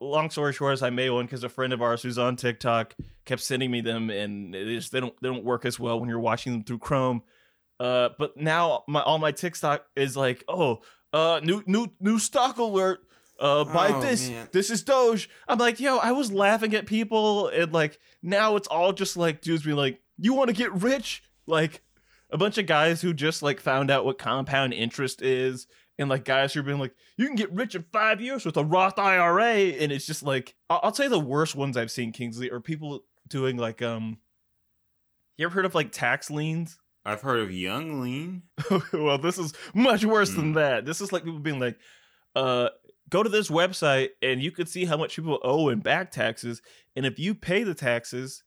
long 0.00 0.30
story 0.30 0.52
short 0.52 0.74
is 0.74 0.82
I 0.82 0.90
made 0.90 1.10
one 1.10 1.26
because 1.26 1.44
a 1.44 1.48
friend 1.48 1.72
of 1.72 1.80
ours 1.80 2.02
who's 2.02 2.18
on 2.18 2.34
TikTok 2.34 2.96
kept 3.24 3.40
sending 3.40 3.70
me 3.70 3.82
them, 3.82 4.10
and 4.10 4.52
they 4.52 4.64
just 4.64 4.90
they 4.90 5.00
don't 5.00 5.14
they 5.22 5.28
don't 5.28 5.44
work 5.44 5.64
as 5.64 5.78
well 5.78 6.00
when 6.00 6.08
you're 6.08 6.18
watching 6.18 6.52
them 6.52 6.64
through 6.64 6.78
Chrome. 6.78 7.22
Uh, 7.78 8.08
but 8.18 8.36
now 8.36 8.84
my 8.88 9.02
all 9.02 9.18
my 9.18 9.32
TikTok 9.32 9.84
is 9.94 10.16
like, 10.16 10.42
oh, 10.48 10.80
uh, 11.12 11.40
new 11.42 11.62
new 11.66 11.88
new 12.00 12.18
stock 12.18 12.58
alert. 12.58 13.00
Uh, 13.38 13.64
buy 13.64 13.88
Oh, 13.92 14.00
this. 14.00 14.28
man. 14.30 14.48
This 14.52 14.70
is 14.70 14.82
Doge. 14.82 15.28
I'm 15.46 15.58
like, 15.58 15.78
yo, 15.80 15.98
I 15.98 16.12
was 16.12 16.32
laughing 16.32 16.74
at 16.74 16.86
people, 16.86 17.48
and 17.48 17.72
like 17.72 17.98
now 18.22 18.56
it's 18.56 18.68
all 18.68 18.92
just 18.92 19.16
like 19.16 19.40
dudes 19.42 19.64
being 19.64 19.76
like, 19.76 20.00
you 20.18 20.32
want 20.34 20.48
to 20.48 20.54
get 20.56 20.72
rich? 20.72 21.22
Like 21.46 21.82
a 22.30 22.38
bunch 22.38 22.58
of 22.58 22.66
guys 22.66 23.02
who 23.02 23.12
just 23.14 23.42
like 23.42 23.60
found 23.60 23.90
out 23.90 24.04
what 24.04 24.18
compound 24.18 24.72
interest 24.72 25.20
is, 25.22 25.66
and 25.98 26.08
like 26.08 26.24
guys 26.24 26.54
who 26.54 26.60
are 26.60 26.62
being 26.64 26.78
like, 26.78 26.94
you 27.18 27.26
can 27.26 27.36
get 27.36 27.52
rich 27.52 27.74
in 27.74 27.84
five 27.92 28.20
years 28.20 28.44
with 28.46 28.56
a 28.56 28.64
Roth 28.64 28.98
IRA, 28.98 29.44
and 29.54 29.92
it's 29.92 30.06
just 30.06 30.22
like, 30.22 30.54
I'll, 30.70 30.80
I'll 30.84 30.92
tell 30.92 31.04
you 31.06 31.10
the 31.10 31.20
worst 31.20 31.54
ones 31.54 31.76
I've 31.76 31.90
seen, 31.90 32.12
Kingsley, 32.12 32.50
are 32.50 32.60
people 32.60 33.04
doing 33.28 33.56
like 33.58 33.82
um. 33.82 34.18
You 35.36 35.44
ever 35.46 35.54
heard 35.54 35.66
of 35.66 35.74
like 35.74 35.92
tax 35.92 36.30
liens? 36.30 36.78
I've 37.04 37.20
heard 37.20 37.40
of 37.40 37.52
Yung 37.52 38.00
Lean. 38.00 38.42
well, 38.92 39.18
this 39.18 39.38
is 39.38 39.52
much 39.74 40.04
worse 40.04 40.30
than 40.32 40.52
Mm. 40.52 40.54
that. 40.54 40.86
This 40.86 41.00
is 41.02 41.12
like 41.12 41.24
people 41.24 41.38
being 41.40 41.60
like, 41.60 41.78
uh, 42.34 42.70
go 43.08 43.22
to 43.22 43.28
this 43.28 43.48
website 43.48 44.10
and 44.22 44.42
you 44.42 44.50
could 44.50 44.68
see 44.68 44.84
how 44.84 44.96
much 44.96 45.16
people 45.16 45.38
owe 45.42 45.68
in 45.68 45.80
back 45.80 46.10
taxes. 46.10 46.62
And 46.94 47.06
if 47.06 47.18
you 47.18 47.34
pay 47.34 47.62
the 47.62 47.74
taxes, 47.74 48.42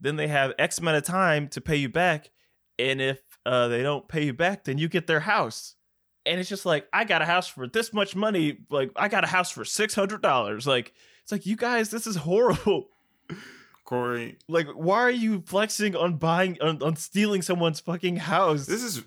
then 0.00 0.16
they 0.16 0.28
have 0.28 0.52
X 0.58 0.78
amount 0.78 0.96
of 0.96 1.04
time 1.04 1.48
to 1.48 1.60
pay 1.60 1.76
you 1.76 1.88
back. 1.88 2.30
And 2.78 3.00
if 3.00 3.20
uh, 3.46 3.68
they 3.68 3.82
don't 3.82 4.08
pay 4.08 4.24
you 4.24 4.32
back, 4.32 4.64
then 4.64 4.78
you 4.78 4.88
get 4.88 5.06
their 5.06 5.20
house. 5.20 5.76
And 6.26 6.40
it's 6.40 6.48
just 6.48 6.66
like, 6.66 6.88
I 6.92 7.04
got 7.04 7.22
a 7.22 7.26
house 7.26 7.46
for 7.46 7.68
this 7.68 7.92
much 7.92 8.16
money. 8.16 8.58
Like, 8.70 8.90
I 8.96 9.08
got 9.08 9.24
a 9.24 9.28
house 9.28 9.50
for 9.50 9.62
$600. 9.62 10.66
Like, 10.66 10.94
it's 11.22 11.32
like, 11.32 11.46
you 11.46 11.54
guys, 11.54 11.90
this 11.90 12.06
is 12.06 12.16
horrible. 12.16 12.88
Corey, 13.84 14.38
Like, 14.48 14.68
why 14.68 15.00
are 15.00 15.10
you 15.10 15.42
flexing 15.44 15.94
on 15.94 16.16
buying, 16.16 16.56
on, 16.62 16.82
on 16.82 16.96
stealing 16.96 17.42
someone's 17.42 17.80
fucking 17.80 18.16
house? 18.16 18.64
this 18.64 18.82
is 18.82 19.02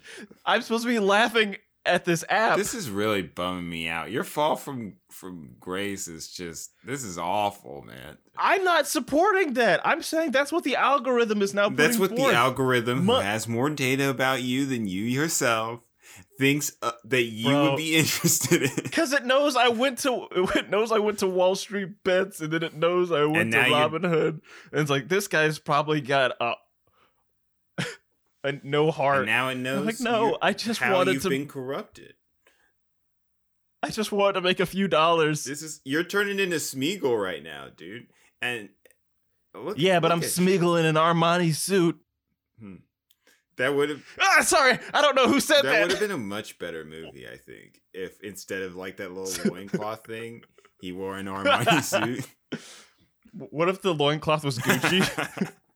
I'm 0.46 0.62
supposed 0.62 0.84
to 0.84 0.90
be 0.90 1.00
laughing 1.00 1.58
at 1.88 2.06
this 2.06 2.24
app. 2.30 2.58
this 2.58 2.74
is 2.74 2.90
really 2.90 3.22
bumming 3.22 3.70
me 3.70 3.88
out. 3.88 4.12
Your 4.12 4.24
fall 4.24 4.56
from 4.56 4.94
from 5.10 5.56
grace 5.60 6.08
is 6.08 6.30
just 6.30 6.72
this 6.84 7.04
is 7.04 7.18
awful, 7.18 7.82
man. 7.82 8.18
I'm 8.38 8.64
not 8.64 8.88
supporting 8.88 9.54
that. 9.54 9.82
I'm 9.86 10.04
saying 10.04 10.32
that's 10.32 10.52
what 10.52 10.64
the 10.64 10.76
algorithm 10.76 11.42
is 11.42 11.54
now. 11.54 11.70
That's 11.70 11.98
what 11.98 12.12
forth. 12.12 12.32
the 12.32 12.36
algorithm, 12.36 13.06
who 13.06 13.16
has 13.16 13.48
more 13.48 13.70
data 13.70 14.10
about 14.10 14.44
you 14.44 14.66
than 14.66 14.88
you 14.88 15.04
yourself, 15.04 15.82
thinks 16.38 16.72
uh, 16.82 16.92
that 17.06 17.24
you 17.24 17.50
Bro. 17.50 17.70
would 17.72 17.78
be 17.78 17.96
interested 17.98 18.64
in. 18.64 18.72
Because 18.76 19.14
it 19.14 19.26
knows 19.26 19.56
I 19.56 19.70
went 19.70 20.00
to 20.00 20.28
it 20.56 20.70
knows 20.70 20.92
I 20.92 21.00
went 21.00 21.20
to 21.20 21.28
Wall 21.28 21.56
Street 21.56 22.04
bets, 22.04 22.40
and 22.42 22.52
then 22.52 22.64
it 22.64 22.76
knows 22.76 23.12
I 23.12 23.26
went 23.26 23.52
to 23.54 23.60
Robinhood, 23.60 24.42
and 24.72 24.82
it's 24.82 24.90
like 24.90 25.08
this 25.08 25.28
guy's 25.28 25.60
probably 25.60 26.02
got 26.02 26.32
a, 26.40 26.54
a 28.48 28.60
no 28.64 28.92
heart. 28.92 29.20
And 29.20 29.26
now 29.28 29.50
it 29.50 29.56
knows. 29.56 29.80
I'm 29.80 29.86
like, 29.86 30.00
no, 30.00 30.38
I 30.42 30.54
just 30.54 30.80
how 30.80 30.96
wanted 30.96 31.14
you've 31.16 31.24
to. 31.24 31.30
been 31.30 31.48
corrupted. 31.48 32.14
I 33.84 33.90
just 33.90 34.12
wanted 34.12 34.34
to 34.34 34.42
make 34.42 34.60
a 34.60 34.66
few 34.66 34.88
dollars. 34.88 35.44
This 35.44 35.62
is 35.62 35.82
you're 35.86 36.04
turning 36.04 36.40
into 36.40 36.56
Smeagol 36.58 37.22
right 37.22 37.44
now, 37.44 37.68
dude. 37.76 38.08
And 38.42 38.70
look, 39.54 39.78
yeah, 39.78 40.00
but 40.00 40.10
look 40.10 40.18
I'm. 40.18 40.22
Smeagol 40.22 40.80
in 40.80 40.86
an 40.86 40.96
Armani 40.96 41.54
suit. 41.54 42.00
That 43.58 43.76
would 43.76 43.90
have 43.90 44.04
Ah, 44.22 44.42
sorry, 44.44 44.78
I 44.94 45.02
don't 45.02 45.16
know 45.16 45.28
who 45.28 45.40
said 45.40 45.64
that 45.64 45.72
That 45.72 45.82
would 45.82 45.92
have 45.92 46.00
been 46.00 46.12
a 46.12 46.18
much 46.18 46.60
better 46.60 46.86
movie, 46.86 47.28
I 47.28 47.38
think, 47.38 47.82
if 47.92 48.22
instead 48.22 48.62
of 48.62 48.76
like 48.76 48.98
that 48.98 49.12
little 49.12 49.52
loincloth 49.52 50.06
thing, 50.06 50.44
he 50.80 50.92
wore 50.92 51.18
an 51.18 51.26
Armani 51.26 51.82
suit. 51.84 52.28
what 53.32 53.68
if 53.68 53.82
the 53.82 53.96
loincloth 53.96 54.44
was 54.44 54.60
Gucci? 54.60 55.52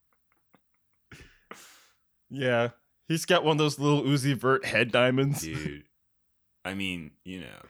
yeah, 2.32 2.70
he's 3.08 3.24
got 3.26 3.44
one 3.44 3.52
of 3.52 3.58
those 3.58 3.78
little 3.78 4.02
Uzi 4.02 4.34
Vert 4.34 4.64
head 4.64 4.90
diamonds. 4.90 5.42
dude. 5.42 5.84
I 6.64 6.74
mean, 6.74 7.10
you 7.24 7.40
know, 7.40 7.60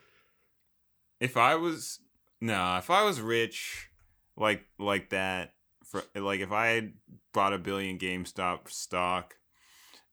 if 1.20 1.36
I 1.36 1.56
was 1.56 1.98
no, 2.40 2.76
if 2.76 2.90
I 2.90 3.04
was 3.04 3.20
rich 3.20 3.88
like 4.36 4.64
like 4.78 5.10
that, 5.10 5.54
for 5.84 6.02
like 6.14 6.40
if 6.40 6.52
I 6.52 6.68
had 6.68 6.92
bought 7.34 7.52
a 7.52 7.58
billion 7.58 7.98
GameStop 7.98 8.70
stock, 8.70 9.34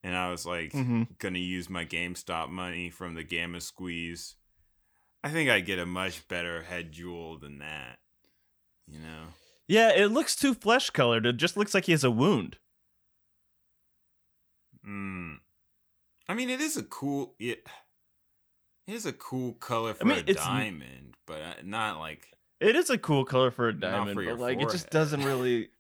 and 0.04 0.16
I 0.16 0.32
was 0.32 0.45
like 0.45 0.72
hmm 0.72 1.04
gonna 1.20 1.39
use 1.39 1.70
my 1.70 1.86
GameStop 1.86 2.50
money 2.50 2.89
from 2.89 3.14
the 3.16 3.24
Gamma 3.24 3.62
Squeeze, 3.62 4.36
I 5.24 5.30
think 5.30 5.50
I'd 5.50 5.66
get 5.66 5.80
a 5.80 5.86
much 5.86 6.28
better 6.28 6.64
head 6.64 6.91
jewel 6.91 7.38
than 7.38 7.60
that. 7.60 8.00
You 8.88 9.00
know, 9.00 9.26
Yeah, 9.68 9.91
it 9.91 10.08
looks 10.08 10.36
too 10.36 10.54
flesh 10.56 10.89
colored. 10.89 11.26
It 11.26 11.38
just 11.38 11.58
looks 11.58 11.74
like 11.74 11.86
he 11.86 11.91
has 11.91 12.04
a 12.04 12.10
wound. 12.12 12.58
Mm. 14.89 15.35
I 16.27 16.33
mean, 16.33 16.49
it 16.49 16.61
is 16.61 16.77
a 16.77 16.83
cool 16.83 17.35
it. 17.39 17.67
It 18.87 18.93
is 18.93 19.05
a 19.05 19.13
cool 19.13 19.53
color 19.53 19.93
for 19.93 20.05
mean, 20.05 20.23
a 20.27 20.33
diamond, 20.33 21.15
but 21.25 21.41
uh, 21.41 21.53
not 21.63 21.99
like 21.99 22.27
It 22.59 22.75
is 22.75 22.89
a 22.89 22.97
cool 22.97 23.25
color 23.25 23.51
for 23.51 23.67
a 23.67 23.73
diamond, 23.73 24.15
for 24.15 24.25
but 24.25 24.39
like 24.39 24.61
it 24.61 24.69
just 24.69 24.89
doesn't 24.89 25.23
really. 25.23 25.69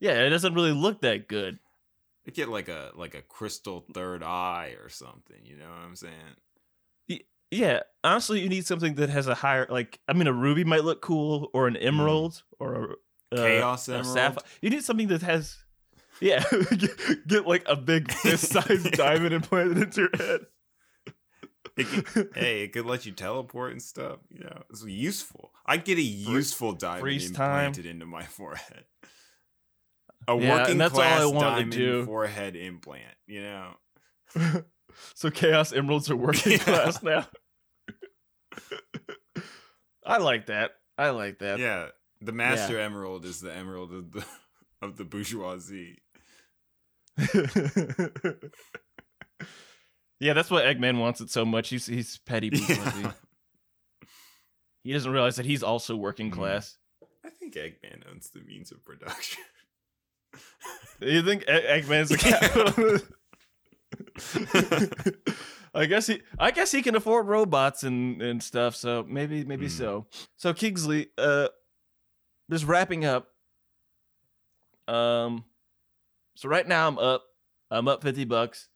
Yeah, 0.00 0.14
it 0.22 0.30
doesn't 0.30 0.54
really 0.54 0.72
look 0.72 1.02
that 1.02 1.28
good. 1.28 1.60
You 2.24 2.32
get 2.32 2.48
like 2.48 2.68
a 2.68 2.90
like 2.96 3.14
a 3.14 3.22
crystal 3.22 3.84
third 3.94 4.24
eye 4.24 4.74
or 4.82 4.88
something. 4.88 5.36
You 5.44 5.56
know 5.56 5.68
what 5.68 5.86
I'm 5.86 5.94
saying? 5.94 7.20
Yeah, 7.52 7.82
honestly, 8.02 8.40
you 8.40 8.48
need 8.48 8.66
something 8.66 8.94
that 8.94 9.10
has 9.10 9.28
a 9.28 9.34
higher, 9.34 9.66
like, 9.68 10.00
I 10.08 10.14
mean, 10.14 10.26
a 10.26 10.32
ruby 10.32 10.64
might 10.64 10.84
look 10.84 11.02
cool, 11.02 11.50
or 11.52 11.68
an 11.68 11.76
emerald, 11.76 12.42
or 12.58 12.74
a 12.74 12.82
uh, 12.84 12.94
Mm. 13.32 13.36
Chaos 13.36 13.88
a 13.88 13.92
emerald. 13.92 14.14
sapphire. 14.14 14.44
You 14.60 14.70
need 14.70 14.84
something 14.84 15.08
that 15.08 15.22
has, 15.22 15.56
yeah, 16.20 16.44
get, 16.76 17.26
get 17.26 17.46
like 17.46 17.64
a 17.66 17.76
big 17.76 18.10
fist-sized 18.12 18.92
diamond 18.92 19.34
and 19.34 19.44
plant 19.44 19.72
it 19.72 19.78
into 19.78 20.00
your 20.02 20.10
head. 20.26 20.40
It 21.76 21.86
could, 21.86 22.28
hey, 22.34 22.62
it 22.64 22.72
could 22.72 22.84
let 22.86 23.06
you 23.06 23.12
teleport 23.12 23.72
and 23.72 23.80
stuff. 23.82 24.18
You 24.30 24.40
know, 24.44 24.62
it's 24.70 24.84
useful. 24.84 25.52
I'd 25.64 25.84
get 25.84 25.98
a 25.98 26.02
useful 26.02 26.72
diamond 26.72 27.00
freeze 27.00 27.30
time. 27.30 27.66
implanted 27.66 27.86
into 27.86 28.04
my 28.06 28.24
forehead. 28.24 28.84
A 30.28 30.36
Yeah, 30.38 30.58
working 30.60 30.78
that's 30.78 30.94
all 30.94 31.00
I 31.00 31.04
class 31.16 31.26
wanted 31.26 31.40
to 31.40 31.50
diamond 31.54 31.72
do. 31.72 32.04
forehead 32.06 32.56
implant. 32.56 33.14
You 33.26 33.42
know, 33.42 33.74
so 35.14 35.30
chaos 35.30 35.72
emeralds 35.72 36.10
are 36.10 36.16
working 36.16 36.52
Yeah. 36.52 36.58
class 36.58 37.02
now. 37.02 37.26
I 40.04 40.18
like 40.18 40.46
that. 40.46 40.72
I 40.98 41.10
like 41.10 41.38
that. 41.38 41.58
yeah. 41.58 41.88
The 42.20 42.32
master 42.32 42.78
emerald 42.78 43.24
is 43.24 43.40
the 43.40 43.52
emerald 43.52 43.92
of 43.92 44.12
the 44.12 44.24
of 44.82 44.96
the 44.96 45.04
bourgeoisie. 45.04 46.02
yeah, 50.20 50.32
that's 50.34 50.50
what 50.50 50.64
Eggman 50.64 50.98
wants 50.98 51.20
it 51.20 51.30
so 51.30 51.44
much. 51.44 51.68
He's 51.68 51.86
he's 51.86 52.18
petty 52.18 52.50
bourgeoisie. 52.50 52.80
Yeah. 53.02 53.12
He 54.84 54.92
doesn't 54.92 55.12
realize 55.12 55.36
that 55.36 55.46
he's 55.46 55.62
also 55.62 55.96
working 55.96 56.30
Mhm. 56.30 56.34
class. 56.34 56.76
I 57.24 57.30
think 57.30 57.54
Eggman 57.54 58.02
owns 58.10 58.30
the 58.30 58.40
means 58.40 58.72
of 58.72 58.84
production. 58.84 59.42
You 61.00 61.22
think 61.22 61.44
Eggman's 61.44 62.08
the 62.08 62.16
capitalist? 62.16 63.04
I 65.74 65.86
guess 65.86 66.06
he 66.06 66.22
I 66.38 66.50
guess 66.52 66.70
he 66.72 66.80
can 66.80 66.94
afford 66.94 67.26
robots 67.26 67.82
and 67.82 68.22
and 68.22 68.42
stuff, 68.42 68.76
so 68.76 69.04
maybe 69.08 69.44
maybe 69.44 69.66
Hmm. 69.66 69.72
so. 69.72 70.06
So 70.36 70.54
Kingsley, 70.54 71.08
uh 71.18 71.48
just 72.50 72.64
wrapping 72.66 73.04
up. 73.04 73.31
Um 74.88 75.44
so 76.36 76.48
right 76.48 76.66
now 76.66 76.88
I'm 76.88 76.98
up 76.98 77.24
I'm 77.70 77.88
up 77.88 78.02
50 78.02 78.24
bucks. 78.24 78.68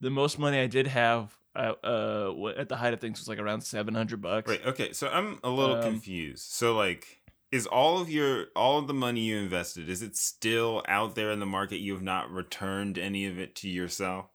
The 0.00 0.10
most 0.10 0.38
money 0.38 0.60
I 0.60 0.66
did 0.66 0.86
have 0.88 1.36
uh, 1.56 1.74
uh 1.84 2.52
at 2.56 2.68
the 2.68 2.76
height 2.76 2.92
of 2.94 3.00
things 3.00 3.20
was 3.20 3.28
like 3.28 3.38
around 3.38 3.60
700 3.62 4.20
bucks. 4.20 4.48
Right. 4.50 4.66
okay, 4.66 4.92
so 4.92 5.08
I'm 5.08 5.38
a 5.44 5.50
little 5.50 5.76
Um, 5.76 5.82
confused. 5.82 6.50
So 6.50 6.74
like 6.74 7.20
is 7.52 7.66
all 7.66 8.00
of 8.00 8.10
your 8.10 8.46
all 8.56 8.78
of 8.78 8.88
the 8.88 8.94
money 8.94 9.20
you 9.20 9.38
invested 9.38 9.88
is 9.88 10.02
it 10.02 10.16
still 10.16 10.82
out 10.88 11.14
there 11.14 11.30
in 11.30 11.38
the 11.38 11.46
market 11.46 11.76
you 11.78 11.92
have 11.92 12.02
not 12.02 12.30
returned 12.30 12.98
any 12.98 13.26
of 13.26 13.38
it 13.38 13.54
to 13.56 13.68
yourself? 13.68 14.26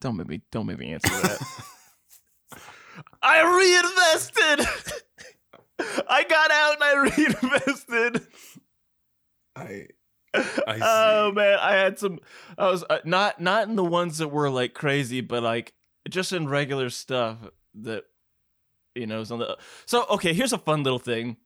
Don't 0.00 0.16
make 0.16 0.28
me 0.28 0.42
don't 0.52 0.66
make 0.66 0.78
me 0.78 0.92
answer 0.92 1.08
that. 1.08 1.40
I 3.22 3.42
reinvested. 3.42 4.66
I 6.08 6.24
got 6.24 6.50
out 6.50 6.74
and 6.74 6.84
I 6.84 7.12
reinvested. 7.16 8.26
I 9.58 9.86
Oh 10.66 11.32
man, 11.32 11.58
I 11.60 11.72
had 11.72 11.98
some. 11.98 12.20
I 12.56 12.70
was 12.70 12.84
uh, 12.88 12.98
not 13.04 13.40
not 13.40 13.68
in 13.68 13.76
the 13.76 13.84
ones 13.84 14.18
that 14.18 14.28
were 14.28 14.50
like 14.50 14.74
crazy, 14.74 15.20
but 15.20 15.42
like 15.42 15.72
just 16.08 16.32
in 16.32 16.48
regular 16.48 16.90
stuff 16.90 17.38
that 17.82 18.04
you 18.94 19.06
know 19.06 19.20
is 19.20 19.30
on 19.30 19.38
the. 19.38 19.56
So 19.86 20.06
okay, 20.10 20.32
here's 20.32 20.52
a 20.52 20.58
fun 20.58 20.82
little 20.82 20.98
thing 20.98 21.36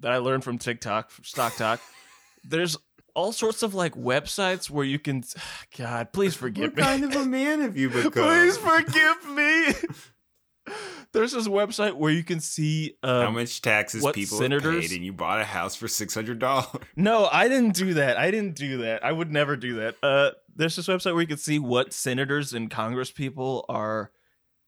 that 0.00 0.12
I 0.12 0.18
learned 0.18 0.44
from 0.44 0.58
TikTok, 0.58 1.10
from 1.10 1.24
Stock 1.24 1.56
Talk. 1.56 1.80
There's 2.44 2.76
all 3.14 3.32
sorts 3.32 3.62
of 3.62 3.74
like 3.74 3.94
websites 3.94 4.70
where 4.70 4.84
you 4.84 4.98
can. 4.98 5.24
God, 5.78 6.12
please 6.12 6.34
forgive 6.34 6.70
what 6.72 6.76
me. 6.76 6.82
kind 6.82 7.04
of 7.04 7.14
a 7.14 7.26
man 7.26 7.60
have 7.60 7.76
you 7.76 7.88
become? 7.90 8.12
Please 8.12 8.56
forgive 8.56 9.28
me. 9.30 9.74
There's 11.12 11.32
this 11.32 11.46
website 11.46 11.94
where 11.94 12.10
you 12.10 12.24
can 12.24 12.40
see 12.40 12.96
um, 13.02 13.22
How 13.26 13.30
much 13.30 13.60
taxes 13.60 14.04
people 14.14 14.38
senators- 14.38 14.88
paid, 14.88 14.96
and 14.96 15.04
you 15.04 15.12
bought 15.12 15.40
a 15.40 15.44
house 15.44 15.74
for 15.76 15.86
six 15.88 16.14
hundred 16.14 16.38
dollars. 16.38 16.66
No, 16.96 17.28
I 17.30 17.48
didn't 17.48 17.74
do 17.74 17.94
that. 17.94 18.16
I 18.16 18.30
didn't 18.30 18.54
do 18.56 18.78
that. 18.78 19.04
I 19.04 19.12
would 19.12 19.30
never 19.30 19.56
do 19.56 19.76
that. 19.76 19.96
Uh, 20.02 20.30
there's 20.54 20.76
this 20.76 20.88
website 20.88 21.12
where 21.12 21.20
you 21.22 21.26
can 21.26 21.36
see 21.38 21.58
what 21.58 21.92
senators 21.92 22.52
and 22.52 22.70
Congress 22.70 23.10
people 23.10 23.64
are 23.68 24.10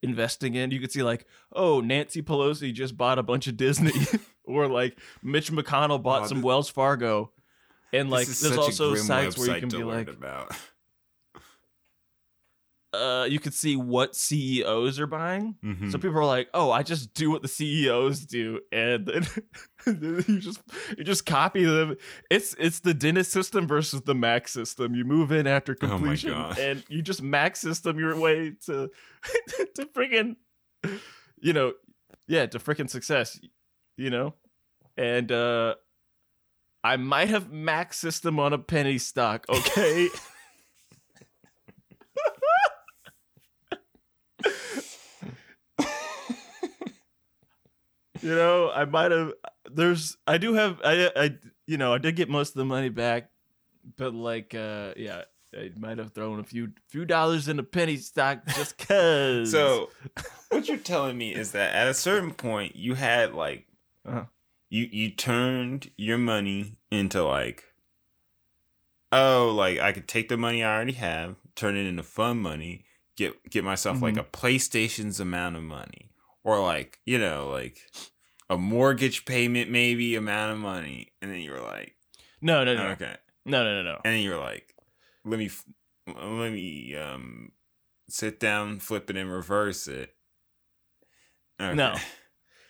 investing 0.02 0.54
in. 0.54 0.70
You 0.70 0.80
can 0.80 0.90
see 0.90 1.02
like, 1.02 1.26
oh, 1.52 1.80
Nancy 1.80 2.22
Pelosi 2.22 2.72
just 2.72 2.96
bought 2.96 3.18
a 3.18 3.22
bunch 3.22 3.46
of 3.46 3.56
Disney, 3.56 3.92
or 4.44 4.66
like 4.68 4.98
Mitch 5.22 5.50
McConnell 5.50 6.02
bought 6.02 6.24
Oh, 6.24 6.26
some 6.26 6.38
th- 6.38 6.44
Wells 6.44 6.68
Fargo, 6.68 7.32
and 7.92 8.10
like 8.10 8.26
there's 8.26 8.58
also 8.58 8.94
sites 8.96 9.38
where 9.38 9.54
you 9.54 9.60
can 9.60 9.68
be 9.70 9.82
like, 9.84 10.08
about. 10.08 10.52
Uh, 12.94 13.24
you 13.24 13.38
could 13.40 13.54
see 13.54 13.76
what 13.76 14.14
CEOs 14.16 14.98
are 15.00 15.06
buying. 15.06 15.56
Mhm. 15.64 15.90
So 15.92 15.98
people 15.98 16.18
are 16.18 16.24
like, 16.24 16.48
"Oh, 16.54 16.70
I 16.70 16.82
just 16.82 17.14
do 17.14 17.30
what 17.30 17.42
the 17.42 17.48
CEOs 17.48 18.26
do," 18.26 18.60
and 18.72 19.06
then, 19.06 19.26
you 20.28 20.38
just 20.40 20.60
you 20.96 21.04
just 21.04 21.26
copy 21.26 21.64
them. 21.64 21.96
It's 22.30 22.54
it's 22.58 22.80
the 22.80 22.94
dentist 22.94 23.30
system 23.32 23.66
versus 23.66 24.02
the 24.02 24.14
Mac 24.14 24.48
system. 24.48 24.94
You 24.94 25.04
move 25.04 25.32
in 25.32 25.46
after 25.46 25.76
Oh 25.82 25.86
completion, 25.88 26.30
God. 26.30 26.58
and 26.58 26.84
you 26.88 27.02
just 27.02 27.22
Mac 27.22 27.56
system 27.56 27.98
your 27.98 28.18
way 28.18 28.52
to 28.66 28.90
to 29.74 29.86
freaking, 29.94 30.36
you 31.40 31.52
know, 31.52 31.72
yeah, 32.28 32.46
to 32.46 32.58
freaking 32.58 32.88
success. 32.90 33.38
You 33.96 34.10
know, 34.10 34.34
and 34.96 35.30
uh 35.30 35.74
I 36.82 36.96
might 36.98 37.30
have 37.30 37.50
Mac 37.50 37.94
system 37.94 38.38
on 38.38 38.52
a 38.52 38.58
penny 38.58 38.98
stock. 38.98 39.46
Okay. 39.48 40.08
you 48.24 48.34
know, 48.34 48.70
I 48.70 48.84
might 48.86 49.10
have. 49.12 49.32
There's, 49.70 50.16
I 50.26 50.38
do 50.38 50.54
have, 50.54 50.80
I, 50.84 51.10
I, 51.14 51.30
you 51.66 51.76
know, 51.78 51.92
I 51.94 51.98
did 51.98 52.16
get 52.16 52.28
most 52.28 52.50
of 52.50 52.54
the 52.56 52.64
money 52.64 52.88
back, 52.88 53.30
but 53.96 54.14
like, 54.14 54.54
uh, 54.54 54.94
yeah, 54.96 55.22
I 55.54 55.70
might 55.76 55.98
have 55.98 56.12
thrown 56.12 56.40
a 56.40 56.44
few, 56.44 56.72
few 56.88 57.04
dollars 57.04 57.48
in 57.48 57.58
a 57.58 57.62
penny 57.62 57.96
stock 57.96 58.44
just 58.54 58.76
cause. 58.88 59.50
So, 59.50 59.90
what 60.50 60.68
you're 60.68 60.76
telling 60.78 61.16
me 61.16 61.34
is 61.34 61.52
that 61.52 61.74
at 61.74 61.86
a 61.88 61.94
certain 61.94 62.32
point, 62.34 62.76
you 62.76 62.94
had 62.94 63.34
like, 63.34 63.66
Uh-huh. 64.06 64.24
you 64.68 64.88
you 64.90 65.10
turned 65.10 65.90
your 65.96 66.18
money 66.18 66.76
into 66.90 67.22
like, 67.24 67.64
oh, 69.12 69.52
like 69.56 69.78
I 69.78 69.92
could 69.92 70.08
take 70.08 70.28
the 70.28 70.36
money 70.36 70.62
I 70.62 70.74
already 70.74 70.92
have, 70.94 71.36
turn 71.54 71.76
it 71.76 71.86
into 71.86 72.02
fun 72.02 72.38
money, 72.38 72.84
get 73.16 73.48
get 73.50 73.64
myself 73.64 74.02
like 74.02 74.14
Mhm. 74.14 74.20
a 74.20 74.24
PlayStation's 74.24 75.20
amount 75.20 75.56
of 75.56 75.62
money, 75.62 76.10
or 76.42 76.60
like 76.60 77.00
you 77.04 77.18
know 77.18 77.48
like 77.48 77.78
a 78.50 78.56
mortgage 78.56 79.24
payment 79.24 79.70
maybe 79.70 80.14
amount 80.16 80.52
of 80.52 80.58
money, 80.58 81.12
and 81.22 81.30
then 81.30 81.40
you 81.40 81.50
were 81.50 81.60
like, 81.60 81.94
no, 82.40 82.64
no, 82.64 82.74
no, 82.74 82.88
okay, 82.88 83.16
no, 83.44 83.64
no, 83.64 83.82
no, 83.82 83.92
no. 83.92 84.00
and 84.04 84.14
then 84.14 84.22
you're 84.22 84.38
like, 84.40 84.74
let 85.24 85.38
me 85.38 85.50
let 86.06 86.52
me 86.52 86.94
um 86.96 87.52
sit 88.08 88.38
down, 88.38 88.80
flip 88.80 89.08
it, 89.10 89.16
and 89.16 89.30
reverse 89.32 89.88
it. 89.88 90.14
Okay. 91.60 91.74
No. 91.74 91.96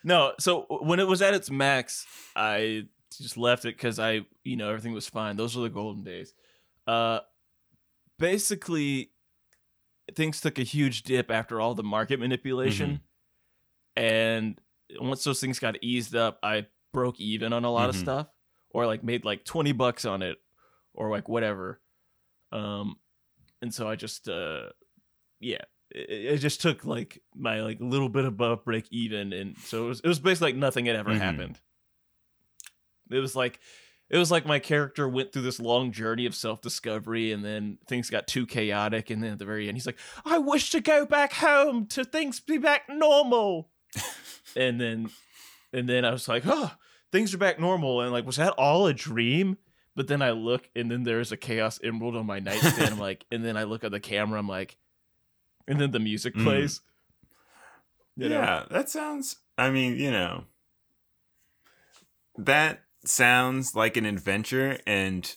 No, 0.07 0.35
so 0.39 0.66
when 0.68 1.01
it 1.01 1.09
was 1.09 1.22
at 1.22 1.33
its 1.33 1.51
max, 1.51 2.07
I 2.37 2.89
just 3.18 3.39
left 3.39 3.64
it 3.64 3.75
because 3.75 3.99
I, 3.99 4.27
you 4.45 4.55
know, 4.55 4.68
everything 4.68 4.93
was 4.93 5.09
fine. 5.09 5.37
Those 5.37 5.57
were 5.57 5.62
the 5.62 5.70
golden 5.70 6.05
days. 6.05 6.35
Uh, 6.87 7.20
basically, 8.18 9.12
things 10.14 10.43
took 10.43 10.59
a 10.59 10.62
huge 10.62 11.05
dip 11.05 11.31
after 11.31 11.59
all 11.59 11.75
the 11.75 11.83
market 11.83 12.20
manipulation, 12.20 13.01
and 13.97 14.61
once 15.01 15.24
those 15.24 15.40
things 15.40 15.59
got 15.59 15.82
eased 15.82 16.14
up, 16.14 16.38
I 16.42 16.66
broke 16.92 17.20
even 17.20 17.53
on 17.53 17.64
a 17.64 17.70
lot 17.70 17.88
of 17.90 17.97
Mhm. 17.97 18.01
stuff, 18.01 18.28
or 18.70 18.86
like 18.86 19.03
made 19.05 19.24
like 19.24 19.45
twenty 19.45 19.72
bucks 19.72 20.05
on 20.05 20.22
it, 20.22 20.38
or 20.92 21.11
like 21.11 21.28
whatever. 21.28 21.80
Um, 22.53 22.99
and 23.62 23.72
so 23.74 23.88
I 23.88 23.97
just, 23.97 24.28
uh, 24.28 24.70
yeah, 25.40 25.62
it, 25.90 26.34
it 26.34 26.38
just 26.38 26.61
took 26.61 26.84
like 26.84 27.22
my 27.34 27.62
like 27.62 27.78
little 27.80 28.09
bit 28.09 28.24
above 28.24 28.64
break 28.64 28.86
even, 28.90 29.32
and 29.32 29.57
so 29.59 29.84
it 29.84 29.88
was 29.88 30.01
it 30.01 30.09
was 30.09 30.20
basically 30.20 30.53
like 30.53 30.57
nothing 30.61 30.86
had 30.86 30.97
ever 30.97 31.11
Mhm. 31.11 31.18
happened. 31.18 31.61
It 33.11 33.18
was 33.18 33.36
like 33.36 33.61
it 34.11 34.18
was 34.18 34.30
like 34.30 34.45
my 34.47 34.59
character 34.59 35.09
went 35.09 35.32
through 35.32 35.42
this 35.42 35.59
long 35.59 35.90
journey 35.90 36.26
of 36.26 36.34
self 36.34 36.61
discovery, 36.61 37.32
and 37.32 37.45
then 37.45 37.78
things 37.88 38.11
got 38.11 38.26
too 38.26 38.47
chaotic, 38.47 39.11
and 39.11 39.22
then 39.22 39.32
at 39.32 39.38
the 39.38 39.45
very 39.45 39.66
end, 39.68 39.76
he's 39.76 39.86
like, 39.86 39.99
"I 40.24 40.38
wish 40.38 40.70
to 40.70 40.80
go 40.80 41.07
back 41.07 41.32
home 41.34 41.86
to 41.88 42.05
things 42.05 42.40
be 42.40 42.59
back 42.59 42.88
normal," 42.88 43.70
and 44.57 44.80
then 44.80 45.11
and 45.72 45.88
then 45.88 46.05
I 46.05 46.11
was 46.12 46.28
like, 46.28 46.45
"Oh, 46.47 46.72
things 47.12 47.34
are 47.34 47.38
back 47.38 47.59
normal," 47.59 48.01
and 48.01 48.12
like, 48.12 48.26
was 48.26 48.36
that 48.36 48.53
all 48.55 48.86
a 48.86 48.95
dream? 48.95 49.59
But 49.97 50.09
then 50.09 50.22
I 50.22 50.32
look, 50.32 50.68
and 50.74 50.90
then 50.90 51.05
there's 51.05 51.30
a 51.32 51.36
chaos 51.36 51.78
emerald 51.82 52.16
on 52.16 52.26
my 52.26 52.40
nightstand. 52.40 52.95
I'm 52.95 52.99
like, 53.11 53.24
and 53.30 53.45
then 53.45 53.57
I 53.57 53.62
look 53.64 53.84
at 53.84 53.92
the 53.92 54.01
camera. 54.01 54.38
I'm 54.40 54.49
like, 54.49 54.76
and 55.68 55.80
then 55.80 55.92
the 55.92 56.01
music 56.01 56.34
Mhm. 56.34 56.42
plays. 56.45 56.80
You 58.16 58.28
know? 58.28 58.40
yeah, 58.40 58.64
that 58.70 58.88
sounds. 58.90 59.36
I 59.59 59.70
mean, 59.70 59.97
you 59.97 60.11
know, 60.11 60.45
that 62.38 62.80
sounds 63.05 63.74
like 63.74 63.97
an 63.97 64.07
adventure, 64.07 64.78
and 64.86 65.34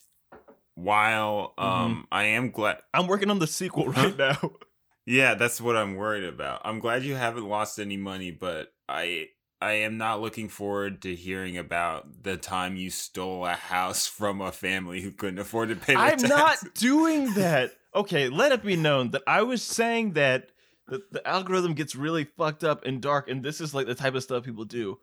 while 0.76 1.53
Mm-hmm. 1.60 1.64
um, 1.66 2.08
I 2.12 2.24
am 2.26 2.51
glad. 2.51 2.78
I'm 2.93 3.08
working 3.08 3.30
on 3.30 3.39
the 3.39 3.47
sequel 3.47 3.88
right 3.89 4.18
now. 4.18 4.38
Yeah, 5.08 5.36
that's 5.36 5.62
what 5.62 5.78
I'm 5.78 5.95
worried 5.95 6.26
about. 6.26 6.62
I'm 6.66 6.80
glad 6.80 7.03
you 7.03 7.16
haven't 7.16 7.47
lost 7.47 7.80
any 7.80 7.95
money, 7.95 8.30
but 8.30 8.74
I 8.89 9.30
I 9.62 9.72
am 9.72 9.97
not 9.97 10.20
looking 10.20 10.49
forward 10.49 11.01
to 11.03 11.16
hearing 11.16 11.58
about 11.58 12.24
the 12.24 12.36
time 12.36 12.76
you 12.76 12.89
stole 12.89 13.45
a 13.45 13.53
house 13.53 14.05
from 14.08 14.41
a 14.41 14.51
family 14.51 15.01
who 15.01 15.12
couldn't 15.12 15.39
afford 15.39 15.70
to 15.70 15.78
pay. 15.78 15.95
I'm 15.95 16.22
not 16.22 16.58
doing 16.76 17.34
that. 17.34 17.72
Okay, 17.95 18.30
let 18.30 18.51
it 18.51 18.62
be 18.64 18.76
known 18.76 19.10
that 19.12 19.24
I 19.26 19.41
was 19.41 19.64
saying 19.64 20.14
that 20.14 20.49
the, 20.88 21.01
the 21.12 21.28
algorithm 21.28 21.74
gets 21.74 21.95
really 21.95 22.26
fucked 22.26 22.64
up 22.64 22.86
and 22.86 23.01
dark, 23.01 23.28
and 23.28 23.41
this 23.41 23.60
is 23.60 23.74
like 23.74 23.88
the 23.88 23.95
type 23.95 24.14
of 24.14 24.22
stuff 24.22 24.43
people 24.43 24.66
do. 24.66 24.99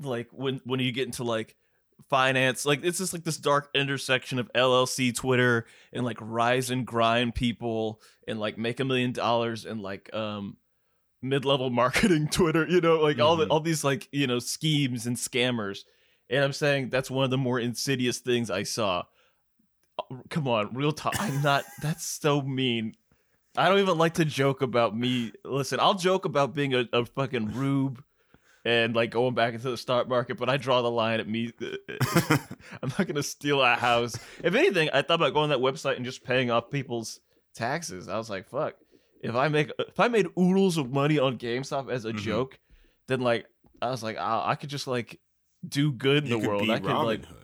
Like 0.00 0.28
when 0.32 0.62
when 0.64 0.80
you 0.80 0.92
get 0.92 1.04
into 1.04 1.24
like 1.24 1.54
finance, 2.08 2.64
like 2.66 2.84
it's 2.84 2.98
just 2.98 3.12
like 3.12 3.24
this 3.24 3.36
dark 3.36 3.68
intersection 3.74 4.38
of 4.38 4.50
LLC 4.54 5.14
Twitter 5.14 5.66
and 5.92 6.04
like 6.04 6.18
rise 6.20 6.70
and 6.70 6.86
grind 6.86 7.34
people 7.34 8.00
and 8.28 8.38
like 8.40 8.58
make 8.58 8.80
a 8.80 8.84
million 8.84 9.12
dollars 9.12 9.64
and 9.64 9.80
like 9.82 10.12
um 10.14 10.56
mid-level 11.22 11.70
marketing 11.82 12.28
Twitter, 12.28 12.66
you 12.68 12.80
know, 12.80 12.96
like 13.00 13.18
all 13.20 13.36
the 13.36 13.46
Mhm. 13.46 13.50
all 13.50 13.60
these 13.60 13.84
like, 13.84 14.08
you 14.12 14.26
know, 14.26 14.38
schemes 14.38 15.06
and 15.06 15.16
scammers. 15.16 15.80
And 16.30 16.42
I'm 16.44 16.52
saying 16.52 16.88
that's 16.90 17.10
one 17.10 17.24
of 17.24 17.30
the 17.30 17.38
more 17.38 17.58
insidious 17.60 18.18
things 18.18 18.50
I 18.50 18.62
saw. 18.62 19.04
Uh, 19.98 20.16
Come 20.30 20.48
on, 20.48 20.74
real 20.74 20.92
talk. 20.92 21.14
I'm 21.20 21.42
not 21.42 21.64
that's 21.82 22.04
so 22.04 22.42
mean. 22.42 22.96
I 23.56 23.68
don't 23.68 23.80
even 23.80 23.98
like 23.98 24.14
to 24.14 24.24
joke 24.24 24.62
about 24.62 24.96
me. 24.96 25.32
Listen, 25.44 25.78
I'll 25.78 25.92
joke 25.94 26.24
about 26.24 26.54
being 26.54 26.72
a, 26.74 26.86
a 26.92 27.04
fucking 27.04 27.52
rube 27.52 28.02
and 28.64 28.94
like 28.94 29.10
going 29.10 29.34
back 29.34 29.54
into 29.54 29.70
the 29.70 29.76
stock 29.76 30.08
market, 30.08 30.36
but 30.38 30.48
I 30.48 30.56
draw 30.56 30.82
the 30.82 30.90
line 30.90 31.20
at 31.20 31.28
me. 31.28 31.52
I'm 32.82 32.88
not 32.98 33.06
gonna 33.06 33.22
steal 33.22 33.60
a 33.62 33.74
house. 33.74 34.14
If 34.42 34.54
anything, 34.54 34.88
I 34.92 35.02
thought 35.02 35.14
about 35.14 35.34
going 35.34 35.50
to 35.50 35.56
that 35.56 35.62
website 35.62 35.96
and 35.96 36.04
just 36.04 36.24
paying 36.24 36.50
off 36.50 36.70
people's 36.70 37.20
taxes. 37.54 38.08
I 38.08 38.16
was 38.18 38.30
like, 38.30 38.48
fuck. 38.48 38.74
If 39.20 39.34
I 39.34 39.48
make 39.48 39.70
if 39.78 39.98
I 40.00 40.08
made 40.08 40.26
oodles 40.38 40.76
of 40.78 40.90
money 40.92 41.18
on 41.18 41.38
GameStop 41.38 41.90
as 41.90 42.04
a 42.04 42.12
Mhm. 42.12 42.18
joke, 42.18 42.58
then 43.08 43.20
like 43.20 43.46
I 43.80 43.90
was 43.90 44.02
like, 44.02 44.16
oh, 44.18 44.42
I 44.44 44.54
could 44.54 44.70
just 44.70 44.86
like 44.86 45.20
do 45.68 45.92
good 45.92 46.24
in 46.24 46.30
You 46.30 46.40
the 46.40 46.48
world. 46.48 46.70
I 46.70 46.78
could 46.78 46.86
Robin 46.88 47.04
like 47.06 47.24
Hood. 47.26 47.38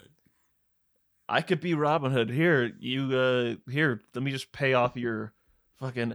I 1.29 1.41
could 1.43 1.61
be 1.61 1.75
Robin 1.75 2.11
Hood. 2.11 2.31
Here, 2.31 2.73
you 2.81 3.13
uh 3.17 3.71
here, 3.71 4.01
let 4.15 4.23
me 4.25 4.31
just 4.31 4.51
pay 4.53 4.75
off 4.75 4.97
your 4.97 5.33
fucking 5.77 6.15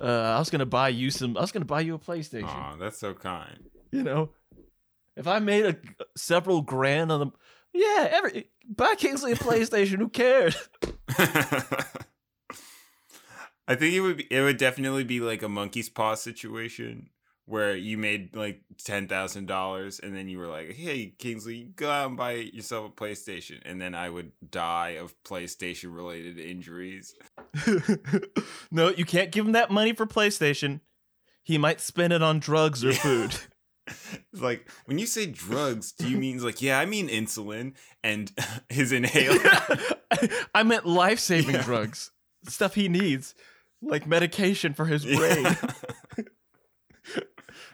uh 0.00 0.04
I 0.04 0.38
was 0.38 0.50
gonna 0.50 0.66
buy 0.66 0.88
you 0.90 1.10
some 1.10 1.36
I 1.36 1.40
was 1.40 1.52
gonna 1.52 1.64
buy 1.64 1.80
you 1.80 1.94
a 1.94 1.98
PlayStation. 1.98 2.44
Aw, 2.44 2.76
that's 2.76 2.98
so 2.98 3.14
kind. 3.14 3.64
You 3.92 4.02
know? 4.02 4.30
If 5.18 5.26
I 5.26 5.40
made 5.40 5.66
a 5.66 5.76
several 6.16 6.62
grand 6.62 7.10
on 7.10 7.20
the 7.20 7.30
yeah, 7.74 8.08
every 8.10 8.48
buy 8.68 8.94
Kingsley 8.94 9.32
a 9.32 9.36
PlayStation, 9.36 9.98
who 9.98 10.08
cares? 10.08 10.56
I 13.68 13.74
think 13.74 13.94
it 13.94 14.00
would 14.00 14.16
be, 14.18 14.26
it 14.30 14.40
would 14.40 14.56
definitely 14.56 15.04
be 15.04 15.20
like 15.20 15.42
a 15.42 15.48
monkey's 15.48 15.88
paw 15.88 16.14
situation 16.14 17.10
where 17.46 17.74
you 17.74 17.98
made 17.98 18.36
like 18.36 18.60
ten 18.82 19.08
thousand 19.08 19.46
dollars 19.46 19.98
and 19.98 20.14
then 20.14 20.28
you 20.28 20.38
were 20.38 20.46
like, 20.46 20.74
"Hey, 20.74 21.14
Kingsley, 21.18 21.64
go 21.74 21.90
out 21.90 22.08
and 22.08 22.16
buy 22.16 22.32
yourself 22.32 22.86
a 22.86 22.94
PlayStation," 22.94 23.60
and 23.64 23.80
then 23.80 23.96
I 23.96 24.08
would 24.10 24.30
die 24.48 24.90
of 24.90 25.20
PlayStation 25.24 25.94
related 25.94 26.38
injuries. 26.38 27.16
no, 28.70 28.90
you 28.90 29.04
can't 29.04 29.32
give 29.32 29.46
him 29.46 29.52
that 29.52 29.72
money 29.72 29.92
for 29.92 30.06
PlayStation. 30.06 30.80
He 31.42 31.58
might 31.58 31.80
spend 31.80 32.12
it 32.12 32.22
on 32.22 32.38
drugs 32.38 32.84
or 32.84 32.92
food. 32.92 33.34
It's 34.32 34.42
like 34.42 34.68
when 34.86 34.98
you 34.98 35.06
say 35.06 35.26
drugs, 35.26 35.92
do 35.92 36.08
you 36.08 36.16
mean 36.18 36.42
like 36.42 36.60
yeah, 36.62 36.78
I 36.78 36.86
mean 36.86 37.08
insulin 37.08 37.74
and 38.02 38.30
his 38.68 38.92
inhaler. 38.92 39.38
I 40.54 40.62
meant 40.62 40.86
life 40.86 41.18
saving 41.18 41.54
Yeah. 41.56 41.62
drugs. 41.62 42.10
Stuff 42.46 42.74
he 42.74 42.88
needs. 42.88 43.34
Like 43.82 44.06
medication 44.06 44.74
for 44.74 44.86
his 44.86 45.04
brain. 45.04 45.44
Yeah. 46.16 46.24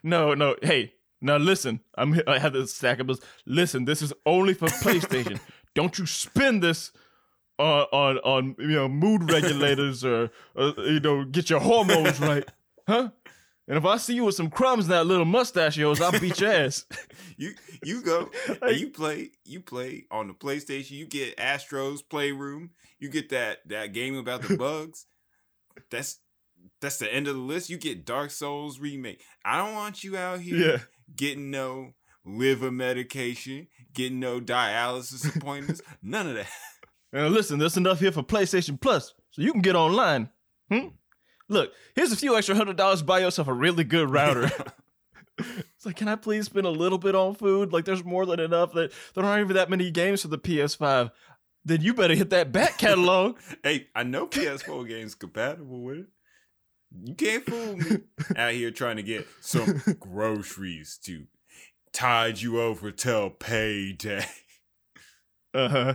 No, 0.03 0.35
no. 0.35 0.57
Hey, 0.63 0.93
now 1.21 1.37
listen. 1.39 1.81
I'm. 1.97 2.21
I 2.27 2.39
have 2.39 2.53
this 2.53 2.75
stack 2.75 2.99
of 3.01 3.07
bills. 3.07 3.21
Listen, 3.47 3.85
this 3.87 4.03
is 4.03 4.13
only 4.27 4.55
for 4.55 4.67
PlayStation. 4.69 5.41
Don't 5.75 5.99
you 5.99 6.07
spend 6.07 6.63
this 6.63 6.93
on 7.59 7.87
on 7.93 8.19
on 8.19 8.57
you 8.59 8.69
know 8.69 8.89
mood 8.89 9.31
regulators 9.31 10.05
or, 10.05 10.31
or 10.55 10.75
you 10.79 11.01
know 11.01 11.25
get 11.25 11.49
your 11.51 11.61
hormones 11.61 12.21
right, 12.21 12.45
huh? 12.87 13.11
And 13.67 13.79
if 13.79 13.85
I 13.87 13.97
see 13.97 14.15
you 14.15 14.25
with 14.25 14.35
some 14.35 14.51
crumbs 14.51 14.85
in 14.85 14.91
that 14.91 15.07
little 15.07 15.25
mustache 15.25 15.77
of 15.77 15.81
yours, 15.81 16.01
I'll 16.01 16.19
beat 16.21 16.39
your 16.41 16.53
ass. 16.53 16.85
you 17.39 17.53
you 17.83 18.03
go 18.03 18.31
and 18.63 18.77
you 18.77 18.91
play 18.91 19.31
you 19.45 19.61
play 19.61 20.05
on 20.11 20.29
the 20.29 20.35
PlayStation. 20.35 20.93
You 20.93 21.07
get 21.07 21.39
Astro's 21.41 22.03
Playroom. 22.03 22.71
You 22.99 23.09
get 23.09 23.31
that 23.31 23.59
that 23.69 23.93
game 23.95 24.17
about 24.17 24.43
the 24.43 24.57
bugs. 24.59 25.07
That's 25.91 26.19
that's 26.81 26.99
the 26.99 27.13
end 27.13 27.27
of 27.27 27.35
the 27.35 27.41
list. 27.41 27.71
You 27.71 27.79
get 27.79 28.05
Dark 28.05 28.31
Souls 28.31 28.79
remake. 28.79 29.23
I 29.45 29.57
don't 29.57 29.75
want 29.75 30.05
you 30.05 30.17
out 30.17 30.41
here 30.41 30.57
Yeah. 30.73 30.79
getting 31.17 31.51
no 31.51 31.93
liver 32.27 32.71
medication, 32.71 33.69
getting 33.95 34.21
no 34.21 34.41
dialysis 34.41 35.35
appointments, 35.37 35.81
none 36.03 36.27
of 36.27 36.35
that. 36.37 36.49
Now 37.13 37.29
listen, 37.29 37.59
there's 37.59 37.77
enough 37.77 38.01
here 38.01 38.13
for 38.13 38.23
PlayStation 38.23 38.81
Plus, 38.81 39.15
so 39.31 39.41
you 39.43 39.53
can 39.53 39.61
get 39.63 39.77
online. 39.77 40.31
Hmm? 40.71 40.89
Look, 41.49 41.73
here's 41.95 42.13
a 42.13 42.17
few 42.17 42.37
extra 42.37 42.55
hundred 42.55 42.77
dollars 42.77 43.03
buy 43.03 43.21
yourself 43.21 43.49
a 43.49 43.53
really 43.53 43.85
good 43.85 44.11
router. 44.11 44.51
it's 45.39 45.85
like, 45.85 45.97
can 45.97 46.09
I 46.09 46.17
please 46.17 46.47
spend 46.47 46.67
a 46.67 46.71
little 46.71 46.99
bit 46.99 47.15
on 47.15 47.35
food? 47.35 47.73
Like, 47.73 47.85
there's 47.85 48.05
more 48.05 48.27
than 48.27 48.41
enough. 48.41 48.73
That 48.73 48.93
there 49.15 49.25
aren't 49.25 49.45
even 49.45 49.57
that 49.57 49.71
many 49.71 49.91
games 49.91 50.23
for 50.23 50.29
the 50.29 50.39
PS5. 50.39 51.11
Then 51.65 51.81
you 51.81 51.95
better 51.95 52.15
hit 52.15 52.31
that 52.31 52.53
back 52.53 52.79
catalog. 52.79 53.39
hey, 53.63 53.89
I 53.95 54.03
know 54.03 54.27
PS4 54.27 54.87
games 54.87 55.15
compatible 55.15 55.81
with 55.83 55.99
it. 55.99 56.07
You 57.03 57.15
can't 57.15 57.45
fool 57.45 57.77
me 57.77 58.03
out 58.37 58.53
here 58.53 58.71
trying 58.71 58.97
to 58.97 59.03
get 59.03 59.27
some 59.41 59.83
groceries 59.99 60.99
to 61.05 61.25
tide 61.93 62.41
you 62.41 62.61
over 62.61 62.93
till 62.93 63.31
payday. 63.31 64.27
uh 65.55 65.69
huh. 65.69 65.95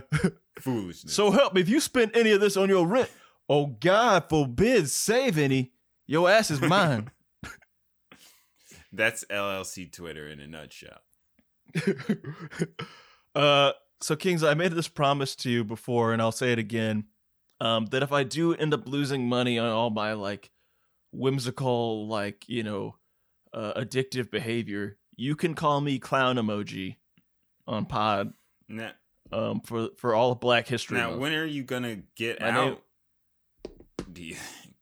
Foolishness. 0.58 1.14
So 1.14 1.30
help 1.30 1.54
me, 1.54 1.62
if 1.62 1.70
you 1.70 1.80
spend 1.80 2.14
any 2.14 2.32
of 2.32 2.40
this 2.42 2.58
on 2.58 2.68
your 2.68 2.86
rent, 2.86 3.08
oh 3.50 3.66
God 3.66 4.24
forbid, 4.30 4.88
save 4.88 5.36
any, 5.36 5.72
your 6.06 6.30
ass 6.30 6.50
is 6.50 6.60
mine. 6.60 7.10
That's 8.92 9.24
LLC 9.26 9.92
Twitter 9.92 10.26
in 10.28 10.40
a 10.40 10.46
nutshell. 10.46 11.00
uh, 13.34 13.72
so 14.00 14.16
Kings, 14.16 14.42
I 14.42 14.54
made 14.54 14.72
this 14.72 14.88
promise 14.88 15.36
to 15.36 15.50
you 15.50 15.64
before, 15.64 16.12
and 16.12 16.20
I'll 16.22 16.32
say 16.32 16.52
it 16.52 16.58
again. 16.58 17.04
Um, 17.60 17.86
that 17.86 18.02
if 18.02 18.10
I 18.12 18.24
do 18.24 18.54
end 18.54 18.72
up 18.72 18.88
losing 18.88 19.28
money 19.28 19.58
on 19.58 19.68
all 19.68 19.90
my 19.90 20.14
like 20.14 20.50
whimsical, 21.12 22.08
like 22.08 22.48
you 22.48 22.62
know, 22.62 22.96
uh, 23.52 23.74
addictive 23.74 24.30
behavior, 24.30 24.96
you 25.16 25.36
can 25.36 25.54
call 25.54 25.80
me 25.80 25.98
clown 25.98 26.36
emoji 26.36 26.96
on 27.66 27.84
Pod. 27.84 28.32
Now, 28.68 28.92
Um, 29.30 29.60
for 29.60 29.90
for 29.98 30.14
all 30.14 30.32
of 30.32 30.40
Black 30.40 30.66
History. 30.68 30.96
now 30.96 31.10
Month. 31.10 31.20
when 31.20 31.32
are 31.34 31.44
you 31.44 31.62
gonna 31.62 31.96
get 32.16 32.40
My 32.40 32.50
name- 32.50 32.56
out? 32.72 32.82
Do 34.12 34.22
you 34.22 34.34
think? 34.34 34.74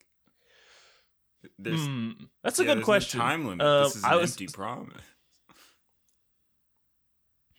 There's, 1.58 1.84
Hmm, 1.86 2.10
that's 2.42 2.58
a 2.58 2.62
yeah, 2.62 2.68
good 2.68 2.76
there's 2.78 2.82
no 2.82 2.84
question. 2.84 3.20
time 3.20 3.46
limit. 3.46 3.66
Um, 3.66 3.84
this 3.84 3.96
is 3.96 4.04
an 4.04 4.16
was- 4.18 4.30
empty 4.32 4.46
promise. 4.48 5.02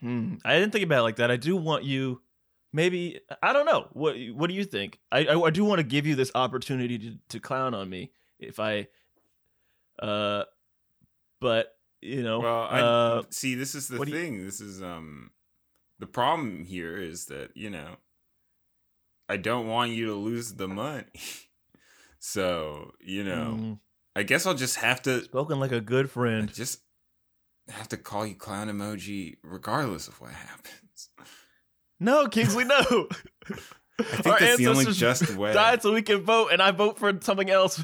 Hmm. 0.01 0.36
I 0.45 0.57
didn't 0.57 0.72
think 0.72 0.86
about 0.86 0.99
it 0.99 1.03
like 1.03 1.16
that. 1.18 1.30
I 1.30 1.36
do 1.36 1.57
want 1.57 1.84
you, 1.84 2.22
maybe 2.72 3.20
I 3.43 3.51
don't 3.51 3.66
know. 3.66 3.88
What 3.91 4.16
What 4.34 4.47
do 4.49 4.53
you 4.53 4.64
think? 4.64 4.97
I 5.12 5.26
I, 5.26 5.38
I 5.41 5.49
do 5.49 5.66
want 5.66 5.80
to 5.80 5.84
give 5.84 6.07
you 6.07 6.16
this 6.16 6.32
opportunity 6.36 6.97
to 6.97 7.18
to 7.30 7.39
clown 7.41 7.74
on 7.74 7.89
me 7.89 8.12
if 8.39 8.62
I, 8.62 8.88
uh, 10.01 10.45
but 11.41 11.76
you 12.01 12.24
know, 12.24 12.39
Well, 12.39 12.68
I 12.70 12.80
uh, 12.80 13.22
see. 13.30 13.55
This 13.55 13.76
is 13.76 13.89
the 13.89 13.97
do 14.05 14.10
you- 14.10 14.18
thing. 14.18 14.45
This 14.45 14.62
is 14.62 14.82
um, 14.82 15.32
the 15.99 16.07
problem 16.07 16.64
here 16.64 16.95
is 16.95 17.26
that 17.26 17.51
you 17.57 17.70
know, 17.70 17.97
I 19.28 19.36
don't 19.36 19.68
want 19.68 19.91
you 19.91 20.05
to 20.05 20.16
lose 20.16 20.53
the 20.53 20.70
money. 20.70 21.03
so 22.20 22.91
you 23.01 23.24
know, 23.24 23.57
mm, 23.59 23.80
I 24.15 24.24
guess 24.24 24.45
I'll 24.45 24.53
just 24.53 24.78
have 24.78 25.01
to 25.03 25.24
spoken 25.24 25.59
like 25.59 25.72
a 25.72 25.82
good 25.82 26.05
I 26.07 26.09
friend. 26.11 26.53
just 26.53 26.82
have 27.70 27.89
to 27.89 27.97
call 27.97 28.26
you 28.26 28.36
clown 28.36 28.67
emoji 28.67 29.38
regardless 29.43 30.07
of 30.07 30.20
what 30.22 30.32
happens. 30.32 31.09
No, 31.99 32.28
Kingsley, 32.28 32.63
no. 32.65 32.80
I 33.99 34.03
think 34.03 34.39
that's 34.39 34.57
the 34.57 34.67
only 34.67 34.86
just 34.86 35.30
way. 35.36 35.53
died 35.53 35.82
so 35.82 35.93
we 35.93 36.01
can 36.01 36.22
vote, 36.24 36.49
and 36.51 36.61
I 36.61 36.72
vote 36.72 36.97
for 36.97 37.11
something 37.22 37.49
else. 37.49 37.84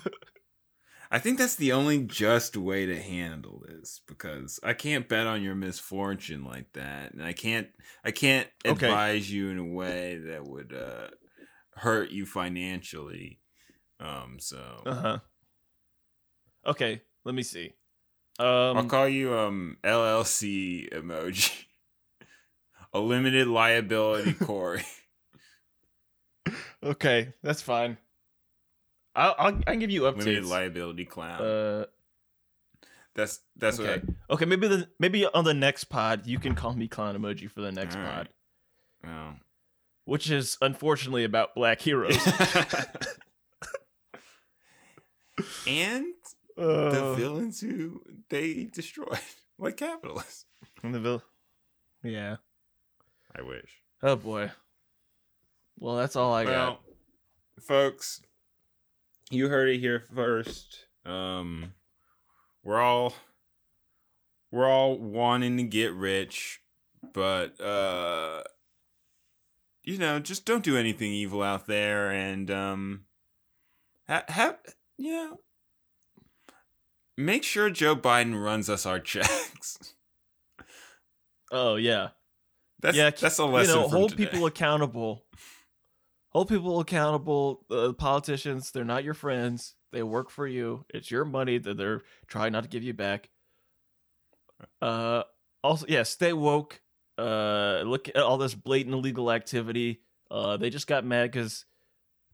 I 1.12 1.20
think 1.20 1.38
that's 1.38 1.56
the 1.56 1.72
only 1.72 2.00
just 2.04 2.58
way 2.58 2.86
to 2.86 3.00
handle 3.00 3.64
this 3.68 4.02
because 4.08 4.60
I 4.64 4.74
can't 4.74 5.08
bet 5.08 5.28
on 5.28 5.44
your 5.44 5.54
misfortune 5.56 6.44
like 6.44 6.74
that, 6.74 7.14
and 7.14 7.24
I 7.24 7.34
can't 7.34 7.68
I 8.04 8.12
can't 8.12 8.48
Okay. 8.66 8.88
advise 8.88 9.32
you 9.32 9.50
in 9.50 9.58
a 9.60 9.66
way 9.66 10.18
that 10.18 10.46
would 10.46 10.74
uh, 10.74 11.10
hurt 11.76 12.10
you 12.12 12.26
financially. 12.26 13.40
Um, 14.00 14.38
so 14.40 14.82
Uh 14.86 14.94
huh. 14.94 15.20
Okay, 16.66 17.02
let 17.24 17.36
me 17.36 17.44
see. 17.44 17.74
Um, 18.38 18.78
I'll 18.78 18.86
call 18.86 19.08
you 19.08 19.34
um 19.34 19.78
LLC 19.84 20.92
emoji, 20.92 21.66
a 22.94 23.00
limited 23.00 23.48
liability 23.48 24.34
Corey. 24.46 24.84
okay, 26.84 27.34
that's 27.42 27.62
fine. 27.62 27.98
I'll, 29.16 29.36
I'll 29.38 29.56
I 29.68 29.72
can 29.72 29.80
give 29.80 29.92
you 29.92 30.04
limited 30.04 30.44
updates. 30.44 30.50
liability 30.50 31.06
clown. 31.06 31.42
Uh, 31.42 31.86
that's 33.14 33.40
that's 33.56 33.80
okay. 33.80 34.02
what. 34.06 34.16
okay, 34.32 34.46
maybe 34.46 34.68
the 34.68 34.90
maybe 35.00 35.26
on 35.26 35.46
the 35.46 35.54
next 35.54 35.86
pod 35.86 36.28
you 36.28 36.38
can 36.38 36.56
call 36.56 36.74
me 36.74 36.90
clown 36.90 37.18
emoji 37.18 37.50
for 37.50 37.62
the 37.62 37.72
next 37.72 37.96
right. 37.96 38.06
pod, 38.06 38.30
oh. 39.08 39.34
which 40.04 40.30
is 40.30 40.58
unfortunately 40.62 41.24
about 41.24 41.56
black 41.56 41.80
heroes. 41.80 42.18
And 45.68 46.06
the 46.56 46.64
Uh, 46.64 47.14
villains 47.16 47.60
who 47.62 48.02
they 48.30 48.64
destroyed, 48.66 49.20
like 49.60 49.78
capitalists. 49.78 50.46
and 50.84 50.94
the 50.94 51.00
vil- 51.00 51.24
yeah. 52.04 52.38
I 53.38 53.42
wish. 53.42 53.82
Oh 54.02 54.16
boy. 54.16 54.52
Well, 55.78 55.96
that's 55.98 56.16
all 56.16 56.34
I 56.34 56.46
got. 56.46 56.82
folks, 57.60 58.22
you 59.30 59.50
heard 59.50 59.68
it 59.70 59.80
here 59.80 60.00
first. 60.14 60.86
Um, 61.06 61.74
we're 62.64 62.80
all 62.80 63.14
we're 64.52 64.68
all 64.70 64.98
wanting 64.98 65.58
to 65.58 65.64
get 65.64 65.92
rich, 65.94 66.62
but 67.14 67.60
uh, 67.60 68.44
you 69.84 69.98
know, 69.98 70.20
just 70.20 70.46
don't 70.46 70.64
do 70.64 70.78
anything 70.78 71.12
evil 71.12 71.44
out 71.44 71.68
there, 71.68 72.10
and 72.12 72.50
um, 72.50 73.02
ha- 74.08 74.24
have 74.30 74.58
know, 74.98 75.40
make 77.18 77.44
sure 77.44 77.70
Joe 77.70 77.96
Biden 77.96 78.42
runs 78.42 78.70
us 78.70 78.86
our 78.86 79.00
checks. 79.02 79.96
Oh 81.52 81.76
yeah. 81.76 82.10
That's 82.82 82.98
yeah, 82.98 83.10
that's 83.10 83.40
a 83.40 83.46
lesson. 83.46 83.76
you 83.76 83.82
know, 83.82 83.88
hold 83.88 84.12
today. 84.12 84.26
people 84.26 84.46
accountable. 84.46 85.26
Hold 86.30 86.50
people 86.50 86.80
accountable. 86.80 87.66
Uh, 87.72 87.94
politicians, 87.94 88.72
they're 88.72 88.84
not 88.84 89.04
your 89.04 89.14
friends. 89.14 89.76
They 89.94 90.04
work 90.04 90.30
for 90.30 90.46
you. 90.46 90.86
It's 90.94 91.10
your 91.10 91.24
money 91.24 91.58
that 91.58 91.78
they're 91.78 92.02
trying 92.28 92.52
not 92.52 92.64
to 92.64 92.70
give 92.70 92.84
you 92.84 92.94
back. 92.94 93.30
Uh, 94.82 95.24
also, 95.64 95.86
yeah, 95.88 96.04
stay 96.04 96.34
woke. 96.34 96.82
Uh, 97.18 97.82
look 97.86 98.10
at 98.10 98.18
all 98.18 98.38
this 98.38 98.54
blatant 98.54 98.94
illegal 98.94 99.32
activity. 99.32 100.02
Uh, 100.30 100.58
they 100.58 100.70
just 100.70 100.88
got 100.88 101.06
mad 101.06 101.32
because 101.32 101.66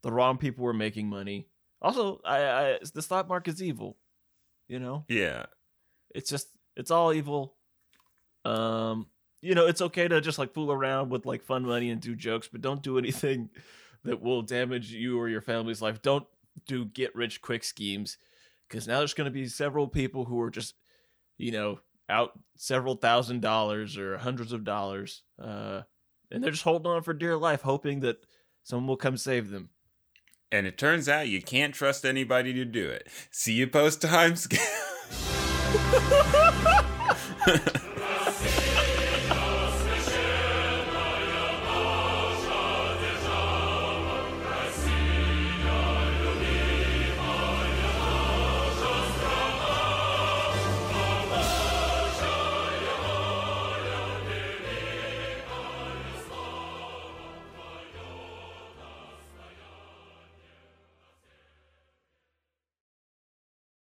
the 0.01 0.11
wrong 0.11 0.37
people 0.37 0.65
were 0.65 0.73
making 0.73 1.07
money. 1.07 1.47
Also, 1.81 2.21
I, 2.23 2.37
I 2.43 2.79
the 2.93 3.01
stock 3.01 3.27
market's 3.27 3.61
evil. 3.61 3.97
You 4.67 4.79
know, 4.79 5.05
Yeah, 5.07 5.45
it's 6.13 6.29
just 6.29 6.47
it's 6.75 6.91
all 6.91 7.13
evil. 7.13 7.55
Um, 8.45 9.07
you 9.41 9.55
know, 9.55 9.67
it's 9.67 9.81
okay 9.81 10.07
to 10.07 10.21
just 10.21 10.39
like 10.39 10.53
fool 10.53 10.71
around 10.71 11.09
with 11.09 11.25
like 11.25 11.43
fun 11.43 11.65
money 11.65 11.89
and 11.89 11.99
do 11.99 12.15
jokes, 12.15 12.47
but 12.47 12.61
don't 12.61 12.83
do 12.83 12.97
anything 12.97 13.49
that 14.03 14.21
will 14.21 14.41
damage 14.41 14.91
you 14.91 15.19
or 15.19 15.29
your 15.29 15.41
family's 15.41 15.81
life. 15.81 16.01
Don't 16.01 16.25
do 16.67 16.85
get 16.85 17.15
rich 17.15 17.41
quick 17.41 17.63
schemes 17.63 18.17
because 18.67 18.87
now 18.87 18.99
there's 18.99 19.13
going 19.13 19.25
to 19.25 19.31
be 19.31 19.47
several 19.47 19.87
people 19.87 20.25
who 20.25 20.39
are 20.41 20.49
just, 20.49 20.75
you 21.37 21.51
know, 21.51 21.79
out 22.09 22.31
several 22.57 22.95
thousand 22.95 23.41
dollars 23.41 23.97
or 23.97 24.17
hundreds 24.17 24.53
of 24.53 24.63
dollars, 24.63 25.23
uh, 25.41 25.81
and 26.29 26.43
they're 26.43 26.51
just 26.51 26.63
holding 26.63 26.91
on 26.91 27.01
for 27.03 27.13
dear 27.13 27.37
life, 27.37 27.61
hoping 27.61 28.01
that 28.01 28.25
someone 28.63 28.87
will 28.87 28.97
come 28.97 29.17
save 29.17 29.49
them. 29.49 29.69
And 30.51 30.67
it 30.67 30.77
turns 30.77 31.07
out 31.07 31.29
you 31.29 31.41
can't 31.41 31.73
trust 31.73 32.05
anybody 32.05 32.53
to 32.53 32.65
do 32.65 32.89
it. 32.89 33.07
See 33.31 33.53
you 33.53 33.67
post 33.67 34.01
time 34.01 34.35
scale. 34.35 34.59